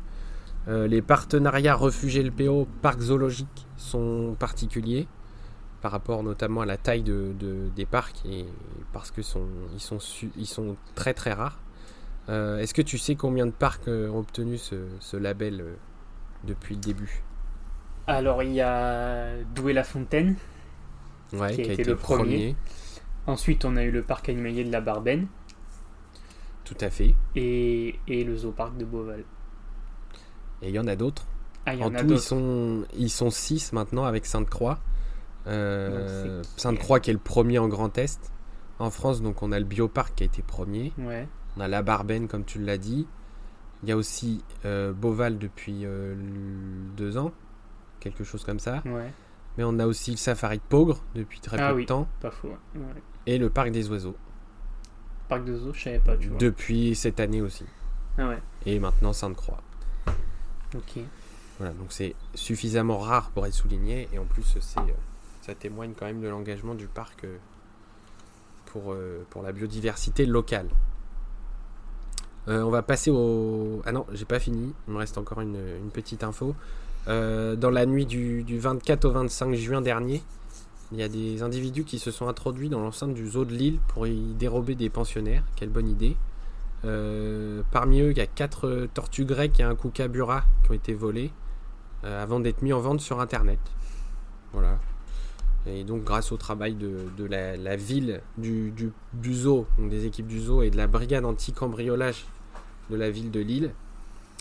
euh, 0.67 0.87
les 0.87 1.01
partenariats 1.01 1.75
refuge 1.75 2.19
LPO 2.19 2.67
parcs 2.81 3.01
zoologiques 3.01 3.67
sont 3.77 4.35
particuliers 4.37 5.07
par 5.81 5.91
rapport 5.91 6.21
notamment 6.21 6.61
à 6.61 6.65
la 6.65 6.77
taille 6.77 7.01
de, 7.03 7.33
des 7.75 7.85
parcs 7.85 8.23
et 8.25 8.45
parce 8.91 9.11
que 9.11 9.21
sont, 9.21 9.47
ils, 9.73 9.79
sont 9.79 9.99
ils 10.37 10.45
sont 10.45 10.75
très 10.95 11.13
très 11.13 11.33
rares. 11.33 11.59
Euh, 12.27 12.59
est-ce 12.59 12.73
que 12.73 12.81
tu 12.81 12.97
sais 12.97 13.15
combien 13.15 13.45
de 13.45 13.51
parcs 13.51 13.87
euh, 13.87 14.09
ont 14.09 14.19
obtenu 14.19 14.57
ce, 14.57 15.17
label 15.17 15.63
depuis 16.43 16.75
le 16.75 16.81
début? 16.81 17.23
Alors 18.05 18.43
il 18.43 18.53
y 18.53 18.61
a 18.61 19.31
Douai-la-Fontaine 19.55 20.35
qui, 21.29 21.41
a, 21.41 21.51
été, 21.51 21.83
le 21.83 21.95
premier. 21.95 22.55
Ensuite 23.25 23.63
on 23.65 23.77
a 23.77 23.83
eu 23.83 23.91
le 23.91 24.03
parc 24.03 24.29
animalier 24.29 24.63
de 24.65 24.71
la 24.71 24.81
Barbaine. 24.81 25.27
Tout 26.69 26.85
à 26.85 26.91
fait. 26.91 27.15
Et, 27.35 27.99
et 28.07 28.23
le 28.23 28.37
zooparc 28.37 28.77
de 28.77 28.85
Beauval. 28.85 29.23
Et 30.61 30.69
il 30.69 30.75
y 30.75 30.77
en 30.77 30.85
a 30.85 30.95
d'autres. 30.95 31.25
Ah, 31.65 31.73
en, 31.81 31.89
tout, 31.89 32.05
ils 32.07 32.19
sont, 32.19 32.85
ils 32.95 33.09
sont 33.09 33.31
six 33.31 33.73
maintenant 33.73 34.03
avec 34.03 34.27
Sainte-Croix. 34.27 34.77
Euh, 35.47 36.43
Sainte-Croix 36.57 36.99
qui 36.99 37.09
est 37.09 37.13
le 37.13 37.19
premier 37.19 37.57
en 37.57 37.67
Grand 37.67 37.97
Est. 37.97 38.31
En 38.77 38.91
France, 38.91 39.23
donc 39.23 39.41
on 39.41 39.51
a 39.51 39.57
le 39.57 39.65
Bioparc 39.65 40.13
qui 40.13 40.23
a 40.23 40.25
été 40.27 40.43
premier. 40.43 40.93
On 41.57 41.61
a 41.61 41.67
la 41.67 41.81
Barbaine, 41.81 42.27
comme 42.27 42.45
tu 42.45 42.59
l'as 42.59 42.77
dit. 42.77 43.07
Il 43.81 43.89
y 43.89 43.91
a 43.91 43.97
aussi 43.97 44.43
euh, 44.65 44.93
Beauval 44.93 45.39
depuis 45.39 45.85
euh, 45.85 46.13
deux 46.95 47.17
ans, 47.17 47.31
quelque 47.99 48.23
chose 48.23 48.43
comme 48.43 48.59
ça. 48.59 48.83
Mais 49.57 49.63
on 49.63 49.79
a 49.79 49.87
aussi 49.87 50.11
le 50.11 50.17
Safari 50.17 50.57
de 50.57 50.63
Pogre 50.69 51.03
depuis 51.15 51.39
très 51.39 51.59
ah 51.59 51.73
peu 51.73 51.81
de 51.81 51.87
temps. 51.87 52.07
Pas 52.21 52.29
faux. 52.29 52.53
Et 53.25 53.39
le 53.39 53.49
Parc 53.49 53.71
des 53.71 53.89
Oiseaux. 53.89 54.15
Parc 55.29 55.45
des 55.45 55.51
Oiseaux, 55.51 55.73
je 55.73 55.83
savais 55.83 55.99
pas. 55.99 56.17
Tu 56.17 56.27
vois. 56.27 56.37
Depuis 56.39 56.95
cette 56.95 57.19
année 57.19 57.41
aussi. 57.41 57.65
Ah 58.17 58.33
Et 58.65 58.79
maintenant 58.79 59.13
Sainte-Croix. 59.13 59.61
Ok. 60.75 60.99
Voilà, 61.59 61.73
donc 61.73 61.87
c'est 61.89 62.15
suffisamment 62.35 62.97
rare 62.97 63.29
pour 63.31 63.45
être 63.45 63.53
souligné 63.53 64.07
et 64.13 64.19
en 64.19 64.25
plus 64.25 64.43
c'est, 64.59 64.79
euh, 64.79 64.93
ça 65.41 65.53
témoigne 65.53 65.91
quand 65.97 66.05
même 66.05 66.21
de 66.21 66.27
l'engagement 66.27 66.73
du 66.73 66.87
parc 66.87 67.25
euh, 67.25 67.37
pour, 68.65 68.93
euh, 68.93 69.25
pour 69.29 69.43
la 69.43 69.51
biodiversité 69.51 70.25
locale. 70.25 70.67
on 72.47 72.69
va 72.69 72.81
passer 72.81 73.11
au... 73.11 73.81
Ah 73.85 73.91
non, 73.91 74.05
j'ai 74.13 74.25
pas 74.25 74.39
fini, 74.39 74.73
il 74.87 74.93
me 74.93 74.97
reste 74.97 75.17
encore 75.17 75.41
une, 75.41 75.59
petite 75.93 76.23
info. 76.23 76.55
dans 77.05 77.71
la 77.71 77.85
nuit 77.85 78.05
du, 78.05 78.43
du, 78.43 78.57
24 78.57 79.05
au 79.05 79.11
25 79.11 79.53
juin 79.53 79.81
dernier, 79.81 80.23
il 80.91 80.97
y 80.97 81.03
a 81.03 81.07
des 81.07 81.43
individus 81.43 81.83
qui 81.83 81.99
se 81.99 82.09
sont 82.09 82.27
introduits 82.27 82.69
dans 82.69 82.79
l'enceinte 82.79 83.13
du 83.13 83.29
zoo 83.29 83.45
de 83.45 83.53
Lille 83.53 83.79
pour 83.89 84.07
y 84.07 84.33
dérober 84.33 84.75
des 84.75 84.89
pensionnaires. 84.89 85.43
Quelle 85.55 85.69
bonne 85.69 85.87
idée. 85.87 86.17
Euh, 86.85 87.61
parmi 87.71 88.01
eux, 88.01 88.11
il 88.11 88.17
y 88.17 88.21
a 88.21 88.27
4 88.27 88.87
tortues 88.93 89.25
grecques 89.25 89.59
et 89.59 89.63
un 89.63 89.75
kookaburra 89.75 90.43
qui 90.63 90.71
ont 90.71 90.73
été 90.73 90.93
volés 90.93 91.31
euh, 92.05 92.23
avant 92.23 92.39
d'être 92.39 92.61
mis 92.63 92.73
en 92.73 92.79
vente 92.79 93.01
sur 93.01 93.19
internet. 93.19 93.59
Voilà. 94.53 94.79
Et 95.67 95.83
donc, 95.83 96.03
grâce 96.03 96.31
au 96.31 96.37
travail 96.37 96.73
de, 96.73 97.25
la, 97.25 97.75
ville, 97.75 98.21
du, 98.37 98.73
zoo, 99.31 99.67
donc 99.77 99.89
des 99.89 100.05
équipes 100.05 100.27
du 100.27 100.39
zoo 100.39 100.63
et 100.63 100.71
de 100.71 100.77
la 100.77 100.87
brigade 100.87 101.25
anti-cambriolage 101.25 102.25
de 102.89 102.95
la 102.95 103.11
ville 103.11 103.29
de 103.29 103.41
Lille, 103.41 103.71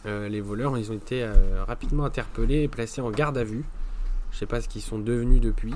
euh, 0.07 0.29
les 0.29 0.41
voleurs 0.41 0.73
ont 0.73 0.77
été 0.77 1.29
rapidement 1.67 2.05
interpellés 2.05 2.63
et 2.63 2.69
placés 2.69 3.03
en 3.03 3.11
garde 3.11 3.37
à 3.37 3.45
vue. 3.45 3.65
Je 4.31 4.37
ne 4.37 4.39
sais 4.39 4.47
pas 4.47 4.61
ce 4.63 4.69
qu'ils 4.69 4.81
sont 4.81 4.99
devenus 4.99 5.41
depuis. 5.41 5.75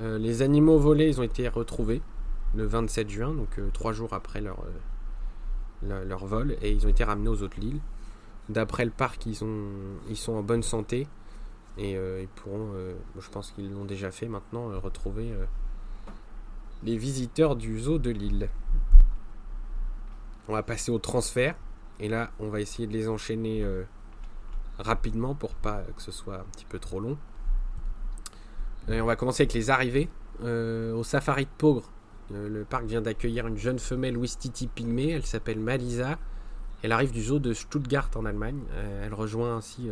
Les 0.00 0.42
animaux 0.42 0.78
volés, 0.78 1.08
ils 1.08 1.20
ont 1.20 1.24
été 1.24 1.48
retrouvés 1.48 2.00
le 2.54 2.64
27 2.64 3.10
juin, 3.10 3.34
donc 3.34 3.60
trois 3.72 3.92
jours 3.92 4.14
après 4.14 4.40
leur, 4.40 4.64
leur 5.82 6.26
vol 6.26 6.56
et 6.62 6.72
ils 6.72 6.86
ont 6.86 6.88
été 6.88 7.04
ramenés 7.04 7.28
aux 7.28 7.42
autres 7.42 7.58
l'île. 7.60 7.80
D'après 8.48 8.84
le 8.84 8.90
parc, 8.90 9.26
ils, 9.26 9.44
ont, 9.44 9.68
ils 10.08 10.16
sont 10.16 10.32
en 10.32 10.42
bonne 10.42 10.62
santé 10.62 11.06
et 11.78 11.96
euh, 11.96 12.20
ils 12.22 12.28
pourront, 12.28 12.72
euh, 12.74 12.94
je 13.18 13.28
pense 13.30 13.52
qu'ils 13.52 13.72
l'ont 13.72 13.84
déjà 13.84 14.10
fait 14.10 14.28
maintenant, 14.28 14.70
euh, 14.70 14.78
retrouver 14.78 15.32
les 16.82 16.96
visiteurs 16.96 17.56
du 17.56 17.78
zoo 17.78 17.98
de 17.98 18.10
l'île. 18.10 18.48
On 20.48 20.52
va 20.52 20.62
passer 20.62 20.90
au 20.90 20.98
transfert 20.98 21.54
et 22.00 22.08
là, 22.08 22.30
on 22.40 22.48
va 22.48 22.60
essayer 22.60 22.88
de 22.88 22.92
les 22.92 23.08
enchaîner 23.08 23.64
rapidement 24.78 25.34
pour 25.34 25.54
pas 25.54 25.82
que 25.96 26.02
ce 26.02 26.10
soit 26.10 26.40
un 26.40 26.44
petit 26.52 26.64
peu 26.64 26.78
trop 26.78 26.98
long. 26.98 27.16
Et 28.88 29.00
on 29.00 29.06
va 29.06 29.16
commencer 29.16 29.42
avec 29.42 29.54
les 29.54 29.70
arrivées. 29.70 30.08
au 30.42 31.02
safari 31.04 31.44
de 31.44 31.50
Pogre, 31.58 31.90
le 32.32 32.64
parc 32.64 32.84
vient 32.84 33.00
d'accueillir 33.00 33.46
une 33.46 33.56
jeune 33.56 33.78
femelle 33.78 34.16
Wistiti 34.16 34.66
pygmée, 34.66 35.10
elle 35.10 35.26
s'appelle 35.26 35.58
Malisa. 35.58 36.18
Elle 36.82 36.92
arrive 36.92 37.12
du 37.12 37.22
zoo 37.22 37.38
de 37.38 37.52
Stuttgart 37.52 38.10
en 38.16 38.24
Allemagne. 38.24 38.60
elle 39.04 39.12
rejoint 39.12 39.56
ainsi 39.56 39.90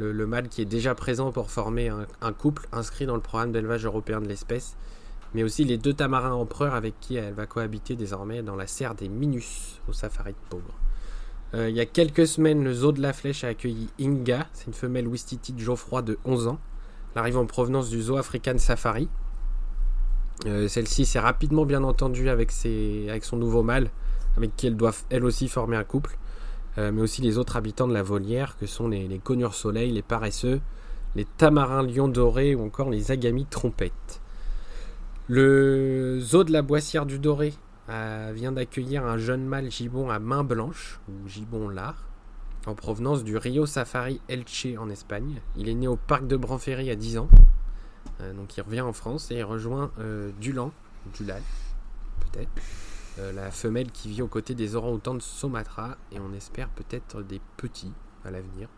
le, 0.00 0.26
mâle 0.26 0.48
qui 0.48 0.62
est 0.62 0.66
déjà 0.66 0.94
présent 0.94 1.32
pour 1.32 1.50
former 1.50 1.90
un, 2.20 2.32
couple 2.32 2.66
inscrit 2.72 3.06
dans 3.06 3.14
le 3.14 3.20
programme 3.20 3.52
d'élevage 3.52 3.84
européen 3.84 4.20
de 4.20 4.28
l'espèce, 4.28 4.76
mais 5.34 5.42
aussi 5.42 5.64
les 5.64 5.78
deux 5.78 5.92
tamarins 5.92 6.32
empereurs 6.32 6.74
avec 6.74 6.94
qui 7.00 7.16
elle 7.16 7.34
va 7.34 7.46
cohabiter 7.46 7.96
désormais 7.96 8.42
dans 8.42 8.56
la 8.56 8.66
serre 8.66 8.94
des 8.94 9.08
Minus 9.08 9.80
au 9.88 9.92
safari 9.92 10.34
de. 10.50 10.58
Euh, 11.52 11.68
il 11.68 11.76
y 11.76 11.80
a 11.80 11.86
quelques 11.86 12.26
semaines, 12.26 12.62
le 12.62 12.72
zoo 12.72 12.92
de 12.92 13.02
la 13.02 13.12
Flèche 13.12 13.44
a 13.44 13.48
accueilli 13.48 13.88
Inga, 14.00 14.46
c'est 14.52 14.66
une 14.66 14.72
femelle 14.72 15.08
Wistiti 15.08 15.52
de 15.52 15.60
Geoffroy 15.60 16.02
de 16.02 16.18
11 16.24 16.46
ans. 16.48 16.60
Elle 17.14 17.20
arrive 17.20 17.38
en 17.38 17.46
provenance 17.46 17.90
du 17.90 18.00
zoo 18.02 18.16
African 18.16 18.58
Safari. 18.58 19.08
Euh, 20.46 20.68
celle-ci 20.68 21.04
s'est 21.04 21.20
rapidement 21.20 21.66
bien 21.66 21.82
entendue 21.82 22.28
avec, 22.28 22.50
son 22.52 23.36
nouveau 23.36 23.62
mâle, 23.62 23.90
avec 24.36 24.56
qui 24.56 24.66
elle 24.66 24.76
doit 24.76 24.92
elle 25.10 25.24
aussi 25.24 25.48
former 25.48 25.76
un 25.76 25.84
couple. 25.84 26.16
Euh, 26.78 26.92
mais 26.92 27.02
aussi 27.02 27.20
les 27.20 27.36
autres 27.36 27.56
habitants 27.56 27.88
de 27.88 27.94
la 27.94 28.02
volière, 28.02 28.56
que 28.56 28.66
sont 28.66 28.88
les, 28.88 29.08
les 29.08 29.18
conures 29.18 29.54
soleil, 29.54 29.90
les 29.90 30.02
paresseux, 30.02 30.60
les 31.16 31.24
tamarins 31.24 31.82
lions 31.82 32.08
dorés 32.08 32.54
ou 32.54 32.64
encore 32.64 32.90
les 32.90 33.10
agamis 33.10 33.46
trompettes. 33.46 34.20
Le 35.28 36.18
zoo 36.20 36.44
de 36.44 36.52
la 36.52 36.62
Boissière 36.62 37.06
du 37.06 37.18
Doré 37.18 37.54
euh, 37.88 38.32
vient 38.34 38.52
d'accueillir 38.52 39.04
un 39.04 39.16
jeune 39.16 39.44
mâle 39.44 39.70
gibbon 39.70 40.10
à 40.10 40.18
main 40.18 40.44
blanche, 40.44 41.00
ou 41.08 41.28
gibbon 41.28 41.68
lard, 41.68 42.09
en 42.66 42.74
provenance 42.74 43.24
du 43.24 43.36
Rio 43.36 43.66
Safari 43.66 44.20
Elche 44.28 44.66
en 44.78 44.90
Espagne. 44.90 45.40
Il 45.56 45.68
est 45.68 45.74
né 45.74 45.88
au 45.88 45.96
parc 45.96 46.26
de 46.26 46.36
Branferry 46.36 46.90
à 46.90 46.96
10 46.96 47.18
ans, 47.18 47.28
euh, 48.20 48.32
donc 48.34 48.56
il 48.56 48.60
revient 48.62 48.82
en 48.82 48.92
France 48.92 49.30
et 49.30 49.36
il 49.36 49.44
rejoint 49.44 49.90
Dulan, 50.40 50.72
Dulal, 51.14 51.42
peut-être, 52.20 52.50
euh, 53.18 53.32
la 53.32 53.50
femelle 53.50 53.90
qui 53.90 54.08
vit 54.08 54.22
aux 54.22 54.28
côtés 54.28 54.54
des 54.54 54.76
orang-outans 54.76 55.14
de 55.14 55.22
Sumatra 55.22 55.96
et 56.12 56.20
on 56.20 56.32
espère 56.32 56.68
peut-être 56.68 57.22
des 57.22 57.40
petits 57.56 57.92
à 58.24 58.30
l'avenir. 58.30 58.68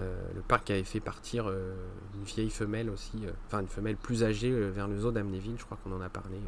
Euh, 0.00 0.16
le 0.34 0.40
parc 0.40 0.70
avait 0.70 0.84
fait 0.84 1.00
partir 1.00 1.46
euh, 1.48 1.74
une 2.14 2.24
vieille 2.24 2.50
femelle 2.50 2.88
aussi, 2.88 3.24
enfin 3.46 3.60
une 3.60 3.68
femelle 3.68 3.96
plus 3.96 4.24
âgée 4.24 4.50
vers 4.70 4.88
le 4.88 4.98
zoo 4.98 5.10
d'Amnéville, 5.10 5.56
je 5.58 5.64
crois 5.64 5.78
qu'on 5.82 5.92
en 5.92 6.00
a 6.00 6.08
parlé 6.08 6.38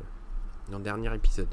dans 0.70 0.78
le 0.78 0.84
dernier 0.84 1.14
épisode. 1.14 1.48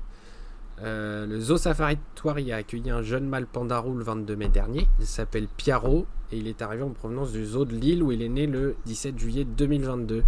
Le 0.84 1.40
zoo 1.40 1.58
Safari 1.58 1.96
de 1.96 2.02
Thoiry 2.16 2.52
a 2.52 2.58
accueilli 2.58 2.90
un 2.90 3.02
jeune 3.02 3.28
mâle 3.28 3.48
pandarou 3.48 3.96
le 3.96 4.04
22 4.04 4.36
mai 4.36 4.50
dernier. 4.50 4.88
Il 5.00 5.06
s'appelle 5.06 5.48
Piaro 5.48 6.06
et 6.32 6.38
il 6.38 6.48
est 6.48 6.62
arrivé 6.62 6.84
en 6.84 6.90
provenance 6.90 7.32
du 7.32 7.46
zoo 7.46 7.66
de 7.66 7.76
Lille 7.76 8.04
où 8.04 8.12
il 8.12 8.22
est 8.22 8.30
né 8.30 8.48
le 8.48 8.76
17 8.86 9.18
juillet 9.18 9.46
2022. 9.46 10.24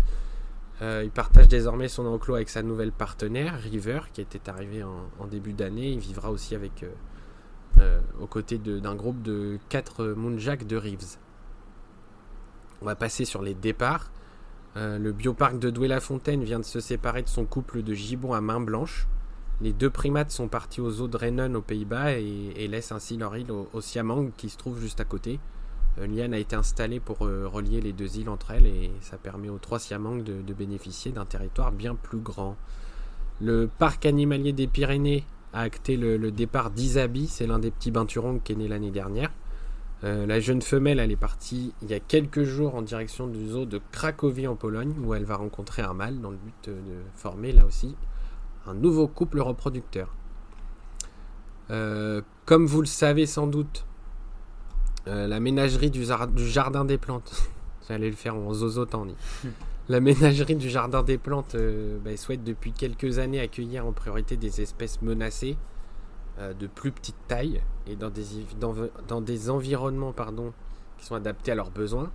Euh, 0.81 1.01
il 1.03 1.11
partage 1.11 1.47
désormais 1.47 1.89
son 1.89 2.05
enclos 2.05 2.35
avec 2.35 2.49
sa 2.49 2.63
nouvelle 2.63 2.93
partenaire, 2.93 3.59
River, 3.59 4.01
qui 4.13 4.21
était 4.21 4.49
arrivée 4.49 4.83
en, 4.83 5.27
début 5.27 5.53
d'année. 5.53 5.89
Il 5.91 5.99
vivra 5.99 6.31
aussi 6.31 6.55
avec, 6.55 6.83
euh, 6.83 6.91
euh, 7.79 8.01
aux 8.21 8.27
côtés 8.27 8.57
d'un 8.57 8.95
groupe 8.95 9.21
de 9.21 9.59
4 9.69 10.05
Moonjack 10.05 10.65
de 10.65 10.77
Reeves. 10.77 11.17
On 12.81 12.85
va 12.85 12.95
passer 12.95 13.25
sur 13.25 13.41
les 13.41 13.53
départs. 13.53 14.11
le 14.75 15.11
bioparc 15.11 15.59
de 15.59 15.69
Douai-la-Fontaine 15.69 16.43
vient 16.45 16.59
de 16.59 16.63
se 16.63 16.79
séparer 16.79 17.23
de 17.23 17.27
son 17.27 17.43
couple 17.43 17.83
de 17.83 17.93
gibbons 17.93 18.31
à 18.31 18.39
main 18.39 18.61
blanche. 18.61 19.05
Les 19.61 19.73
deux 19.73 19.89
primates 19.89 20.31
sont 20.31 20.47
partis 20.47 20.79
aux 20.79 21.01
eaux 21.01 21.09
de 21.09 21.17
Rennen 21.17 21.55
aux 21.55 21.61
Pays-Bas 21.61 22.13
et, 22.13 22.67
laissent 22.69 22.93
ainsi 22.93 23.17
leur 23.17 23.35
île 23.35 23.51
au, 23.51 23.67
au 23.73 23.81
Siamang 23.81 24.31
qui 24.37 24.49
se 24.49 24.57
trouve 24.57 24.79
juste 24.79 25.01
à 25.01 25.05
côté. 25.05 25.39
Une 26.01 26.15
liane 26.15 26.33
a 26.33 26.37
été 26.37 26.55
installée 26.55 27.01
pour 27.01 27.25
euh, 27.25 27.45
relier 27.45 27.81
les 27.81 27.91
deux 27.91 28.19
îles 28.19 28.29
entre 28.29 28.51
elles 28.51 28.67
et 28.67 28.91
ça 29.01 29.17
permet 29.17 29.49
aux 29.49 29.57
trois 29.57 29.79
Siamangs 29.79 30.23
de, 30.23 30.53
bénéficier 30.53 31.11
d'un 31.11 31.25
territoire 31.25 31.73
bien 31.73 31.95
plus 31.95 32.19
grand. 32.19 32.55
Le 33.41 33.67
parc 33.67 34.05
animalier 34.05 34.53
des 34.53 34.67
Pyrénées 34.67 35.25
a 35.51 35.61
acté 35.61 35.97
le, 35.97 36.31
départ 36.31 36.69
d'Isabi, 36.69 37.27
c'est 37.27 37.47
l'un 37.47 37.59
des 37.59 37.71
petits 37.71 37.91
binturons 37.91 38.39
qui 38.39 38.53
est 38.53 38.55
né 38.55 38.67
l'année 38.67 38.91
dernière. 38.91 39.31
Euh, 40.05 40.25
la 40.25 40.39
jeune 40.39 40.61
femelle, 40.61 40.99
elle 40.99 41.11
est 41.11 41.17
partie 41.17 41.73
il 41.81 41.89
y 41.89 41.93
a 41.93 41.99
quelques 41.99 42.43
jours 42.43 42.75
en 42.75 42.81
direction 42.81 43.27
du 43.27 43.49
zoo 43.49 43.65
de 43.65 43.81
Cracovie 43.91 44.47
en 44.47 44.55
Pologne, 44.55 44.93
où 45.03 45.13
elle 45.13 45.25
va 45.25 45.35
rencontrer 45.35 45.81
un 45.81 45.93
mâle 45.93 46.21
dans 46.21 46.31
le 46.31 46.37
but 46.37 46.69
de 46.69 47.01
former 47.15 47.51
là 47.51 47.65
aussi 47.65 47.95
un 48.69 48.73
nouveau 48.73 49.07
couple 49.07 49.39
reproducteur. 49.39 50.13
Euh, 51.71 52.21
comme 52.45 52.65
vous 52.65 52.81
le 52.81 52.87
savez 52.87 53.25
sans 53.25 53.47
doute, 53.47 53.85
euh, 55.07 55.27
la 55.27 55.39
ménagerie 55.39 55.89
du, 55.89 56.03
jardin 56.03 56.85
des 56.85 56.97
plantes. 56.97 57.49
J'allais 57.87 58.09
le 58.09 58.15
faire 58.15 58.35
en 58.35 58.53
zozotani. 58.53 59.15
La 59.89 59.99
ménagerie 60.01 60.55
du 60.55 60.69
jardin 60.69 61.01
des 61.01 61.17
plantes 61.17 61.55
euh, 61.55 61.97
bah, 62.05 62.15
souhaite 62.15 62.43
depuis 62.43 62.73
quelques 62.73 63.17
années 63.17 63.39
accueillir 63.39 63.87
en 63.87 63.91
priorité 63.91 64.37
des 64.37 64.61
espèces 64.61 65.01
menacées 65.01 65.57
euh, 66.37 66.53
de 66.53 66.67
plus 66.67 66.91
petite 66.91 67.15
taille 67.27 67.59
et 67.87 67.95
dans 67.95 68.11
des, 68.11 68.23
dans, 69.07 69.21
des 69.21 69.49
environnements 69.49 70.13
pardon, 70.13 70.53
qui 70.99 71.07
sont 71.07 71.15
adaptés 71.15 71.53
à 71.53 71.55
leurs 71.55 71.71
besoins. 71.71 72.11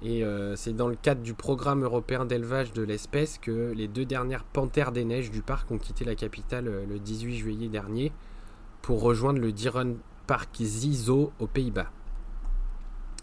Et 0.00 0.22
c'est 0.54 0.76
dans 0.76 0.86
le 0.86 0.94
cadre 0.94 1.22
du 1.22 1.34
programme 1.34 1.82
européen 1.82 2.24
d'élevage 2.24 2.72
de 2.72 2.82
l'espèce 2.82 3.36
que 3.38 3.72
les 3.74 3.88
deux 3.88 4.04
dernières 4.04 4.44
panthères 4.44 4.92
des 4.92 5.04
neiges 5.04 5.32
du 5.32 5.42
parc 5.42 5.70
ont 5.72 5.78
quitté 5.78 6.04
la 6.04 6.14
capitale 6.14 6.86
le 6.88 6.98
18 7.00 7.36
juillet 7.36 7.68
dernier 7.68 8.12
pour 8.80 9.02
rejoindre 9.02 9.40
le 9.40 9.50
Dieren 9.50 9.96
Park 10.26 10.56
Zizo 10.60 11.32
aux 11.40 11.46
Pays-Bas. 11.46 11.90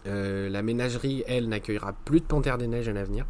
Euh, 0.06 0.48
la 0.48 0.62
ménagerie, 0.62 1.24
elle, 1.26 1.48
n'accueillera 1.48 1.92
plus 1.92 2.20
de 2.20 2.24
panthères 2.26 2.58
des 2.58 2.66
neiges 2.66 2.88
à 2.88 2.92
l'avenir, 2.92 3.26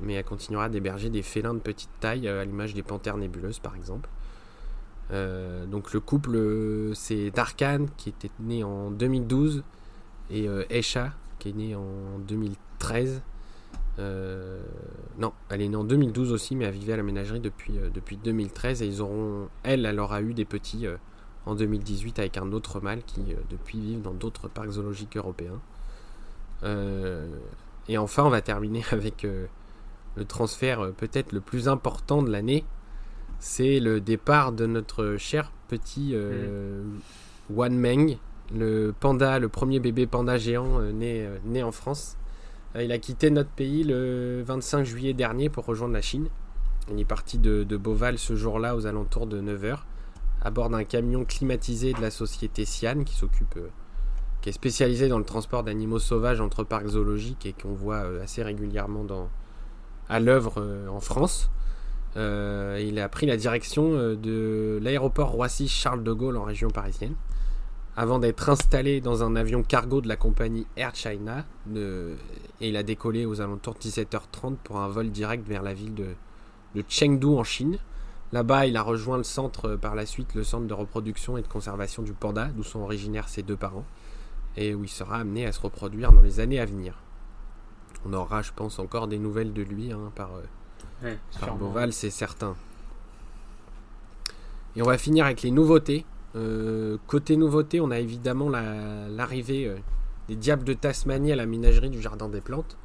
mais 0.00 0.14
elle 0.14 0.24
continuera 0.24 0.68
d'héberger 0.68 1.10
des 1.10 1.22
félins 1.22 1.54
de 1.54 1.58
petite 1.58 1.90
taille, 2.00 2.28
euh, 2.28 2.42
à 2.42 2.44
l'image 2.44 2.74
des 2.74 2.82
panthères 2.82 3.16
nébuleuses 3.16 3.58
par 3.58 3.76
exemple. 3.76 4.08
Euh, 5.10 5.66
donc 5.66 5.92
le 5.92 6.00
couple, 6.00 6.38
c'est 6.94 7.30
Darkan 7.30 7.86
qui 7.96 8.08
était 8.08 8.30
né 8.40 8.64
en 8.64 8.90
2012 8.90 9.62
et 10.30 10.48
Esha 10.70 11.12
qui 11.38 11.50
est 11.50 11.52
né 11.52 11.74
en 11.74 12.18
2013. 12.26 12.71
Non, 15.18 15.32
elle 15.50 15.60
est 15.62 15.68
née 15.68 15.76
en 15.76 15.84
2012 15.84 16.32
aussi, 16.32 16.56
mais 16.56 16.64
elle 16.64 16.74
vivait 16.74 16.94
à 16.94 16.96
la 16.96 17.02
ménagerie 17.02 17.40
depuis, 17.40 17.74
depuis 17.94 18.16
2013 18.16 18.82
et 18.82 18.86
ils 18.86 19.02
auront, 19.02 19.48
elle, 19.62 19.86
elle 19.86 20.00
aura 20.00 20.22
eu 20.22 20.34
des 20.34 20.44
petits 20.44 20.86
en 21.46 21.54
2018 21.54 22.18
avec 22.18 22.36
un 22.38 22.52
autre 22.52 22.80
mâle 22.80 23.02
qui 23.04 23.34
depuis 23.50 23.80
vivent 23.80 24.02
dans 24.02 24.14
d'autres 24.14 24.48
parcs 24.48 24.70
zoologiques 24.70 25.16
européens. 25.16 25.60
Euh, 26.64 27.26
et 27.88 27.98
enfin, 27.98 28.24
on 28.24 28.30
va 28.30 28.40
terminer 28.40 28.82
avec 28.92 29.24
euh, 29.24 29.46
le 30.16 30.24
transfert 30.24 30.80
euh, 30.80 30.90
peut-être 30.92 31.32
le 31.32 31.40
plus 31.40 31.68
important 31.68 32.22
de 32.22 32.30
l'année. 32.30 32.64
C'est 33.38 33.80
le 33.80 34.00
départ 34.00 34.52
de 34.52 34.66
notre 34.66 35.16
cher 35.18 35.50
petit 35.66 36.14
mm. 36.14 37.00
Wan 37.50 37.76
Meng, 37.76 38.18
le 38.54 38.94
panda, 38.98 39.40
le 39.40 39.48
premier 39.48 39.80
bébé 39.80 40.06
panda 40.06 40.38
géant 40.38 40.80
né, 40.80 41.28
né 41.44 41.62
en 41.64 41.72
France. 41.72 42.16
Il 42.80 42.92
a 42.92 42.98
quitté 42.98 43.30
notre 43.30 43.50
pays 43.50 43.84
le 43.84 44.42
25 44.44 44.84
juillet 44.84 45.12
dernier 45.12 45.48
pour 45.48 45.66
rejoindre 45.66 45.94
la 45.94 46.00
Chine. 46.00 46.28
Il 46.90 46.98
est 46.98 47.04
parti 47.04 47.38
de, 47.38 47.64
Beauval 47.76 48.18
ce 48.18 48.34
jour-là 48.34 48.74
aux 48.74 48.86
alentours 48.86 49.26
de 49.26 49.40
9h 49.40 49.78
à 50.44 50.50
bord 50.50 50.70
d'un 50.70 50.84
camion 50.84 51.24
climatisé 51.24 51.92
de 51.92 52.00
la 52.00 52.10
société 52.10 52.64
Sian 52.64 53.04
qui 53.04 53.14
s'occupe 53.14 53.58
qui 54.42 54.48
est 54.48 54.52
spécialisé 54.52 55.08
dans 55.08 55.18
le 55.18 55.24
transport 55.24 55.62
d'animaux 55.62 56.00
sauvages 56.00 56.40
entre 56.40 56.64
parcs 56.64 56.88
zoologiques 56.88 57.46
et 57.46 57.52
qu'on 57.52 57.72
voit 57.72 58.02
euh, 58.02 58.22
assez 58.22 58.42
régulièrement 58.42 59.06
à 60.08 60.20
l'œuvre 60.20 60.54
euh, 60.58 60.88
en 60.88 61.00
France. 61.00 61.50
Euh, 62.16 62.82
il 62.84 62.98
a 62.98 63.08
pris 63.08 63.26
la 63.26 63.36
direction 63.36 63.92
de 63.92 64.78
l'aéroport 64.82 65.30
Roissy-Charles 65.30 66.02
de 66.02 66.12
Gaulle 66.12 66.36
en 66.36 66.42
région 66.42 66.68
parisienne, 66.68 67.14
avant 67.96 68.18
d'être 68.18 68.48
installé 68.48 69.00
dans 69.00 69.22
un 69.22 69.36
avion 69.36 69.62
cargo 69.62 70.00
de 70.00 70.08
la 70.08 70.16
compagnie 70.16 70.66
Air 70.76 70.94
China, 70.94 71.44
et 71.74 72.68
il 72.68 72.76
a 72.76 72.82
décollé 72.82 73.26
aux 73.26 73.40
alentours 73.40 73.74
de 73.74 73.80
17h30 73.80 74.56
pour 74.64 74.78
un 74.78 74.88
vol 74.88 75.10
direct 75.10 75.46
vers 75.46 75.62
la 75.62 75.74
ville 75.74 75.94
de, 75.94 76.14
de 76.74 76.84
Chengdu 76.88 77.26
en 77.26 77.44
Chine. 77.44 77.78
Là-bas, 78.32 78.66
il 78.66 78.78
a 78.78 78.82
rejoint 78.82 79.18
le 79.18 79.24
centre 79.24 79.76
par 79.76 79.94
la 79.94 80.06
suite, 80.06 80.34
le 80.34 80.42
centre 80.42 80.66
de 80.66 80.72
reproduction 80.72 81.36
et 81.36 81.42
de 81.42 81.48
conservation 81.48 82.02
du 82.02 82.14
panda, 82.14 82.46
d'où 82.46 82.62
sont 82.62 82.80
originaires 82.80 83.28
ses 83.28 83.42
deux 83.42 83.56
parents 83.56 83.84
et 84.56 84.74
où 84.74 84.84
il 84.84 84.90
sera 84.90 85.16
amené 85.18 85.46
à 85.46 85.52
se 85.52 85.60
reproduire 85.60 86.12
dans 86.12 86.20
les 86.20 86.40
années 86.40 86.60
à 86.60 86.66
venir. 86.66 86.98
On 88.04 88.12
aura, 88.12 88.42
je 88.42 88.52
pense, 88.54 88.78
encore 88.78 89.08
des 89.08 89.18
nouvelles 89.18 89.52
de 89.52 89.62
lui 89.62 89.92
hein, 89.92 90.12
par, 90.14 90.30
euh, 90.34 91.14
Boval, 91.58 91.92
c'est 91.92 92.10
certain. 92.10 92.56
Et 94.74 94.82
on 94.82 94.86
va 94.86 94.98
finir 94.98 95.24
avec 95.24 95.42
les 95.42 95.50
nouveautés. 95.50 96.04
Euh, 96.34 96.98
côté 97.06 97.36
nouveautés, 97.36 97.80
on 97.80 97.90
a 97.90 97.98
évidemment 97.98 98.48
l'arrivée 98.48 99.66
euh, 99.66 99.76
des 100.28 100.36
Diables 100.36 100.64
de 100.64 100.72
Tasmanie 100.72 101.32
à 101.32 101.36
la 101.36 101.46
ménagerie 101.46 101.90
du 101.90 102.00
Jardin 102.00 102.28
des 102.28 102.40
Plantes. 102.40 102.76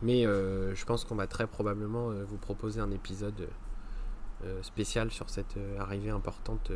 Mais 0.00 0.22
je 0.22 0.84
pense 0.84 1.04
qu'on 1.04 1.16
va 1.16 1.26
très 1.26 1.48
probablement 1.48 2.10
vous 2.28 2.36
proposer 2.36 2.78
un 2.80 2.92
épisode 2.92 3.48
spécial 4.62 5.10
sur 5.10 5.28
cette 5.28 5.56
arrivée 5.76 6.10
importante 6.10 6.70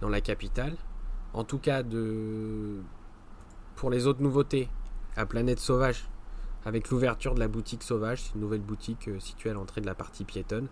dans 0.00 0.08
la 0.08 0.20
capitale. 0.20 0.74
En 1.32 1.44
tout 1.44 1.58
cas, 1.58 1.84
pour 3.76 3.88
les 3.88 4.08
autres 4.08 4.20
nouveautés, 4.20 4.68
à 5.16 5.26
Planète 5.26 5.58
Sauvage, 5.58 6.08
avec 6.64 6.90
l'ouverture 6.90 7.34
de 7.34 7.40
la 7.40 7.48
boutique 7.48 7.82
Sauvage, 7.82 8.22
c'est 8.22 8.34
une 8.34 8.40
nouvelle 8.40 8.60
boutique 8.60 9.08
euh, 9.08 9.18
située 9.18 9.50
à 9.50 9.54
l'entrée 9.54 9.80
de 9.80 9.86
la 9.86 9.94
partie 9.94 10.24
piétonne. 10.24 10.68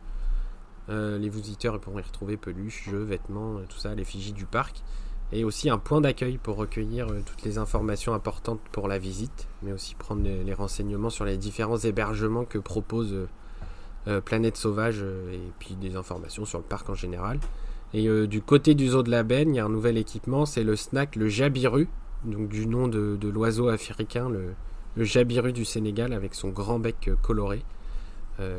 Euh, 0.91 1.19
les 1.19 1.29
visiteurs 1.29 1.79
pourront 1.81 1.99
y 1.99 2.03
retrouver 2.03 2.37
peluches, 2.37 2.89
jeux, 2.89 3.03
vêtements, 3.03 3.59
euh, 3.59 3.65
tout 3.69 3.79
ça, 3.79 3.95
l'effigie 3.95 4.33
du 4.33 4.47
parc. 4.47 4.83
et 5.31 5.45
aussi 5.45 5.69
un 5.69 5.77
point 5.77 6.01
d'accueil 6.01 6.39
pour 6.39 6.57
recueillir 6.57 7.09
euh, 7.09 7.21
toutes 7.27 7.43
les 7.43 7.59
informations 7.59 8.15
importantes 8.15 8.61
pour 8.73 8.89
la 8.89 8.99
visite, 8.99 9.47
mais 9.63 9.73
aussi 9.73 9.95
prendre 9.95 10.23
les, 10.23 10.55
renseignements 10.55 11.11
sur 11.11 11.27
les 11.27 11.37
différents 11.37 11.77
hébergements 11.77 12.45
que 12.45 12.59
propose 12.59 13.15
Planète 14.25 14.57
Sauvage 14.57 15.03
et 15.03 15.53
puis 15.59 15.75
des 15.75 15.95
informations 15.95 16.47
sur 16.47 16.57
le 16.57 16.65
parc 16.65 16.89
en 16.89 16.95
général. 16.95 17.39
Et 17.93 18.09
du 18.27 18.41
côté 18.41 18.75
du 18.75 18.89
zoo 18.89 19.03
de 19.03 19.11
la 19.11 19.23
Benne, 19.23 19.55
il 19.55 19.57
y 19.57 19.61
a 19.61 19.67
un 19.67 19.69
nouvel 19.69 19.99
équipement, 19.99 20.47
c'est 20.47 20.65
le 20.65 20.77
snack, 20.77 21.15
le 21.15 21.29
jabiru, 21.29 21.89
donc 22.25 22.49
du 22.49 22.67
nom 22.67 22.89
de, 22.89 23.19
l'oiseau 23.29 23.69
africain, 23.69 24.31
le, 24.31 24.55
jabiru 25.05 25.53
du 25.53 25.67
Sénégal 25.67 26.15
avec 26.15 26.35
son 26.35 26.49
grand 26.49 26.79
bec 26.79 27.11
coloré, 27.21 27.63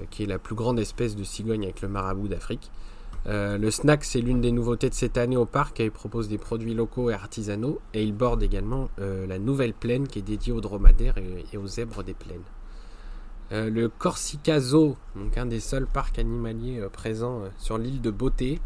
qui 0.09 0.23
est 0.23 0.25
la 0.25 0.39
plus 0.39 0.55
grande 0.55 0.80
espèce 0.80 1.15
de 1.15 1.23
cigogne 1.23 1.63
avec 1.63 1.82
le 1.82 1.88
marabout 1.88 2.27
d'Afrique. 2.27 2.71
Euh, 3.27 3.57
le 3.57 3.69
snack, 3.69 4.03
c'est 4.03 4.21
l'une 4.21 4.41
des 4.41 4.51
nouveautés 4.51 4.89
de 4.89 4.93
cette 4.93 5.17
année 5.17 5.38
au 5.38 5.45
parc. 5.45 5.80
Il 5.80 5.91
propose 5.91 6.30
des 6.30 6.38
produits 6.38 6.73
locaux 6.73 7.09
et 7.09 7.13
artisanaux. 7.13 7.80
Et 7.93 8.03
il 8.03 8.13
borde 8.13 8.43
également 8.43 8.89
euh, 8.99 9.27
la 9.27 9.39
nouvelle 9.39 9.73
plaine 9.73 10.07
qui 10.07 10.19
est 10.19 10.23
dédiée 10.23 10.53
aux 10.53 10.61
dromadaires 10.61 11.15
et, 11.17 11.57
aux 11.57 11.67
zèbres 11.67 12.03
des 12.03 12.13
plaines. 12.13 12.43
Euh, 13.51 13.69
le 13.69 13.89
Corsica 13.89 14.59
Zoo, 14.59 14.95
donc 15.15 15.38
un 15.38 15.47
des 15.47 15.59
seuls 15.59 15.88
parcs 15.88 16.19
animaliers 16.19 16.82
présents 16.91 17.41
sur 17.57 17.77
l'île 17.77 18.01
de 18.01 18.11
Beauté, 18.11 18.59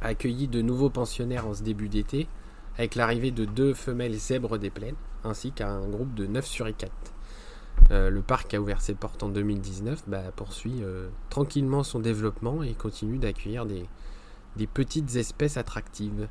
a 0.00 0.08
accueilli 0.08 0.48
de 0.48 0.62
nouveaux 0.62 0.90
pensionnaires 0.90 1.46
en 1.46 1.54
ce 1.54 1.62
début 1.62 1.88
d'été, 1.88 2.28
avec 2.76 2.94
l'arrivée 2.94 3.32
de 3.32 3.44
deux 3.44 3.74
femelles 3.74 4.14
zèbres 4.14 4.58
des 4.58 4.70
plaines, 4.70 4.96
ainsi 5.24 5.52
qu'un 5.52 5.80
groupe 5.88 6.14
de 6.14 6.26
9 6.26 6.46
suricates. 6.46 7.11
Euh, 7.90 8.10
le 8.10 8.22
parc 8.22 8.54
a 8.54 8.60
ouvert 8.60 8.80
ses 8.80 8.94
portes 8.94 9.22
en 9.22 9.28
2019, 9.28 10.04
bah, 10.06 10.22
poursuit 10.34 10.82
euh, 10.82 11.08
tranquillement 11.30 11.82
son 11.82 11.98
développement 11.98 12.62
et 12.62 12.72
continue 12.74 13.18
d'accueillir 13.18 13.66
des, 13.66 13.86
petites 14.66 15.16
espèces 15.16 15.56
attractives. 15.56 16.28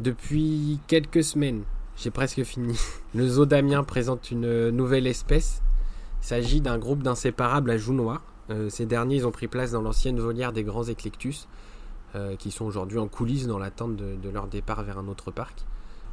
Depuis 0.00 0.80
quelques 0.86 1.22
semaines, 1.22 1.62
j'ai 1.96 2.10
presque 2.10 2.42
fini, 2.42 2.78
le 3.14 3.28
zoo 3.28 3.46
d'Amiens 3.46 3.84
présente 3.84 4.30
une 4.30 4.70
nouvelle 4.70 5.06
espèce. 5.06 5.62
Il 6.22 6.26
s'agit 6.26 6.60
d'un 6.60 6.78
groupe 6.78 7.02
d'inséparables 7.02 7.70
à 7.70 7.78
joues 7.78 7.94
noires. 7.94 8.24
Euh, 8.50 8.68
ces 8.68 8.86
derniers 8.86 9.24
ont 9.24 9.30
pris 9.30 9.48
place 9.48 9.72
dans 9.72 9.82
l'ancienne 9.82 10.18
volière 10.18 10.52
des 10.52 10.64
grands 10.64 10.84
éclectus, 10.84 11.48
qui 12.40 12.50
sont 12.50 12.64
aujourd'hui 12.64 12.98
en 12.98 13.06
coulisses 13.06 13.46
dans 13.46 13.60
l'attente 13.60 13.94
de, 13.94 14.16
de, 14.16 14.28
leur 14.30 14.48
départ 14.48 14.82
vers 14.82 14.98
un 14.98 15.06
autre 15.06 15.30
parc. 15.30 15.64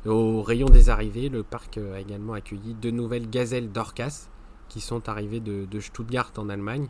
Au 0.05 0.43
rayon 0.43 0.67
des 0.67 0.91
arrivées, 0.91 1.27
le 1.27 1.41
parc 1.41 1.79
a 1.79 1.99
également 1.99 2.33
accueilli 2.33 2.75
deux 2.75 2.91
nouvelles 2.91 3.27
gazelles 3.27 3.71
d'Orcas, 3.71 4.29
qui 4.69 4.81
sont 4.81 5.09
arrivés 5.09 5.39
de, 5.39 5.79
Stuttgart 5.79 6.31
en 6.37 6.49
Allemagne. 6.49 6.87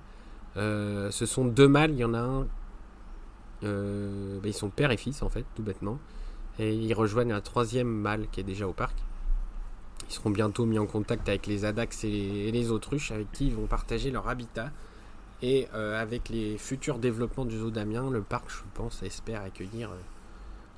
Euh, 0.55 1.11
ce 1.11 1.25
sont 1.25 1.45
deux 1.45 1.67
mâles, 1.67 1.91
il 1.91 1.97
y 1.97 2.03
en 2.03 2.13
a 2.13 2.19
un. 2.19 2.47
Euh, 3.63 4.39
ben, 4.39 4.49
ils 4.49 4.53
sont 4.53 4.69
père 4.69 4.91
et 4.91 4.97
fils 4.97 5.21
en 5.21 5.29
fait, 5.29 5.45
tout 5.55 5.63
bêtement. 5.63 5.99
Et 6.59 6.73
ils 6.73 6.93
rejoignent 6.93 7.33
un 7.33 7.41
troisième 7.41 7.87
mâle 7.87 8.27
qui 8.31 8.39
est 8.39 8.43
déjà 8.43 8.67
au 8.67 8.73
parc. 8.73 8.95
Ils 10.09 10.13
seront 10.13 10.29
bientôt 10.29 10.65
mis 10.65 10.79
en 10.79 10.85
contact 10.85 11.27
avec 11.27 11.47
les 11.47 11.65
Adax 11.65 12.03
et 12.03 12.51
les, 12.51 12.71
autruches 12.71 13.11
avec 13.11 13.31
qui 13.31 13.47
ils 13.47 13.55
vont 13.55 13.67
partager 13.67 14.09
leur 14.09 14.27
habitat. 14.27 14.71
Et 15.43 15.67
euh, 15.75 16.01
avec 16.01 16.29
les 16.29 16.57
futurs 16.57 16.97
développements 16.97 17.45
du 17.45 17.59
zoo 17.59 17.69
d'Amiens, 17.69 18.09
le 18.09 18.21
parc, 18.21 18.49
je 18.49 18.63
pense, 18.73 19.03
espère 19.03 19.41
accueillir 19.41 19.91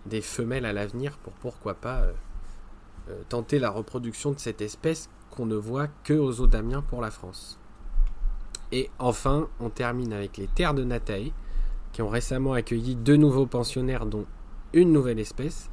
des 0.05 0.21
femelles 0.21 0.65
à 0.65 0.73
l'avenir 0.73 1.17
pour 1.17 1.33
pourquoi 1.33 1.75
pas 1.75 2.07
tenter 3.27 3.57
la 3.57 3.69
reproduction 3.71 4.31
de 4.31 4.39
cette 4.39 4.61
espèce 4.61 5.09
ne 5.45 5.55
voit 5.55 5.87
que 6.03 6.13
aux 6.13 6.41
eaux 6.41 6.47
d'Amiens 6.47 6.81
pour 6.81 7.01
la 7.01 7.11
France. 7.11 7.59
Et 8.71 8.89
enfin, 8.99 9.47
on 9.59 9.69
termine 9.69 10.13
avec 10.13 10.37
les 10.37 10.47
terres 10.47 10.73
de 10.73 10.83
Natae, 10.83 11.31
qui 11.91 12.01
ont 12.01 12.09
récemment 12.09 12.53
accueilli 12.53 12.95
deux 12.95 13.15
nouveaux 13.15 13.47
pensionnaires, 13.47 14.05
dont 14.05 14.25
une 14.73 14.91
nouvelle 14.91 15.19
espèce. 15.19 15.69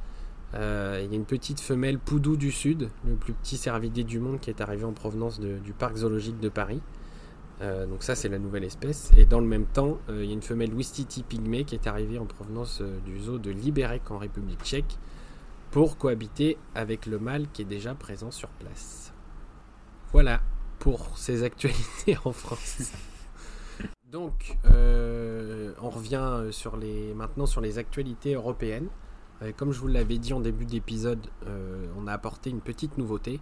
Euh, 0.55 1.01
il 1.03 1.11
y 1.11 1.13
a 1.13 1.17
une 1.17 1.25
petite 1.25 1.59
femelle 1.59 1.99
Poudou 1.99 2.37
du 2.37 2.51
Sud, 2.51 2.89
le 3.05 3.15
plus 3.15 3.33
petit 3.33 3.57
cervidé 3.57 4.03
du 4.03 4.19
monde 4.19 4.39
qui 4.39 4.49
est 4.49 4.61
arrivé 4.61 4.85
en 4.85 4.93
provenance 4.93 5.39
du 5.39 5.73
parc 5.73 5.97
zoologique 5.97 6.39
de 6.39 6.49
Paris. 6.49 6.81
Euh, 7.61 7.87
donc 7.87 8.03
ça 8.03 8.15
c'est 8.15 8.29
la 8.29 8.39
nouvelle 8.39 8.63
espèce. 8.63 9.11
Et 9.17 9.25
dans 9.25 9.39
le 9.39 9.47
même 9.47 9.65
temps, 9.65 9.97
euh, 10.09 10.23
il 10.23 10.29
y 10.29 10.31
a 10.31 10.33
une 10.33 10.41
femelle 10.41 10.73
Wistiti 10.73 11.23
pygmée 11.23 11.65
qui 11.65 11.75
est 11.75 11.87
arrivée 11.87 12.17
en 12.17 12.25
provenance 12.25 12.81
du 13.05 13.19
zoo 13.19 13.39
de 13.39 13.51
Liberec 13.51 14.09
en 14.09 14.17
République 14.17 14.63
tchèque 14.63 14.97
pour 15.71 15.97
cohabiter 15.97 16.57
avec 16.75 17.05
le 17.05 17.19
mâle 17.19 17.47
qui 17.51 17.63
est 17.63 17.65
déjà 17.65 17.93
présent 17.93 18.31
sur 18.31 18.49
place. 18.49 19.06
Voilà 20.13 20.41
pour 20.79 21.17
ces 21.17 21.43
actualités 21.43 22.17
en 22.25 22.31
France. 22.31 22.91
Donc, 24.09 24.57
euh, 24.65 25.73
on 25.81 25.89
revient 25.89 26.47
sur 26.51 26.77
les, 26.77 27.13
maintenant 27.13 27.45
sur 27.45 27.59
les 27.59 27.77
actualités 27.77 28.35
européennes. 28.35 28.87
Euh, 29.41 29.51
comme 29.55 29.73
je 29.73 29.79
vous 29.79 29.87
l'avais 29.87 30.17
dit 30.17 30.33
en 30.33 30.39
début 30.39 30.65
d'épisode, 30.65 31.27
euh, 31.45 31.85
on 31.97 32.07
a 32.07 32.13
apporté 32.13 32.49
une 32.49 32.61
petite 32.61 32.97
nouveauté. 32.97 33.41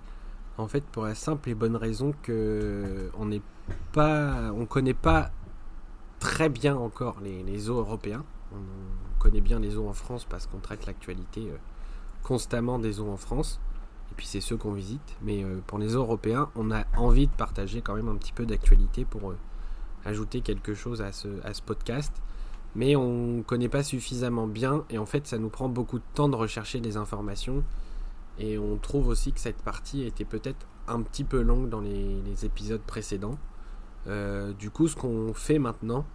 En 0.57 0.67
fait, 0.67 0.83
pour 0.83 1.03
la 1.03 1.13
simple 1.13 1.49
et 1.49 1.55
bonne 1.55 1.75
raison 1.75 2.13
que 2.23 3.11
on 3.17 3.25
n'est 3.25 3.43
pas, 3.91 4.51
on 4.55 4.65
connaît 4.65 4.93
pas 4.93 5.31
très 6.19 6.49
bien 6.49 6.75
encore 6.75 7.19
les, 7.21 7.69
eaux 7.69 7.79
européens. 7.79 8.25
On 8.53 9.19
connaît 9.19 9.41
bien 9.41 9.59
les 9.59 9.77
eaux 9.77 9.87
en 9.87 9.93
France 9.93 10.25
parce 10.25 10.47
qu'on 10.47 10.59
traite 10.59 10.85
l'actualité 10.87 11.51
constamment 12.23 12.79
des 12.79 13.01
eaux 13.01 13.09
en 13.09 13.17
France 13.17 13.59
puis 14.15 14.25
c'est 14.25 14.41
ceux 14.41 14.57
qu'on 14.57 14.73
visite. 14.73 15.15
Mais 15.21 15.43
euh, 15.43 15.59
pour 15.67 15.77
les 15.77 15.93
Européens, 15.93 16.49
on 16.55 16.71
a 16.71 16.85
envie 16.97 17.27
de 17.27 17.31
partager 17.31 17.81
quand 17.81 17.95
même 17.95 18.07
un 18.07 18.15
petit 18.15 18.33
peu 18.33 18.45
d'actualité 18.45 19.05
pour 19.05 19.31
euh, 19.31 19.37
ajouter 20.05 20.41
quelque 20.41 20.73
chose 20.73 21.01
à 21.01 21.11
ce, 21.11 21.27
à 21.43 21.53
ce 21.53 21.61
podcast. 21.61 22.13
Mais 22.75 22.95
on 22.95 23.37
ne 23.37 23.41
connaît 23.41 23.69
pas 23.69 23.83
suffisamment 23.83 24.47
bien 24.47 24.83
et 24.89 24.97
en 24.97 25.05
fait 25.05 25.27
ça 25.27 25.37
nous 25.37 25.47
prend 25.47 25.69
beaucoup 25.69 25.97
de 25.97 26.03
temps 26.13 26.27
de 26.27 26.35
rechercher 26.35 26.81
des 26.81 26.97
informations. 26.97 27.63
Et 28.37 28.57
on 28.57 28.77
trouve 28.77 29.07
aussi 29.07 29.31
que 29.31 29.39
cette 29.39 29.61
partie 29.61 30.03
était 30.03 30.25
peut-être 30.25 30.67
un 30.89 31.01
petit 31.01 31.23
peu 31.23 31.41
longue 31.41 31.69
dans 31.69 31.79
les, 31.79 32.45
épisodes 32.45 32.81
précédents. 32.81 33.37
Euh, 34.07 34.51
du 34.51 34.69
coup, 34.69 34.89
ce 34.89 34.95
qu'on 34.97 35.33
fait 35.33 35.57
maintenant, 35.57 36.05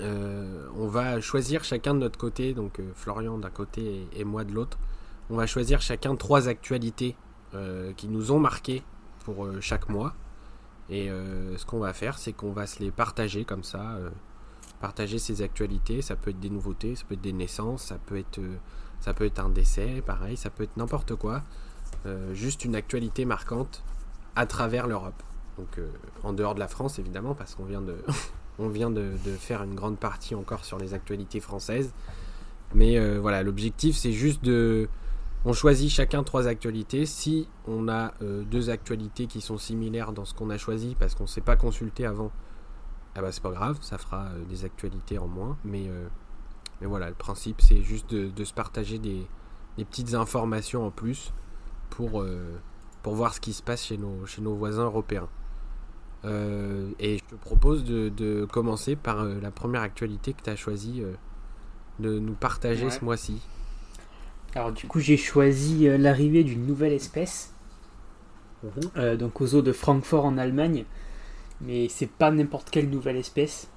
on 0.00 0.86
va 0.86 1.20
choisir 1.20 1.64
chacun 1.64 1.94
de 1.94 2.00
notre 2.00 2.18
côté, 2.18 2.52
donc 2.52 2.80
Florian 2.94 3.38
d'un 3.38 3.50
côté 3.50 4.06
et 4.12 4.24
moi 4.24 4.44
de 4.44 4.52
l'autre, 4.52 4.78
on 5.30 5.36
va 5.36 5.46
choisir 5.46 5.80
chacun 5.80 6.16
trois 6.16 6.48
actualités 6.48 7.16
euh, 7.54 7.92
qui 7.94 8.08
nous 8.08 8.32
ont 8.32 8.38
marqué 8.38 8.82
pour 9.24 9.44
euh, 9.44 9.60
chaque 9.60 9.88
mois. 9.88 10.14
Et 10.90 11.10
euh, 11.10 11.56
ce 11.58 11.66
qu'on 11.66 11.78
va 11.78 11.92
faire, 11.92 12.18
c'est 12.18 12.32
qu'on 12.32 12.52
va 12.52 12.66
se 12.66 12.80
les 12.80 12.90
partager 12.90 13.44
comme 13.44 13.64
ça. 13.64 13.98
partager 14.80 15.18
ces 15.18 15.42
actualités, 15.42 16.02
ça 16.02 16.16
peut 16.16 16.30
être 16.30 16.40
des 16.40 16.50
nouveautés, 16.50 16.94
ça 16.94 17.04
peut 17.06 17.14
être 17.14 17.20
des 17.20 17.32
naissances, 17.32 17.84
ça 17.84 17.98
peut 18.06 18.16
être, 18.16 18.40
ça 19.00 19.12
un 19.42 19.48
décès, 19.48 20.02
pareil, 20.06 20.36
ça 20.36 20.50
peut 20.50 20.64
être 20.64 20.76
n'importe 20.76 21.14
quoi. 21.14 21.42
juste 22.32 22.64
une 22.64 22.74
actualité 22.74 23.26
marquante 23.26 23.82
à 24.34 24.46
travers 24.46 24.86
l'Europe. 24.86 25.22
Donc 25.58 25.78
en 26.22 26.32
dehors 26.32 26.54
de 26.54 26.60
la 26.60 26.68
France 26.68 26.98
évidemment, 26.98 27.34
parce 27.34 27.54
qu'on 27.54 27.64
vient 27.64 27.82
de, 28.90 29.12
faire 29.38 29.62
une 29.62 29.74
grande 29.74 29.98
partie 29.98 30.34
encore 30.34 30.64
sur 30.64 30.78
les 30.78 30.94
actualités 30.94 31.40
françaises. 31.40 31.92
Mais 32.74 32.98
voilà, 33.18 33.42
l'objectif 33.42 33.96
c'est 33.96 34.12
juste 34.12 34.42
de, 34.42 34.88
on 35.48 35.54
choisit 35.54 35.88
chacun 35.88 36.24
trois 36.24 36.46
actualités. 36.46 37.06
Si 37.06 37.48
on 37.66 37.88
a 37.88 38.12
euh, 38.20 38.44
deux 38.44 38.68
actualités 38.68 39.26
qui 39.26 39.40
sont 39.40 39.56
similaires 39.56 40.12
dans 40.12 40.26
ce 40.26 40.34
qu'on 40.34 40.50
a 40.50 40.58
choisi 40.58 40.94
parce 40.94 41.14
qu'on 41.14 41.22
ne 41.22 41.28
s'est 41.28 41.40
pas 41.40 41.56
consulté 41.56 42.04
avant, 42.04 42.30
ah 43.14 43.22
bah 43.22 43.32
c'est 43.32 43.42
pas 43.42 43.50
grave, 43.50 43.78
ça 43.80 43.96
fera 43.96 44.26
euh, 44.26 44.44
des 44.44 44.66
actualités 44.66 45.16
en 45.16 45.26
moins. 45.26 45.56
Mais, 45.64 45.88
euh, 45.88 46.06
mais 46.82 46.86
voilà, 46.86 47.08
le 47.08 47.14
principe 47.14 47.62
c'est 47.62 47.80
juste 47.80 48.14
de, 48.14 48.44
se 48.44 48.52
partager 48.52 48.98
des, 48.98 49.26
petites 49.78 50.12
informations 50.12 50.86
en 50.86 50.90
plus 50.90 51.32
pour, 51.88 52.22
pour 53.02 53.14
voir 53.14 53.32
ce 53.32 53.40
qui 53.40 53.54
se 53.54 53.62
passe 53.62 53.84
chez 53.84 53.96
nos, 53.96 54.26
chez 54.26 54.42
nos 54.42 54.54
voisins 54.54 54.84
européens. 54.84 55.28
et 56.24 57.18
je 57.18 57.24
te 57.24 57.36
propose 57.36 57.84
de, 57.84 58.46
commencer 58.52 58.96
par 58.96 59.24
la 59.24 59.50
première 59.50 59.80
actualité 59.80 60.34
que 60.34 60.42
tu 60.42 60.50
as 60.50 60.56
choisi 60.56 61.02
de 62.00 62.18
nous 62.18 62.34
partager 62.34 62.90
ce 62.90 63.02
mois-ci. 63.02 63.40
Alors 64.54 64.72
du 64.72 64.86
coup 64.86 65.00
j'ai 65.00 65.16
choisi 65.16 65.88
euh, 65.88 65.98
l'arrivée 65.98 66.42
d'une 66.42 66.66
nouvelle 66.66 66.92
espèce, 66.92 67.52
euh, 68.96 69.16
donc 69.16 69.40
aux 69.40 69.46
zoo 69.48 69.62
de 69.62 69.72
Francfort 69.72 70.24
en 70.24 70.38
Allemagne, 70.38 70.84
mais 71.60 71.88
c'est 71.88 72.10
pas 72.10 72.30
n'importe 72.30 72.70
quelle 72.70 72.88
nouvelle 72.88 73.16
espèce. 73.16 73.68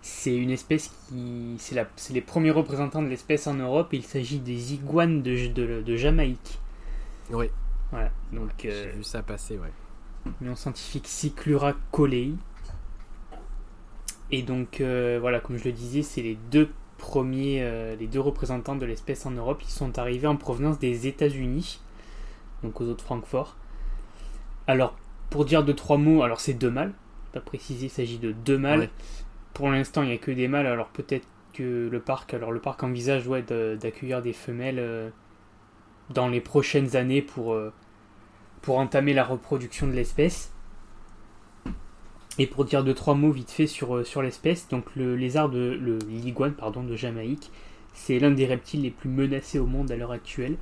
C'est 0.00 0.34
une 0.34 0.50
espèce 0.50 0.90
qui, 1.08 1.54
c'est 1.58 2.12
les 2.12 2.20
premiers 2.20 2.50
représentants 2.50 3.02
de 3.02 3.08
l'espèce 3.08 3.46
en 3.46 3.54
Europe. 3.54 3.90
il 3.92 4.02
s'agit 4.02 4.40
des 4.40 4.74
iguanes 4.74 5.22
de, 5.22 5.46
de, 5.46 5.96
Jamaïque. 5.96 6.58
Oui. 7.30 7.46
Voilà. 7.92 8.10
Donc. 8.32 8.50
J'ai 8.58 8.72
euh, 8.72 8.92
vu 8.96 9.04
ça 9.04 9.22
passer, 9.22 9.58
ouais. 9.58 10.32
Nom 10.40 10.56
scientifique 10.56 11.06
Cyclura 11.06 11.74
colei. 11.92 12.32
Et 14.32 14.42
donc 14.42 14.80
voilà, 14.80 15.38
comme 15.38 15.56
je 15.56 15.64
le 15.64 15.72
disais, 15.72 16.02
c'est 16.02 16.22
les 16.22 16.36
deux 16.50 16.70
premiers, 17.02 17.58
euh, 17.62 17.96
les 17.96 18.06
deux 18.06 18.20
représentants 18.20 18.76
de 18.76 18.86
l'espèce 18.86 19.26
en 19.26 19.32
Europe, 19.32 19.60
ils 19.62 19.70
sont 19.70 19.98
arrivés 19.98 20.28
en 20.28 20.36
provenance 20.36 20.78
des 20.78 21.08
États-Unis, 21.08 21.80
donc 22.62 22.80
aux 22.80 22.84
eaux 22.84 22.94
de 22.94 23.00
Francfort. 23.00 23.56
Alors, 24.68 24.96
pour 25.28 25.44
dire 25.44 25.64
deux 25.64 25.74
trois 25.74 25.98
mots, 25.98 26.22
alors 26.22 26.40
c'est 26.40 26.54
deux 26.54 26.70
mâles, 26.70 26.92
pas 27.32 27.40
précisé, 27.40 27.86
il 27.86 27.90
s'agit 27.90 28.18
de 28.18 28.30
deux 28.30 28.56
mâles. 28.56 28.88
Pour 29.52 29.68
l'instant, 29.68 30.02
il 30.02 30.08
n'y 30.08 30.14
a 30.14 30.18
que 30.18 30.30
des 30.30 30.46
mâles, 30.46 30.66
alors 30.66 30.88
peut-être 30.88 31.26
que 31.52 31.88
le 31.90 32.00
parc, 32.00 32.34
alors 32.34 32.52
le 32.52 32.60
parc 32.60 32.82
envisage 32.84 33.26
ouais, 33.26 33.42
d'accueillir 33.42 34.22
des 34.22 34.32
femelles 34.32 34.78
euh, 34.78 35.10
dans 36.10 36.28
les 36.28 36.40
prochaines 36.40 36.94
années 36.94 37.20
pour, 37.20 37.58
pour 38.62 38.78
entamer 38.78 39.12
la 39.12 39.24
reproduction 39.24 39.88
de 39.88 39.92
l'espèce. 39.92 40.51
Et 42.38 42.46
pour 42.46 42.64
dire 42.64 42.82
deux 42.82 42.94
trois 42.94 43.14
mots 43.14 43.30
vite 43.30 43.50
fait 43.50 43.66
sur, 43.66 44.06
sur 44.06 44.22
l'espèce, 44.22 44.68
donc 44.68 44.84
le 44.96 45.16
lézard 45.16 45.50
de 45.50 45.78
le 45.80 45.98
l'iguane 46.08 46.54
pardon 46.54 46.82
de 46.82 46.96
Jamaïque, 46.96 47.50
c'est 47.92 48.18
l'un 48.18 48.30
des 48.30 48.46
reptiles 48.46 48.82
les 48.82 48.90
plus 48.90 49.10
menacés 49.10 49.58
au 49.58 49.66
monde 49.66 49.90
à 49.90 49.96
l'heure 49.96 50.12
actuelle. 50.12 50.56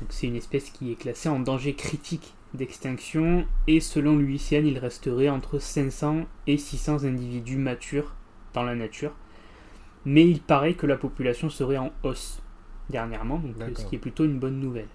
Donc 0.00 0.10
c'est 0.10 0.26
une 0.26 0.36
espèce 0.36 0.70
qui 0.70 0.92
est 0.92 0.96
classée 0.96 1.28
en 1.28 1.38
danger 1.38 1.74
critique 1.74 2.34
d'extinction 2.54 3.46
et 3.66 3.80
selon 3.80 4.16
l'UICN, 4.16 4.66
il 4.66 4.78
resterait 4.78 5.28
entre 5.28 5.58
500 5.58 6.26
et 6.46 6.58
600 6.58 7.04
individus 7.04 7.56
matures 7.56 8.14
dans 8.52 8.62
la 8.62 8.74
nature. 8.74 9.12
Mais 10.04 10.28
il 10.28 10.40
paraît 10.40 10.74
que 10.74 10.86
la 10.86 10.96
population 10.96 11.50
serait 11.50 11.78
en 11.78 11.92
hausse 12.02 12.40
dernièrement, 12.90 13.38
donc 13.38 13.78
ce 13.78 13.84
qui 13.84 13.96
est 13.96 13.98
plutôt 13.98 14.24
une 14.24 14.38
bonne 14.38 14.60
nouvelle. 14.60 14.88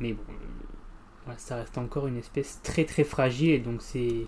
Mais 0.00 0.12
bon, 0.12 0.22
euh, 1.28 1.32
ça 1.38 1.56
reste 1.56 1.78
encore 1.78 2.06
une 2.06 2.18
espèce 2.18 2.60
très 2.62 2.84
très 2.84 3.04
fragile 3.04 3.50
et 3.50 3.58
donc 3.58 3.80
c'est 3.80 4.26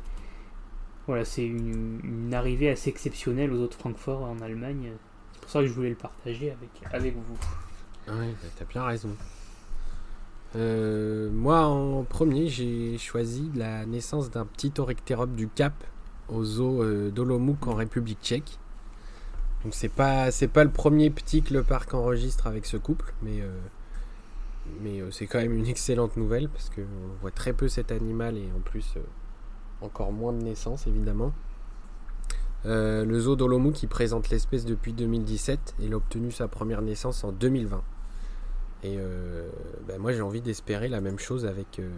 voilà, 1.06 1.24
c'est 1.24 1.44
une, 1.44 2.32
arrivée 2.32 2.70
assez 2.70 2.90
exceptionnelle 2.90 3.52
aux 3.52 3.60
autres 3.60 3.78
Francfort 3.78 4.22
en 4.22 4.40
Allemagne. 4.40 4.92
C'est 5.32 5.40
pour 5.40 5.50
ça 5.50 5.60
que 5.60 5.66
je 5.66 5.72
voulais 5.72 5.90
le 5.90 5.96
partager 5.96 6.50
avec, 6.50 6.70
avec 6.92 7.14
vous. 7.14 7.38
Oui, 8.08 8.26
bah, 8.30 8.48
t'as 8.56 8.64
bien 8.64 8.84
raison. 8.84 9.10
Euh, 10.54 11.30
moi, 11.30 11.64
en 11.64 12.04
premier, 12.04 12.48
j'ai 12.48 12.98
choisi 12.98 13.50
la 13.54 13.86
naissance 13.86 14.30
d'un 14.30 14.44
petit 14.44 14.72
Oryctérope 14.78 15.34
du 15.34 15.48
Cap 15.48 15.72
au 16.28 16.44
zoo 16.44 16.82
euh, 16.82 17.10
d'Olomouc 17.10 17.66
en 17.66 17.74
République 17.74 18.20
tchèque. 18.22 18.58
Donc 19.64 19.74
c'est 19.74 19.88
pas 19.88 20.32
c'est 20.32 20.48
pas 20.48 20.64
le 20.64 20.70
premier 20.70 21.08
petit 21.10 21.42
que 21.42 21.54
le 21.54 21.62
parc 21.62 21.94
enregistre 21.94 22.48
avec 22.48 22.66
ce 22.66 22.76
couple, 22.76 23.14
mais 23.22 23.40
euh, 23.40 23.48
mais 24.80 25.00
c'est 25.12 25.26
quand 25.26 25.38
même 25.38 25.52
une 25.52 25.68
excellente 25.68 26.16
nouvelle 26.16 26.48
parce 26.48 26.68
qu'on 26.68 26.82
voit 27.20 27.30
très 27.30 27.52
peu 27.52 27.68
cet 27.68 27.92
animal 27.92 28.36
et 28.36 28.48
en 28.56 28.60
plus 28.60 28.96
encore 29.82 30.12
moins 30.12 30.32
de 30.32 30.42
naissances 30.42 30.86
évidemment. 30.86 31.32
le 32.64 33.18
zoo 33.18 33.36
d'Olomouc 33.36 33.74
qui 33.74 33.86
présente 33.86 34.30
l'espèce 34.30 34.64
depuis 34.64 34.92
2017, 34.92 35.76
il 35.80 35.92
a 35.92 35.96
obtenu 35.96 36.30
sa 36.30 36.48
première 36.48 36.82
naissance 36.82 37.24
en 37.24 37.32
2020. 37.32 37.82
Et 38.82 38.96
euh, 38.98 39.48
ben 39.86 40.00
moi, 40.00 40.12
j'ai 40.12 40.22
envie 40.22 40.40
d'espérer 40.40 40.88
la 40.88 41.00
même 41.00 41.18
chose 41.18 41.46
avec, 41.46 41.78
euh, 41.78 41.88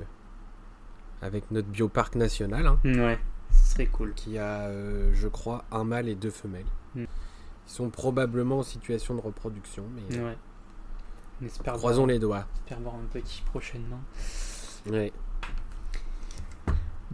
avec 1.22 1.50
notre 1.50 1.68
bioparc 1.68 2.14
national. 2.16 2.66
Hein, 2.66 2.78
ouais, 2.84 3.18
ce 3.50 3.72
serait 3.72 3.86
cool. 3.86 4.12
Qui 4.14 4.38
a, 4.38 4.66
euh, 4.66 5.10
je 5.14 5.28
crois, 5.28 5.64
un 5.70 5.84
mâle 5.84 6.08
et 6.08 6.14
deux 6.14 6.30
femelles. 6.30 6.66
Mm. 6.94 7.04
Ils 7.66 7.72
sont 7.72 7.88
probablement 7.88 8.58
en 8.58 8.62
situation 8.62 9.14
de 9.14 9.20
reproduction. 9.20 9.84
Mais, 9.94 10.18
ouais. 10.18 10.36
Croisons 11.64 12.06
les 12.06 12.18
doigts. 12.18 12.46
On 12.46 12.58
espère 12.58 12.80
voir 12.80 12.94
un 12.96 13.06
petit 13.10 13.42
prochainement. 13.46 14.00
Ouais. 14.86 15.12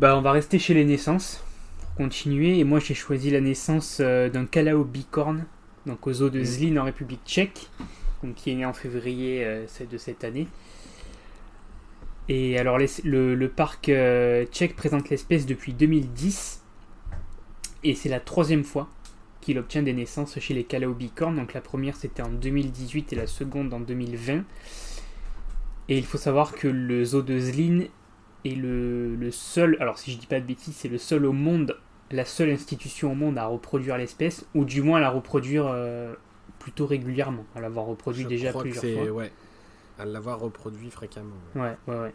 Bah, 0.01 0.17
on 0.17 0.23
va 0.23 0.33
rester 0.33 0.59
chez 0.59 0.73
les 0.73 0.87
naissances 0.87 1.45
pour 1.79 1.95
continuer. 1.95 2.59
Et 2.59 2.65
moi, 2.65 2.79
j'ai 2.79 2.95
choisi 2.95 3.31
la 3.31 3.43
naissance 3.43 4.01
d'un 4.01 4.47
Calao 4.47 4.83
bicorne, 4.83 5.45
donc 5.85 6.07
au 6.07 6.13
zoo 6.15 6.31
de. 6.31 6.43
Zlin 6.43 6.79
en 6.79 6.85
République 6.85 7.21
tchèque 7.27 7.69
qui 8.35 8.51
est 8.51 8.55
né 8.55 8.65
en 8.65 8.73
février 8.73 9.45
euh, 9.45 9.67
de 9.91 9.99
cette 9.99 10.25
année. 10.25 10.47
Et 12.31 12.59
alors 12.59 12.79
le, 12.79 13.47
parc 13.49 13.91
euh, 13.91 14.47
tchèque 14.47 14.75
présente 14.75 15.11
l'espèce 15.11 15.45
depuis 15.45 15.75
2010 15.75 16.63
et 17.83 17.95
c'est 17.95 18.09
la 18.09 18.21
troisième 18.21 18.65
fois 18.65 18.89
qu'il 19.43 19.59
obtient 19.59 19.83
des 19.83 19.93
naissances 19.93 20.39
chez 20.39 20.55
les 20.55 20.65
Calaobicornes. 20.65 21.37
Donc 21.37 21.53
la 21.53 21.61
première 21.61 21.97
c'était 21.97 22.23
en 22.23 22.31
2018 22.31 23.13
et 23.13 23.17
la 23.17 23.27
seconde 23.27 23.75
en 23.75 23.81
2020. 23.81 24.45
Et 25.89 25.99
il 25.99 26.07
faut 26.07 26.19
savoir 26.19 26.53
que 26.53 26.69
le 26.69 27.05
zoo 27.05 27.21
de 27.21 27.39
Zlin 27.39 27.85
est 28.45 28.55
le, 28.55 29.31
seul, 29.31 29.77
alors 29.81 29.99
si 29.99 30.13
je 30.13 30.19
dis 30.19 30.27
pas 30.27 30.41
de 30.41 30.47
bêtises, 30.47 30.75
c'est 30.77 30.89
le 30.89 30.99
seul 30.99 31.27
au 31.27 31.33
monde, 31.33 31.77
la 32.11 32.25
seule 32.25 32.51
institution 32.51 33.13
au 33.13 33.15
monde 33.15 33.39
à 33.39 33.47
reproduire 33.47 33.97
l'espèce, 33.97 34.47
ou 34.55 34.65
du 34.65 34.83
moins 34.83 34.99
à 34.99 35.01
la 35.01 35.11
reproduire 35.11 35.67
euh, 35.67 36.15
plutôt 36.59 36.87
régulièrement, 36.87 37.45
à 37.55 37.61
l'avoir 37.61 37.87
reproduit 37.87 38.25
déjà 38.25 38.53
plusieurs 38.53 38.83
fois. 38.83 39.13
Ouais, 39.13 39.33
à 39.99 40.05
l'avoir 40.05 40.41
reproduit 40.41 40.91
fréquemment. 40.91 41.37
Ouais, 41.55 41.77
ouais, 41.87 42.01
ouais. 42.01 42.15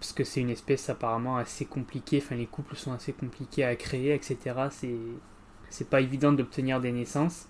Parce 0.00 0.12
que 0.12 0.24
c'est 0.24 0.40
une 0.40 0.50
espèce 0.50 0.90
apparemment 0.90 1.36
assez 1.38 1.64
compliquée, 1.64 2.20
enfin 2.22 2.34
les 2.34 2.46
couples 2.46 2.76
sont 2.76 2.92
assez 2.92 3.12
compliqués 3.12 3.64
à 3.64 3.74
créer, 3.74 4.14
etc. 4.14 4.36
C'est, 4.70 4.94
c'est 5.70 5.88
pas 5.88 6.00
évident 6.00 6.32
d'obtenir 6.32 6.80
des 6.80 6.92
naissances. 6.92 7.48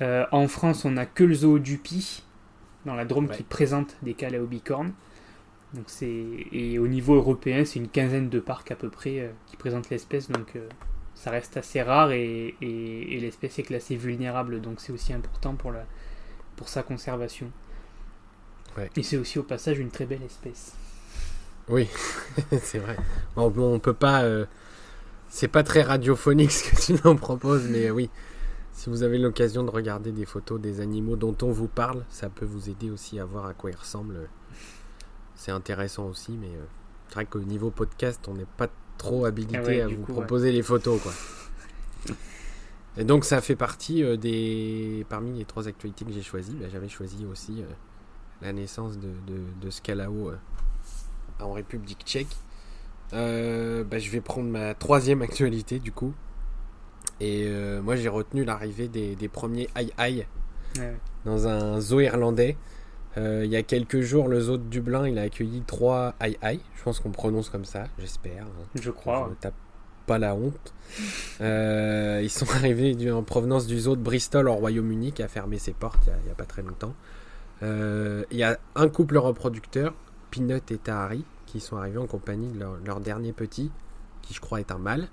Euh, 0.00 0.26
en 0.32 0.48
France, 0.48 0.84
on 0.84 0.96
a 0.96 1.06
que 1.06 1.22
le 1.22 1.34
zoo 1.34 1.58
du 1.58 1.78
Pi, 1.78 2.24
dans 2.84 2.94
la 2.94 3.04
Drôme, 3.04 3.28
qui 3.28 3.42
présente 3.44 3.96
des 4.02 4.14
caléobicornes. 4.14 4.92
Donc 5.74 5.84
c'est 5.86 6.24
et 6.52 6.78
au 6.78 6.86
niveau 6.86 7.14
européen, 7.14 7.64
c'est 7.64 7.78
une 7.78 7.88
quinzaine 7.88 8.28
de 8.28 8.40
parcs 8.40 8.70
à 8.70 8.76
peu 8.76 8.90
près 8.90 9.20
euh, 9.20 9.30
qui 9.46 9.56
présentent 9.56 9.88
l'espèce. 9.90 10.28
Donc 10.28 10.56
euh, 10.56 10.68
ça 11.14 11.30
reste 11.30 11.56
assez 11.56 11.80
rare 11.82 12.12
et, 12.12 12.54
l'espèce 12.60 13.58
est 13.58 13.62
classée 13.62 13.96
vulnérable, 13.96 14.60
donc 14.60 14.80
c'est 14.80 14.92
aussi 14.92 15.12
important 15.12 15.54
pour, 15.54 15.72
la, 15.72 15.86
pour 16.56 16.68
sa 16.68 16.82
conservation. 16.82 17.50
Et 18.96 19.02
c'est 19.02 19.18
aussi 19.18 19.38
au 19.38 19.42
passage 19.42 19.78
une 19.78 19.90
très 19.90 20.06
belle 20.06 20.22
espèce. 20.22 20.74
Oui, 21.68 21.88
c'est 22.62 22.78
vrai. 22.78 22.96
On, 23.36 23.52
on 23.56 23.78
peut 23.78 23.92
pas. 23.92 24.22
Euh, 24.22 24.46
c'est 25.28 25.48
pas 25.48 25.62
très 25.62 25.82
radiophonique 25.82 26.50
ce 26.52 26.70
que 26.70 26.80
tu 26.80 27.02
nous 27.04 27.14
proposes, 27.16 27.68
mais 27.68 27.90
oui. 27.90 28.10
Si 28.72 28.88
vous 28.88 29.02
avez 29.02 29.18
l'occasion 29.18 29.62
de 29.62 29.70
regarder 29.70 30.10
des 30.10 30.24
photos 30.24 30.60
des 30.60 30.80
animaux 30.80 31.16
dont 31.16 31.36
on 31.42 31.52
vous 31.52 31.68
parle, 31.68 32.04
ça 32.08 32.30
peut 32.30 32.46
vous 32.46 32.70
aider 32.70 32.90
aussi 32.90 33.20
à 33.20 33.24
voir 33.24 33.46
à 33.46 33.54
quoi 33.54 33.70
ils 33.70 33.76
ressemblent. 33.76 34.28
C'est 35.42 35.50
intéressant 35.50 36.06
aussi, 36.06 36.38
mais 36.40 36.54
euh, 36.54 36.64
c'est 37.08 37.14
vrai 37.16 37.26
qu'au 37.26 37.40
niveau 37.40 37.72
podcast, 37.72 38.20
on 38.28 38.34
n'est 38.34 38.46
pas 38.56 38.68
trop 38.96 39.24
habilité 39.24 39.80
ah 39.80 39.86
à 39.86 39.88
vous 39.88 40.04
proposer 40.04 40.52
les 40.52 40.62
photos. 40.62 41.02
Quoi. 41.02 41.12
Et 42.96 43.02
donc 43.02 43.24
ça 43.24 43.40
fait 43.40 43.56
partie 43.56 44.04
euh, 44.04 44.16
des... 44.16 45.04
Parmi 45.08 45.36
les 45.36 45.44
trois 45.44 45.66
actualités 45.66 46.04
que 46.04 46.12
j'ai 46.12 46.22
choisies, 46.22 46.54
bah, 46.54 46.66
j'avais 46.70 46.88
choisi 46.88 47.26
aussi 47.26 47.60
euh, 47.60 47.66
la 48.40 48.52
naissance 48.52 49.00
de, 49.00 49.10
de, 49.60 49.70
Scalao 49.70 50.30
en 51.40 51.50
République 51.50 52.04
tchèque. 52.04 52.36
Bah, 53.10 53.18
je 53.98 54.10
vais 54.10 54.20
prendre 54.20 54.48
ma 54.48 54.74
troisième 54.74 55.22
actualité 55.22 55.80
du 55.80 55.90
coup. 55.90 56.14
Et 57.18 57.50
moi 57.82 57.96
j'ai 57.96 58.08
retenu 58.08 58.44
l'arrivée 58.44 58.86
des, 58.86 59.16
des, 59.16 59.28
premiers 59.28 59.68
aïe 59.74 59.92
aïe 59.98 60.24
dans 61.24 61.48
un 61.48 61.80
zoo 61.80 61.98
irlandais. 61.98 62.56
Il 63.16 63.46
y 63.46 63.56
a 63.56 63.62
quelques 63.62 64.00
jours, 64.00 64.28
le 64.28 64.40
zoo 64.40 64.56
de 64.56 64.62
Dublin, 64.64 65.08
il 65.08 65.18
a 65.18 65.22
accueilli 65.22 65.62
trois 65.66 66.14
aïe 66.20 66.38
aïe. 66.42 66.60
Je 66.76 66.82
pense 66.82 67.00
qu'on 67.00 67.10
prononce 67.10 67.50
comme 67.50 67.64
ça, 67.64 67.84
j'espère. 67.98 68.46
Je 68.74 68.90
crois. 68.90 69.28
Je 69.30 69.34
tape 69.40 69.54
pas 70.06 70.18
la 70.18 70.34
honte. 70.34 70.74
Euh, 71.40 72.20
ils 72.22 72.30
sont 72.30 72.50
arrivés 72.54 73.10
en 73.10 73.22
provenance 73.22 73.66
du 73.66 73.78
zoo 73.78 73.96
de 73.96 74.02
Bristol 74.02 74.48
au 74.48 74.54
Royaume-Uni 74.54 75.12
qui 75.12 75.22
a 75.22 75.28
fermé 75.28 75.58
ses 75.58 75.72
portes 75.72 76.06
il 76.06 76.24
n'y 76.24 76.30
a, 76.30 76.34
pas 76.34 76.44
très 76.44 76.62
longtemps. 76.62 76.94
Euh, 77.62 78.24
il 78.30 78.38
y 78.38 78.42
a 78.42 78.58
un 78.74 78.88
couple 78.88 79.18
reproducteur, 79.18 79.94
Peanut 80.30 80.70
et 80.70 80.78
Tahari, 80.78 81.24
qui 81.46 81.60
sont 81.60 81.76
arrivés 81.76 81.98
en 81.98 82.06
compagnie 82.06 82.48
de 82.48 82.64
leur, 82.84 83.00
dernier 83.00 83.32
petit, 83.32 83.70
qui 84.22 84.34
je 84.34 84.40
crois 84.40 84.60
est 84.60 84.72
un 84.72 84.78
mâle. 84.78 85.08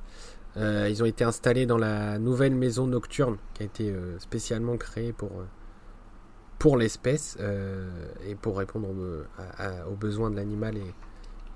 Euh, 0.58 0.88
ils 0.90 1.04
ont 1.04 1.06
été 1.06 1.24
installés 1.24 1.68
dans 1.68 1.78
la 1.78 2.18
nouvelle 2.18 2.56
maison 2.56 2.88
nocturne 2.88 3.38
qui 3.54 3.64
a 3.64 3.66
été 3.66 3.94
spécialement 4.18 4.78
créée 4.78 5.14
pour, 5.14 5.32
pour 6.60 6.78
l'espèce 6.78 7.38
et 8.28 8.36
pour 8.36 8.58
répondre 8.58 8.90
aux 9.90 9.96
besoins 9.96 10.30
de 10.30 10.36
l'animal 10.36 10.78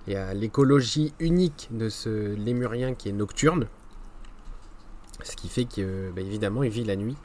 et, 0.08 0.16
a 0.16 0.34
l'écologie 0.34 1.14
unique 1.20 1.70
de 1.72 1.90
ce 1.90 2.34
lémurien 2.36 2.94
qui 2.94 3.10
est 3.10 3.14
nocturne. 3.14 3.68
Ce 5.24 5.36
qui 5.36 5.48
fait 5.48 5.66
que, 5.66 6.12
bah, 6.12 6.22
il 6.22 6.30
vit 6.70 6.84
la 6.84 6.96
nuit. 6.96 7.16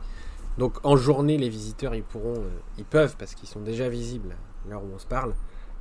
Donc 0.59 0.85
en 0.85 0.97
journée, 0.97 1.39
les 1.39 1.49
visiteurs, 1.49 1.95
ils 1.95 2.03
pourront, 2.03 2.35
euh, 2.35 2.49
ils 2.79 2.85
peuvent, 2.85 3.17
parce 3.17 3.35
qu'ils 3.37 3.49
sont 3.49 3.61
déjà 3.61 3.89
visibles 3.89 4.35
à 4.67 4.71
l'heure 4.71 4.83
où 4.83 4.89
on 4.93 4.99
se 4.99 5.07
parle, 5.07 5.35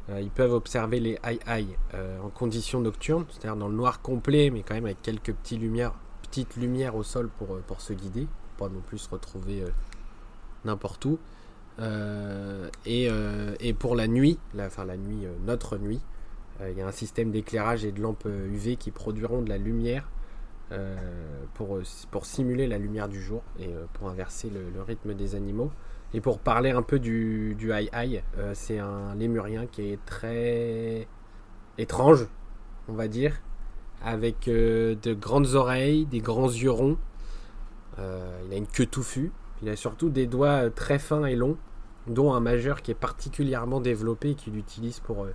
euh, 0.09 0.21
ils 0.21 0.29
peuvent 0.29 0.53
observer 0.53 0.99
les 0.99 1.19
aïe 1.23 1.39
aïe 1.47 1.75
euh, 1.95 2.19
en 2.21 2.29
conditions 2.29 2.79
nocturnes, 2.79 3.25
c'est-à-dire 3.29 3.57
dans 3.57 3.69
le 3.69 3.75
noir 3.75 4.01
complet, 4.01 4.51
mais 4.51 4.61
quand 4.61 4.75
même 4.75 4.85
avec 4.85 5.01
quelques 5.01 5.33
petites 5.33 5.59
lumières, 5.59 5.93
petites 6.21 6.55
lumières 6.57 6.95
au 6.95 7.01
sol 7.01 7.29
pour, 7.39 7.57
pour 7.61 7.81
se 7.81 7.93
guider, 7.93 8.27
pour 8.55 8.67
pas 8.67 8.73
non 8.73 8.81
plus 8.81 8.99
se 8.99 9.09
retrouver 9.09 9.63
n'importe 10.63 11.05
où. 11.05 11.17
Et, 12.85 13.09
et, 13.59 13.73
pour 13.73 13.95
la 13.95 14.07
nuit, 14.07 14.39
la, 14.53 14.65
enfin 14.67 14.85
la 14.85 14.97
nuit, 14.97 15.27
notre 15.45 15.77
nuit, 15.77 16.01
euh, 16.61 16.71
il 16.71 16.77
y 16.77 16.81
a 16.81 16.87
un 16.87 16.91
système 16.91 17.31
d'éclairage 17.31 17.85
et 17.85 17.91
de 17.91 18.01
lampes 18.01 18.25
UV 18.25 18.71
euh, 18.71 18.75
qui 18.75 18.91
produiront 18.91 19.41
de 19.41 19.49
la 19.49 19.57
lumière 19.57 20.09
euh, 20.71 20.95
pour, 21.53 21.79
pour 22.11 22.25
simuler 22.25 22.67
la 22.67 22.77
lumière 22.77 23.07
du 23.07 23.21
jour 23.21 23.41
et 23.59 23.69
pour 23.93 24.09
inverser 24.09 24.49
le, 24.49 24.81
rythme 24.81 25.13
des 25.13 25.35
animaux. 25.35 25.71
Et 26.13 26.21
pour 26.21 26.39
parler 26.39 26.71
un 26.71 26.81
peu 26.81 26.99
du, 26.99 27.55
du 27.55 27.71
high 27.73 28.23
c'est 28.53 28.79
un 28.79 29.13
lémurien 29.15 29.65
qui 29.65 29.91
est 29.91 29.99
très 30.05 31.05
étrange, 31.77 32.27
on 32.87 32.93
va 32.93 33.09
dire, 33.09 33.41
avec 34.01 34.45
de 34.45 35.13
grandes 35.13 35.55
oreilles, 35.55 36.05
des 36.05 36.19
grands 36.19 36.47
yeux 36.47 36.71
ronds. 36.71 36.97
il 37.97 38.53
a 38.53 38.55
une 38.55 38.67
queue 38.67 38.85
touffue. 38.85 39.31
Il 39.61 39.69
a 39.69 39.75
surtout 39.75 40.09
des 40.09 40.27
doigts 40.27 40.69
très 40.69 40.99
fins 40.99 41.25
et 41.25 41.35
longs, 41.35 41.57
dont 42.07 42.33
un 42.33 42.39
majeur 42.39 42.81
qui 42.81 42.91
est 42.91 42.95
particulièrement 42.95 43.81
développé 43.81 44.31
et 44.31 44.35
qu'il 44.35 44.55
utilise 44.57 44.99
pour 44.99 45.23
euh, 45.23 45.33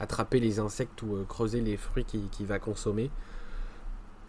attraper 0.00 0.40
les 0.40 0.58
insectes 0.58 1.02
ou 1.02 1.16
euh, 1.16 1.24
creuser 1.28 1.60
les 1.60 1.76
fruits 1.76 2.04
qu'il 2.04 2.46
va 2.46 2.58
consommer. 2.58 3.10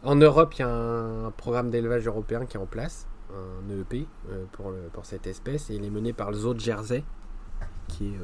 En 0.03 0.15
Europe, 0.15 0.53
il 0.55 0.59
y 0.59 0.63
a 0.63 0.69
un, 0.69 1.31
programme 1.31 1.69
d'élevage 1.69 2.07
européen 2.07 2.45
qui 2.45 2.57
est 2.57 2.59
en 2.59 2.65
place, 2.65 3.07
un 3.33 3.69
EEP 3.71 4.07
pour, 4.51 4.71
cette 5.03 5.25
espèce, 5.25 5.71
et 5.71 5.75
il 5.75 5.83
est 5.83 5.89
mené 5.89 6.13
par 6.13 6.29
le 6.29 6.37
zoo 6.37 6.53
de 6.53 6.59
Jersey, 6.59 7.03
qui 7.87 8.09
est 8.09 8.19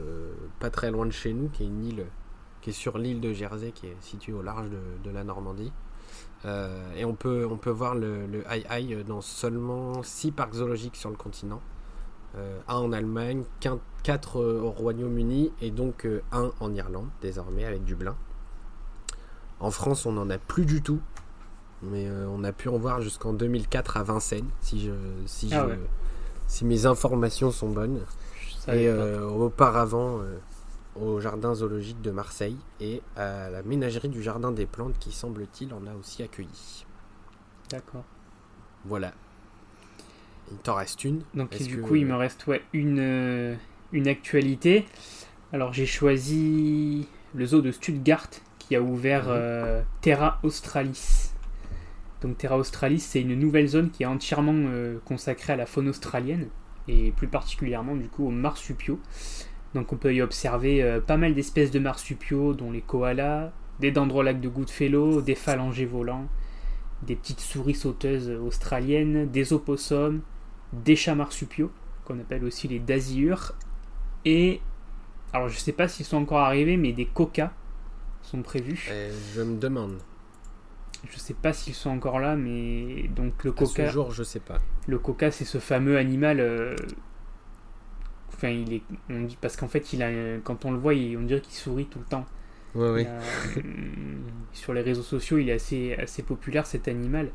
pas 0.59 0.69
très 0.69 0.91
loin 0.91 1.07
de 1.07 1.11
chez 1.11 1.33
nous, 1.33 1.49
qui 1.49 1.63
est 1.63 2.71
sur 2.71 2.99
l'île 2.99 3.19
de 3.19 3.33
Jersey, 3.33 3.71
qui 3.71 3.87
est 3.87 3.97
située 3.99 4.33
au 4.33 4.43
large 4.43 4.69
de, 5.03 5.09
la 5.09 5.23
Normandie. 5.23 5.73
Et 6.45 7.05
on 7.05 7.13
peut, 7.13 7.47
on 7.49 7.57
peut 7.57 7.69
voir 7.69 7.95
le, 7.95 8.25
le 8.25 8.43
hai 8.49 9.03
dans 9.03 9.21
seulement 9.21 10.01
6 10.03 10.31
parcs 10.31 10.55
zoologiques 10.55 10.95
sur 10.95 11.09
le 11.09 11.15
continent. 11.15 11.61
Euh, 12.37 12.59
un 12.69 12.75
en 12.75 12.93
Allemagne, 12.93 13.43
4 14.03 14.39
euh, 14.39 14.61
au 14.61 14.71
Royaume-Uni 14.71 15.51
et 15.61 15.69
donc 15.69 16.05
euh, 16.05 16.21
un 16.31 16.51
en 16.61 16.73
Irlande 16.73 17.09
désormais 17.21 17.65
avec 17.65 17.83
Dublin. 17.83 18.15
En 19.59 19.69
France, 19.69 20.05
on 20.05 20.13
n'en 20.13 20.29
a 20.29 20.37
plus 20.37 20.65
du 20.65 20.81
tout, 20.81 21.01
mais 21.83 22.09
on 22.09 22.43
a 22.43 22.51
pu 22.51 22.67
en 22.69 22.77
voir 22.77 23.01
jusqu'en 23.01 23.31
2004 23.31 23.97
à 23.97 24.03
Vincennes, 24.03 24.49
si, 24.61 24.81
je, 24.81 24.91
si, 25.27 25.53
ah 25.53 25.67
si 26.47 26.65
mes 26.65 26.87
informations 26.87 27.51
sont 27.51 27.69
bonnes. 27.69 27.99
Et 28.69 28.89
auparavant 28.89 30.21
au 30.95 31.19
jardin 31.19 31.53
zoologique 31.53 32.01
de 32.01 32.11
Marseille 32.11 32.57
et 32.79 33.01
à 33.15 33.49
la 33.49 33.63
ménagerie 33.63 34.09
du 34.09 34.21
jardin 34.21 34.51
des 34.51 34.65
plantes 34.65 34.97
qui 34.99 35.11
semble-t-il 35.11 35.73
en 35.73 35.85
a 35.87 35.93
aussi 35.95 36.23
accueilli. 36.23 36.85
D'accord. 37.69 38.03
Voilà. 38.85 39.13
Il 40.51 40.57
t'en 40.57 40.75
reste 40.75 41.03
une. 41.03 41.21
Donc 41.33 41.57
du 41.57 41.81
coup, 41.81 41.95
il 41.95 42.05
me 42.05 42.15
reste 42.15 42.45
ouais, 42.47 42.61
une, 42.73 42.99
euh, 42.99 43.55
une 43.93 44.07
actualité. 44.07 44.85
Alors 45.53 45.71
j'ai 45.71 45.85
choisi 45.85 47.07
le 47.33 47.45
zoo 47.45 47.61
de 47.61 47.71
Stuttgart 47.71 48.29
qui 48.59 48.75
a 48.75 48.81
ouvert 48.81 49.25
mhm. 49.25 49.31
euh, 49.31 49.81
Terra 50.01 50.39
Australis. 50.43 51.31
Donc 52.21 52.37
Terra 52.37 52.57
Australis, 52.57 52.99
c'est 52.99 53.21
une 53.21 53.35
nouvelle 53.35 53.67
zone 53.67 53.91
qui 53.91 54.03
est 54.03 54.07
entièrement 54.07 54.53
euh, 54.55 54.99
consacrée 55.05 55.53
à 55.53 55.55
la 55.55 55.65
faune 55.65 55.87
australienne 55.87 56.49
et 56.87 57.11
plus 57.11 57.27
particulièrement 57.27 57.95
du 57.95 58.07
coup 58.07 58.27
aux 58.27 58.31
marsupiaux. 58.31 58.99
Donc 59.73 59.93
on 59.93 59.97
peut 59.97 60.13
y 60.13 60.21
observer 60.21 60.99
pas 61.07 61.17
mal 61.17 61.33
d'espèces 61.33 61.71
de 61.71 61.79
marsupiaux, 61.79 62.53
dont 62.53 62.71
les 62.71 62.81
koalas, 62.81 63.51
des 63.79 63.91
dendrolacs 63.91 64.41
de 64.41 64.49
Goodfellow, 64.49 65.21
des 65.21 65.35
phalangés 65.35 65.85
volants, 65.85 66.27
des 67.03 67.15
petites 67.15 67.39
souris 67.39 67.75
sauteuses 67.75 68.29
australiennes, 68.29 69.29
des 69.29 69.53
opossums, 69.53 70.21
des 70.73 70.95
chats 70.95 71.15
marsupiaux, 71.15 71.71
qu'on 72.05 72.19
appelle 72.19 72.43
aussi 72.43 72.67
les 72.67 72.79
dasyures, 72.79 73.53
et 74.25 74.61
alors 75.33 75.49
je 75.49 75.57
sais 75.57 75.71
pas 75.71 75.87
s'ils 75.87 76.05
sont 76.05 76.17
encore 76.17 76.39
arrivés, 76.39 76.77
mais 76.77 76.93
des 76.93 77.05
cocas 77.05 77.51
sont 78.21 78.41
prévus. 78.41 78.89
je 79.33 79.41
me 79.41 79.57
demande. 79.57 79.97
Je 81.09 81.17
sais 81.17 81.33
pas 81.33 81.51
s'ils 81.51 81.73
sont 81.73 81.89
encore 81.89 82.19
là, 82.19 82.35
mais 82.35 83.09
donc 83.15 83.43
le 83.43 83.51
coca. 83.51 83.87
ce 83.87 83.91
jour, 83.91 84.11
je 84.11 84.23
sais 84.23 84.39
pas. 84.39 84.59
Le 84.87 84.99
coca, 84.99 85.31
c'est 85.31 85.45
ce 85.45 85.57
fameux 85.57 85.97
animal. 85.97 86.39
Euh, 86.39 86.75
enfin, 88.33 88.49
il 88.49 88.73
est. 88.73 88.81
On 89.09 89.21
dit 89.21 89.37
parce 89.39 89.55
qu'en 89.55 89.67
fait, 89.67 89.93
il 89.93 90.03
a. 90.03 90.09
Quand 90.43 90.65
on 90.65 90.71
le 90.71 90.77
voit, 90.77 90.93
on 90.93 91.23
dirait 91.23 91.41
qu'il 91.41 91.53
sourit 91.53 91.85
tout 91.85 91.99
le 91.99 92.05
temps. 92.05 92.25
Ouais, 92.73 92.89
ouais. 92.91 93.07
sur 94.53 94.73
les 94.73 94.81
réseaux 94.81 95.03
sociaux, 95.03 95.37
il 95.37 95.49
est 95.49 95.53
assez, 95.53 95.93
assez 95.95 96.23
populaire 96.23 96.65
cet 96.65 96.87
animal. 96.87 97.29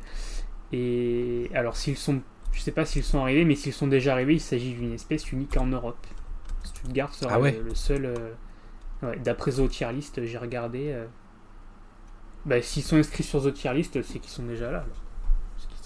Et 0.71 1.49
alors, 1.53 1.77
s'ils 1.77 1.97
sont 1.97 2.21
je 2.57 2.61
sais 2.61 2.71
pas 2.71 2.85
s'ils 2.85 3.03
sont 3.03 3.19
arrivés, 3.19 3.45
mais 3.45 3.55
s'ils 3.55 3.73
sont 3.73 3.85
déjà 3.85 4.13
arrivés, 4.13 4.33
il 4.33 4.41
s'agit 4.41 4.73
d'une 4.73 4.93
espèce 4.93 5.31
unique 5.31 5.55
en 5.57 5.67
Europe. 5.67 6.05
Stuttgart 6.63 7.13
sera 7.13 7.35
ah 7.35 7.51
le, 7.51 7.75
seul. 7.75 8.05
Euh, 9.03 9.15
d'après 9.23 9.51
Zotier 9.51 9.91
List, 9.93 10.25
j'ai 10.25 10.37
regardé. 10.39 10.87
Euh, 10.87 11.05
bah, 12.45 12.61
s'ils 12.61 12.81
sont 12.81 12.97
inscrits 12.97 13.23
sur 13.23 13.41
Zotier 13.41 13.71
List, 13.73 14.01
c'est 14.01 14.17
qu'ils 14.19 14.31
sont 14.31 14.45
déjà 14.45 14.71
là. 14.71 14.85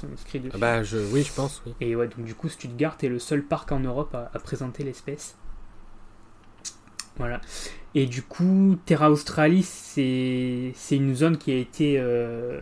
Dessus. 0.08 0.42
Ah 0.54 0.58
bah, 0.58 0.84
je, 0.84 0.98
oui, 0.98 1.24
je 1.24 1.34
pense, 1.34 1.62
oui. 1.66 1.74
Et 1.82 1.96
ouais, 1.96 2.08
donc 2.08 2.26
du 2.26 2.36
coup, 2.36 2.50
Stuttgart 2.50 2.98
est 3.02 3.08
le 3.08 3.20
seul 3.20 3.44
parc 3.44 3.72
en 3.72 3.80
Europe 3.80 4.16
à, 4.16 4.40
présenter 4.40 4.84
l'espèce. 4.84 5.36
Voilà. 7.18 7.42
Et 7.94 8.06
du 8.06 8.24
coup, 8.24 8.78
Terra 8.86 9.12
Australis, 9.12 9.64
c'est 9.64 10.74
une 10.92 11.14
zone 11.14 11.38
qui 11.38 11.52
a 11.52 11.56
été 11.56 12.00
euh, 12.00 12.62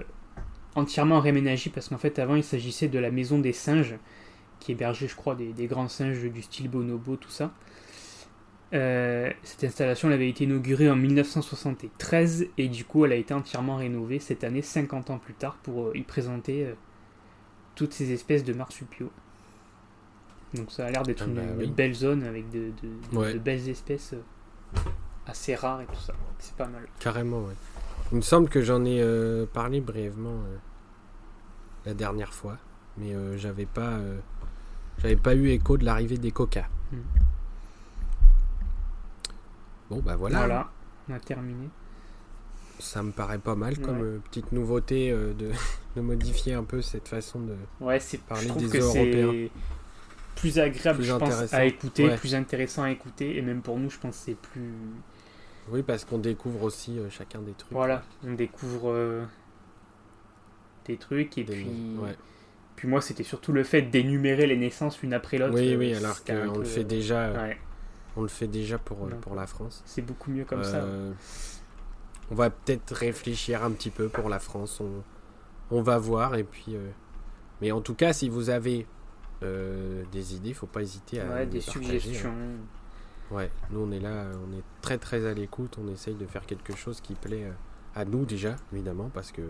entièrement 0.76 1.20
réménagé 1.20 1.70
parce 1.70 1.90
qu'en 1.90 1.98
fait 1.98 2.20
avant 2.20 2.36
il 2.36 2.44
s'agissait 2.44 2.88
de 2.88 3.00
la 3.00 3.12
maison 3.12 3.40
des 3.40 3.54
singes 3.54 3.96
qui 4.60 4.72
hébergeait 4.72 5.08
je 5.08 5.16
crois 5.16 5.36
des, 5.36 5.68
grands 5.68 5.88
singes 5.88 6.24
du 6.24 6.42
style 6.42 6.70
bonobo 6.70 7.16
tout 7.16 7.30
ça. 7.30 7.52
Euh, 8.74 9.32
cette 9.42 9.64
installation 9.64 10.12
avait 10.12 10.30
été 10.30 10.44
inaugurée 10.44 10.92
en 10.92 10.96
1973 10.96 12.48
et 12.58 12.68
du 12.68 12.86
coup 12.86 13.06
elle 13.06 13.14
a 13.14 13.16
été 13.16 13.34
entièrement 13.34 13.78
rénovée 13.78 14.20
cette 14.20 14.44
année 14.44 14.62
50 14.62 15.10
ans 15.10 15.18
plus 15.18 15.34
tard 15.34 15.58
pour 15.64 15.88
euh, 15.88 15.98
y 15.98 16.04
présenter 16.04 16.68
toutes 17.76 17.94
ces 17.94 18.12
espèces 18.12 18.44
de 18.44 18.54
marsupiaux. 18.54 19.12
Donc 20.54 20.72
ça 20.72 20.88
a 20.88 20.92
l'air 20.92 21.04
d'être 21.04 21.24
ah 21.24 21.30
une, 21.30 21.36
bah 21.36 21.74
belle 21.76 21.94
zone 21.94 22.24
avec 22.24 22.50
de, 22.50 22.72
belles 23.38 23.70
espèces 23.70 24.16
assez 25.28 25.56
rares 25.56 25.82
et 25.82 25.86
tout 25.86 26.00
ça. 26.00 26.14
C'est 26.40 26.56
pas 26.56 26.68
mal. 26.68 26.88
Carrément 27.00 27.42
ouais. 27.42 27.54
Il 28.12 28.18
me 28.18 28.22
semble 28.22 28.50
que 28.50 28.62
j'en 28.62 28.84
ai 28.86 29.04
parlé 29.54 29.82
brièvement 29.82 30.42
la 31.86 31.94
dernière 31.94 32.34
fois, 32.34 32.58
mais 32.98 33.14
euh, 33.14 33.38
j'avais 33.38 33.66
pas, 33.66 33.94
euh, 33.94 34.20
j'avais 35.00 35.16
pas 35.16 35.36
eu 35.36 35.50
écho 35.50 35.78
de 35.78 35.86
l'arrivée 35.86 36.18
des 36.18 36.32
Coca. 36.32 36.68
Hmm. 36.92 36.98
Bon 39.90 40.00
bah 40.00 40.16
voilà. 40.16 40.38
Voilà, 40.40 40.70
on 41.10 41.14
a 41.14 41.20
terminé. 41.20 41.70
Ça 42.80 43.04
me 43.04 43.12
paraît 43.12 43.40
pas 43.40 43.56
mal 43.56 43.78
comme 43.78 44.02
euh, 44.02 44.20
petite 44.30 44.52
nouveauté 44.52 45.12
de, 45.12 45.34
de, 45.96 46.02
modifier 46.02 46.54
un 46.54 46.64
peu 46.64 46.82
cette 46.82 47.08
façon 47.08 47.42
de 47.42 47.56
ouais, 47.82 48.00
c'est, 48.00 48.20
parler 48.20 48.50
des 48.52 48.80
Européens. 48.80 49.50
Plus 50.36 50.58
agréable, 50.58 51.04
je 51.04 51.14
pense, 51.14 51.54
à 51.54 51.66
écouter, 51.66 52.10
plus 52.16 52.34
intéressant 52.34 52.84
à 52.84 52.92
écouter, 52.92 53.38
et 53.38 53.42
même 53.42 53.62
pour 53.62 53.78
nous, 53.78 53.90
je 53.90 54.00
pense 54.00 54.18
que 54.18 54.24
c'est 54.26 54.38
plus. 54.38 54.72
Oui, 55.70 55.84
parce 55.84 56.06
qu'on 56.06 56.18
découvre 56.18 56.64
aussi 56.64 56.98
chacun 57.10 57.42
des 57.42 57.52
trucs. 57.52 57.74
Voilà, 57.74 58.04
on 58.26 58.34
découvre 58.34 59.28
des 60.90 60.98
trucs. 60.98 61.38
Et 61.38 61.44
puis, 61.44 61.68
puis 62.80 62.88
moi, 62.88 63.02
c'était 63.02 63.24
surtout 63.24 63.52
le 63.52 63.66
fait 63.66 63.82
d'énumérer 63.82 64.48
les 64.48 64.56
naissances 64.56 65.04
une 65.04 65.14
après 65.14 65.38
l'autre. 65.38 65.54
Oui, 65.54 65.76
oui, 65.76 65.94
euh, 65.94 65.98
alors 65.98 66.24
qu'on 66.24 66.60
le 66.60 66.66
fait 66.66 66.86
déjà. 66.86 67.34
On 68.16 68.22
le 68.22 68.28
fait 68.28 68.48
déjà 68.48 68.78
pour, 68.78 69.06
euh, 69.06 69.10
pour 69.22 69.36
la 69.36 69.48
France. 69.48 69.84
C'est 69.86 70.02
beaucoup 70.02 70.32
mieux 70.32 70.46
comme 70.46 70.64
ça. 70.64 70.86
Euh, 72.30 72.34
on 72.34 72.36
va 72.36 72.50
peut-être 72.50 72.94
réfléchir 72.94 73.64
un 73.64 73.72
petit 73.72 73.90
peu 73.90 74.10
pour 74.10 74.30
la 74.30 74.40
France. 74.40 74.82
On, 74.82 75.04
on 75.76 75.82
va 75.82 75.98
voir. 75.98 76.36
Et 76.36 76.44
puis, 76.44 76.76
Mais 77.62 77.72
en 77.72 77.82
tout 77.82 77.96
cas, 77.96 78.14
si 78.14 78.30
vous 78.30 78.50
avez 78.50 78.88
des 79.42 80.36
idées, 80.36 80.54
faut 80.54 80.68
pas 80.68 80.82
hésiter 80.82 81.22
à. 81.22 81.28
Ouais, 81.28 81.46
des 81.46 81.60
hein. 81.60 81.72
suggestions. 81.72 82.34
Ouais, 83.32 83.52
nous 83.70 83.82
on 83.82 83.92
est 83.92 84.00
là, 84.00 84.26
on 84.48 84.58
est 84.58 84.64
très 84.82 84.98
très 84.98 85.28
à 85.28 85.34
l'écoute. 85.34 85.78
On 85.80 85.88
essaye 85.88 86.16
de 86.16 86.26
faire 86.26 86.46
quelque 86.46 86.76
chose 86.76 87.00
qui 87.00 87.14
plaît 87.14 87.52
à 87.96 88.04
nous 88.06 88.26
déjà, 88.26 88.56
évidemment, 88.74 89.12
parce 89.14 89.32
que 89.32 89.44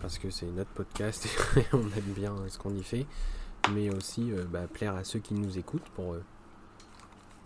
parce 0.00 0.18
que 0.18 0.30
c'est 0.30 0.46
notre 0.46 0.70
podcast 0.70 1.28
et 1.56 1.64
on 1.72 1.82
aime 1.82 2.12
bien 2.14 2.34
ce 2.48 2.58
qu'on 2.58 2.74
y 2.74 2.82
fait, 2.82 3.06
mais 3.72 3.94
aussi 3.94 4.32
euh, 4.32 4.44
bah, 4.44 4.66
plaire 4.72 4.94
à 4.94 5.04
ceux 5.04 5.18
qui 5.18 5.34
nous 5.34 5.58
écoutent 5.58 5.88
pour, 5.94 6.14
euh, 6.14 6.22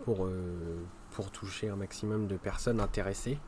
pour, 0.04 0.24
euh, 0.24 0.78
pour 1.12 1.30
toucher 1.30 1.68
un 1.68 1.76
maximum 1.76 2.26
de 2.26 2.36
personnes 2.36 2.80
intéressées. 2.80 3.38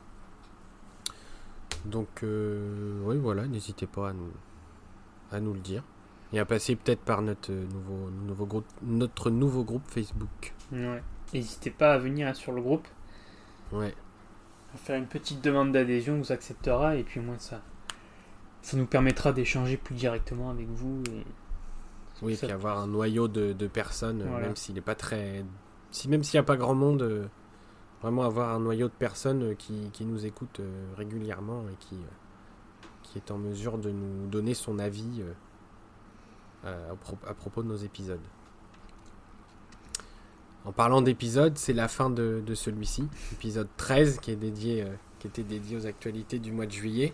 Donc, 1.85 2.23
oui, 2.23 3.17
voilà, 3.17 3.47
n'hésitez 3.47 3.87
pas 3.87 4.09
à 4.09 4.13
nous, 4.13 4.31
à 5.31 5.39
nous 5.39 5.53
le 5.53 5.59
dire 5.59 5.83
et 6.33 6.39
à 6.39 6.45
passer 6.45 6.75
peut-être 6.75 7.01
par 7.01 7.21
notre 7.21 7.51
nouveau, 7.51 8.09
nouveau 8.09 8.45
groupe, 8.45 8.65
notre 8.81 9.29
nouveau 9.29 9.63
groupe 9.63 9.83
Facebook. 9.87 10.53
Ouais. 10.71 11.03
N'hésitez 11.33 11.71
pas 11.71 11.93
à 11.93 11.97
venir 11.97 12.33
sur 12.35 12.51
le 12.51 12.61
groupe. 12.61 12.87
Ouais. 13.71 13.93
faire 14.75 14.97
une 14.97 15.07
petite 15.07 15.41
demande 15.41 15.71
d'adhésion, 15.71 16.15
on 16.15 16.19
vous 16.19 16.31
acceptera 16.31 16.95
et 16.95 17.03
puis 17.03 17.19
au 17.19 17.23
moins 17.23 17.39
ça, 17.39 17.61
ça 18.61 18.77
nous 18.77 18.85
permettra 18.85 19.31
d'échanger 19.31 19.77
plus 19.77 19.95
directement 19.95 20.49
avec 20.49 20.67
vous. 20.67 21.03
Et... 21.09 21.25
Oui, 22.21 22.37
et 22.41 22.51
avoir 22.51 22.79
un 22.79 22.87
noyau 22.87 23.27
de, 23.27 23.67
personnes, 23.67 24.23
même 24.23 24.55
s'il 24.55 24.75
n'est 24.75 24.81
pas 24.81 24.95
très. 24.95 25.43
Si, 25.89 26.07
même 26.07 26.23
s'il 26.23 26.37
n'y 26.37 26.43
a 26.43 26.43
pas 26.43 26.55
grand 26.55 26.75
monde, 26.75 27.01
euh, 27.01 27.25
vraiment 28.01 28.23
avoir 28.23 28.53
un 28.53 28.59
noyau 28.59 28.87
de 28.87 28.93
personnes 28.93 29.43
euh, 29.43 29.53
qui, 29.53 29.89
qui 29.93 30.05
nous 30.05 30.25
écoutent 30.25 30.59
euh, 30.59 30.85
régulièrement 30.97 31.63
et 31.71 31.75
qui, 31.79 31.97
qui 33.03 33.17
est 33.17 33.31
en 33.31 33.37
mesure 33.37 33.77
de 33.77 33.91
nous 33.91 34.27
donner 34.27 34.53
son 34.53 34.79
avis 34.79 35.23
à, 36.63 37.33
propos 37.33 37.63
de 37.63 37.67
nos 37.67 37.77
épisodes. 37.77 38.21
En 40.63 40.71
parlant 40.71 41.01
d'épisodes, 41.01 41.57
c'est 41.57 41.73
la 41.73 41.87
fin 41.87 42.11
de, 42.11 42.43
celui-ci, 42.53 43.07
épisode 43.33 43.67
13, 43.77 44.19
qui, 44.19 44.31
est 44.31 44.35
dédié, 44.35 44.85
qui 45.17 45.27
était 45.27 45.43
dédié 45.43 45.77
aux 45.77 45.87
actualités 45.87 46.37
du 46.37 46.51
mois 46.51 46.67
de 46.67 46.71
juillet. 46.71 47.13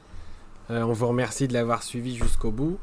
Euh, 0.70 0.82
on 0.84 0.94
vous 0.94 1.08
remercie 1.08 1.48
de 1.48 1.54
l'avoir 1.54 1.84
suivi 1.84 2.16
jusqu'au 2.16 2.52
bout. 2.52 2.78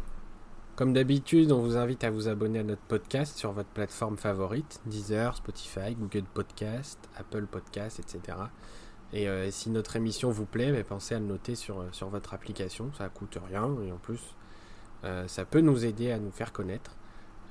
Comme 0.76 0.92
d'habitude, 0.92 1.52
on 1.52 1.60
vous 1.60 1.76
invite 1.76 2.02
à 2.02 2.10
vous 2.10 2.26
abonner 2.26 2.58
à 2.58 2.64
notre 2.64 2.82
podcast 2.82 3.38
sur 3.38 3.52
votre 3.52 3.68
plateforme 3.68 4.16
favorite, 4.16 4.80
Deezer, 4.86 5.36
Spotify, 5.36 5.94
Google 5.94 6.24
Podcast, 6.24 6.98
Apple 7.16 7.46
Podcast, 7.46 8.00
etc. 8.00 8.38
Et 9.12 9.28
euh, 9.28 9.52
si 9.52 9.70
notre 9.70 9.94
émission 9.94 10.32
vous 10.32 10.46
plaît, 10.46 10.72
bah, 10.72 10.82
pensez 10.82 11.14
à 11.14 11.20
le 11.20 11.26
noter 11.26 11.54
sur, 11.54 11.78
euh, 11.78 11.88
sur 11.92 12.08
votre 12.08 12.34
application, 12.34 12.92
ça 12.98 13.08
coûte 13.08 13.38
rien 13.48 13.70
et 13.86 13.92
en 13.92 13.98
plus 13.98 14.34
euh, 15.04 15.28
ça 15.28 15.44
peut 15.44 15.60
nous 15.60 15.84
aider 15.84 16.10
à 16.10 16.18
nous 16.18 16.32
faire 16.32 16.52
connaître. 16.52 16.96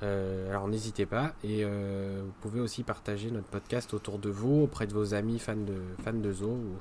alors 0.02 0.68
n'hésitez 0.68 1.06
pas 1.06 1.32
et 1.42 1.64
vous 1.64 2.34
pouvez 2.42 2.60
aussi 2.60 2.82
partager 2.82 3.30
notre 3.30 3.48
podcast 3.48 3.94
autour 3.94 4.18
de 4.18 4.28
vous, 4.28 4.64
auprès 4.64 4.86
de 4.86 4.92
vos 4.92 5.14
amis 5.14 5.38
fans 5.38 5.56
de, 5.56 5.80
fans 6.02 6.12
de 6.12 6.30
zoo 6.30 6.50
ou 6.50 6.76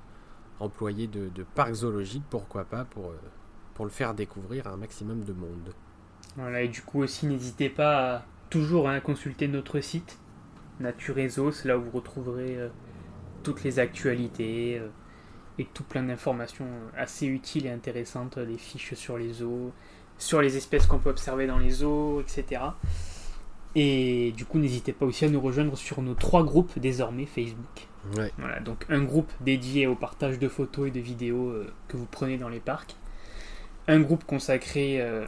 employés 0.60 1.08
de, 1.08 1.30
de 1.30 1.44
parcs 1.56 1.76
zoologiques, 1.76 2.26
pourquoi 2.30 2.66
pas, 2.66 2.84
pour, 2.84 3.14
pour 3.76 3.86
le 3.86 3.92
faire 3.92 4.14
découvrir 4.14 4.68
à 4.68 4.72
un 4.72 4.78
maximum 4.78 5.24
de 5.24 5.32
monde. 5.32 5.74
Voilà, 6.38 6.62
et 6.62 6.68
du 6.68 6.82
coup 6.82 7.02
aussi 7.02 7.28
n'hésitez 7.28 7.70
pas 7.70 8.16
à 8.16 8.26
toujours 8.50 8.90
à 8.90 8.94
hein, 8.94 9.00
consulter 9.00 9.48
notre 9.48 9.80
site 9.82 10.18
Naturezo, 10.80 11.52
c'est 11.52 11.68
là 11.68 11.78
où 11.78 11.84
vous 11.84 11.92
retrouverez 11.92 12.58
toutes 13.44 13.64
les 13.64 13.80
actualités 13.80 14.80
euh, 14.80 14.88
et 15.60 15.66
tout 15.66 15.84
plein 15.84 16.04
d'informations 16.04 16.68
assez 16.98 17.28
utiles 17.28 17.68
et 17.68 17.70
intéressantes, 17.70 18.40
des 18.40 18.58
fiches 18.58 18.96
sur 18.96 19.18
les 19.18 19.34
zoos, 19.34 19.72
sur 20.18 20.42
les 20.42 20.58
espèces 20.58 20.88
qu'on 20.88 21.00
peut 21.00 21.12
observer 21.12 21.46
dans 21.46 21.60
les 21.60 21.70
zoos, 21.70 22.22
etc. 22.22 22.62
Et 23.76 24.34
du 24.36 24.46
coup, 24.46 24.58
n'hésitez 24.60 24.94
pas 24.94 25.06
aussi 25.06 25.26
à 25.26 25.30
nous 25.30 25.42
rejoindre 25.42 25.78
sur 25.78 26.02
nos 26.02 26.14
trois 26.14 26.44
groupes 26.44 26.78
désormais 26.80 27.26
Facebook. 27.26 27.88
Voilà, 28.38 28.60
donc 28.60 28.86
un 28.90 29.02
groupe 29.02 29.32
dédié 29.42 29.88
au 29.88 29.96
partage 29.96 30.38
de 30.38 30.48
photos 30.48 30.90
et 30.90 30.92
de 30.92 31.00
vidéos 31.00 31.50
euh, 31.50 31.72
que 31.88 31.98
vous 31.98 32.06
prenez 32.06 32.38
dans 32.38 32.50
les 32.50 32.60
parcs. 32.60 32.96
Un 33.88 34.02
groupe 34.02 34.26
consacré 34.26 35.02
euh, 35.02 35.26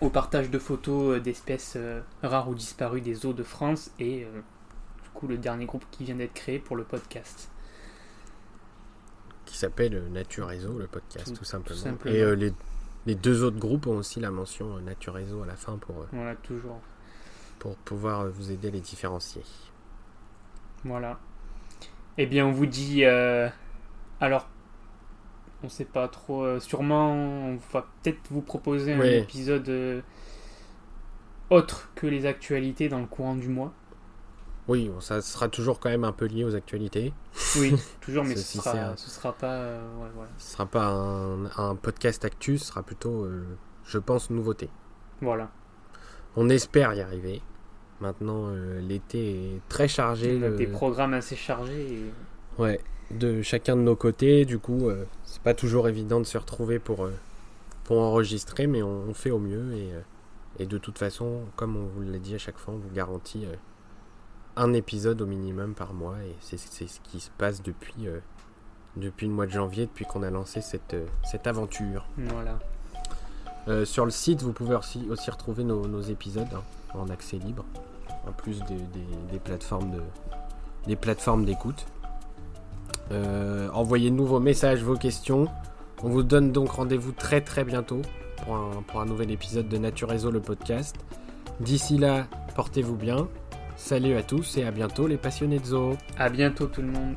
au 0.00 0.10
partage 0.10 0.50
de 0.50 0.58
photos 0.58 1.20
d'espèces 1.20 1.76
rares 2.22 2.48
ou 2.48 2.54
disparues 2.54 3.00
des 3.00 3.14
zoos 3.14 3.32
de 3.32 3.42
France 3.42 3.90
et 3.98 4.26
le 5.26 5.38
dernier 5.38 5.66
groupe 5.66 5.84
qui 5.90 6.04
vient 6.04 6.14
d'être 6.14 6.34
créé 6.34 6.58
pour 6.58 6.76
le 6.76 6.84
podcast. 6.84 7.50
Qui 9.46 9.56
s'appelle 9.56 10.04
Nature 10.12 10.46
Réseau, 10.46 10.78
le 10.78 10.86
podcast, 10.86 11.34
tout, 11.36 11.44
simplement. 11.44 11.96
Et 12.04 12.22
euh, 12.22 12.34
les, 12.34 12.52
les, 13.06 13.14
deux 13.14 13.42
autres 13.42 13.58
groupes 13.58 13.86
ont 13.86 13.96
aussi 13.96 14.20
la 14.20 14.30
mention 14.30 14.76
euh, 14.76 14.80
Nature 14.80 15.14
Réseau 15.14 15.42
à 15.42 15.46
la 15.46 15.56
fin 15.56 15.78
pour, 15.78 16.02
euh, 16.02 16.06
voilà, 16.12 16.36
toujours. 16.36 16.78
pour 17.58 17.76
pouvoir 17.76 18.28
vous 18.28 18.52
aider 18.52 18.68
à 18.68 18.70
les 18.70 18.80
différencier. 18.80 19.42
Voilà. 20.84 21.18
Eh 22.18 22.26
bien, 22.26 22.46
on 22.46 22.52
vous 22.52 22.66
dit. 22.66 23.04
alors, 23.04 24.48
on 25.62 25.68
sait 25.68 25.84
pas 25.84 26.08
trop. 26.08 26.58
sûrement, 26.60 27.12
on 27.12 27.58
va 27.72 27.86
peut-être 28.02 28.20
vous 28.30 28.42
proposer 28.42 28.92
un 28.94 29.02
épisode 29.02 30.02
autre 31.50 31.90
que 31.94 32.06
les 32.06 32.26
actualités 32.26 32.88
dans 32.88 33.00
le 33.00 33.06
courant 33.06 33.34
du 33.34 33.48
mois. 33.48 33.72
Oui, 34.68 34.90
ça 35.00 35.22
sera 35.22 35.48
toujours 35.48 35.80
quand 35.80 35.88
même 35.88 36.04
un 36.04 36.12
peu 36.12 36.26
lié 36.26 36.44
aux 36.44 36.54
actualités. 36.54 37.14
Oui, 37.58 37.74
toujours, 38.02 38.24
mais 38.24 38.36
ce, 38.36 38.58
sera, 38.58 38.94
ce 38.96 39.08
sera 39.08 39.32
pas. 39.32 39.54
Euh, 39.54 39.80
ce 40.36 40.52
sera 40.52 40.66
pas 40.66 40.88
un, 40.88 41.74
podcast 41.74 42.24
actu, 42.26 42.58
ce 42.58 42.66
sera 42.66 42.82
plutôt, 42.82 43.24
euh, 43.24 43.46
je 43.86 43.98
pense, 43.98 44.28
nouveauté. 44.28 44.68
Voilà. 45.22 45.50
On 46.36 46.50
espère 46.50 46.92
y 46.92 47.00
arriver. 47.00 47.40
Maintenant, 48.00 48.48
euh, 48.48 48.80
l'été 48.80 49.54
est 49.54 49.60
très 49.70 49.88
chargé. 49.88 50.38
Des 50.38 50.66
programmes 50.66 51.14
assez 51.14 51.34
chargés. 51.34 52.12
Ouais, 52.58 52.80
de 53.10 53.42
chacun 53.42 53.76
de 53.76 53.82
nos 53.82 53.96
côtés. 53.96 54.44
Du 54.44 54.58
coup, 54.58 54.90
c'est 55.24 55.42
pas 55.42 55.54
toujours 55.54 55.88
évident 55.88 56.20
de 56.20 56.24
se 56.24 56.38
retrouver 56.38 56.78
pour, 56.78 57.08
pour 57.84 57.98
enregistrer, 58.00 58.66
mais 58.66 58.82
on, 58.82 59.14
fait 59.14 59.30
au 59.30 59.38
mieux. 59.38 59.74
Et, 59.74 59.90
et, 60.62 60.66
de 60.66 60.78
toute 60.78 60.98
façon, 60.98 61.40
comme 61.56 61.76
on 61.76 61.86
vous 61.86 62.02
l'a 62.02 62.18
dit 62.18 62.34
à 62.34 62.38
chaque 62.38 62.58
fois, 62.58 62.74
on 62.74 62.78
vous 62.78 62.94
garantit 62.94 63.46
un 64.58 64.72
épisode 64.72 65.22
au 65.22 65.26
minimum 65.26 65.74
par 65.74 65.94
mois 65.94 66.16
et 66.24 66.34
c'est 66.40 66.58
ce 66.58 67.00
qui 67.00 67.20
se 67.20 67.30
passe 67.38 67.62
depuis, 67.62 68.08
euh, 68.08 68.18
depuis 68.96 69.28
le 69.28 69.32
mois 69.32 69.46
de 69.46 69.52
janvier, 69.52 69.86
depuis 69.86 70.04
qu'on 70.04 70.24
a 70.24 70.30
lancé 70.30 70.60
cette, 70.60 70.94
euh, 70.94 71.06
cette 71.22 71.46
aventure. 71.46 72.06
Voilà. 72.18 72.58
Euh, 73.68 73.84
sur 73.84 74.04
le 74.04 74.10
site, 74.10 74.42
vous 74.42 74.52
pouvez 74.52 74.74
aussi, 74.74 75.06
aussi 75.10 75.30
retrouver 75.30 75.62
nos, 75.62 75.86
nos 75.86 76.00
épisodes 76.00 76.48
hein, 76.52 76.62
en 76.94 77.08
accès 77.08 77.36
libre, 77.36 77.64
en 78.26 78.32
plus 78.32 78.60
des, 78.64 78.80
des, 79.30 79.38
plateformes 79.38 79.92
de 79.92 80.02
des 80.86 80.96
plateformes 80.96 81.44
d'écoute. 81.44 81.86
Envoyez-nous 83.10 84.26
vos 84.26 84.40
messages, 84.40 84.82
vos 84.82 84.96
questions. 84.96 85.46
On 86.02 86.08
vous 86.08 86.22
donne 86.22 86.52
donc 86.52 86.70
rendez-vous 86.70 87.12
très 87.12 87.40
très 87.40 87.64
bientôt 87.64 88.02
pour 88.44 88.54
un, 88.56 88.82
pour 88.86 89.00
un 89.00 89.06
nouvel 89.06 89.30
épisode 89.30 89.68
de 89.68 89.78
Nature 89.78 90.08
Réseau, 90.08 90.30
le 90.30 90.40
podcast. 90.40 90.96
D'ici 91.60 91.98
là, 91.98 92.26
portez-vous 92.54 92.96
bien 92.96 93.28
Salut 93.78 94.16
à 94.16 94.24
tous 94.24 94.56
et 94.56 94.64
à 94.64 94.72
bientôt 94.72 95.06
les 95.06 95.16
passionnés 95.16 95.60
de 95.60 95.64
zoo. 95.64 95.96
À 96.18 96.28
bientôt 96.28 96.66
tout 96.66 96.82
le 96.82 96.88
monde. 96.88 97.14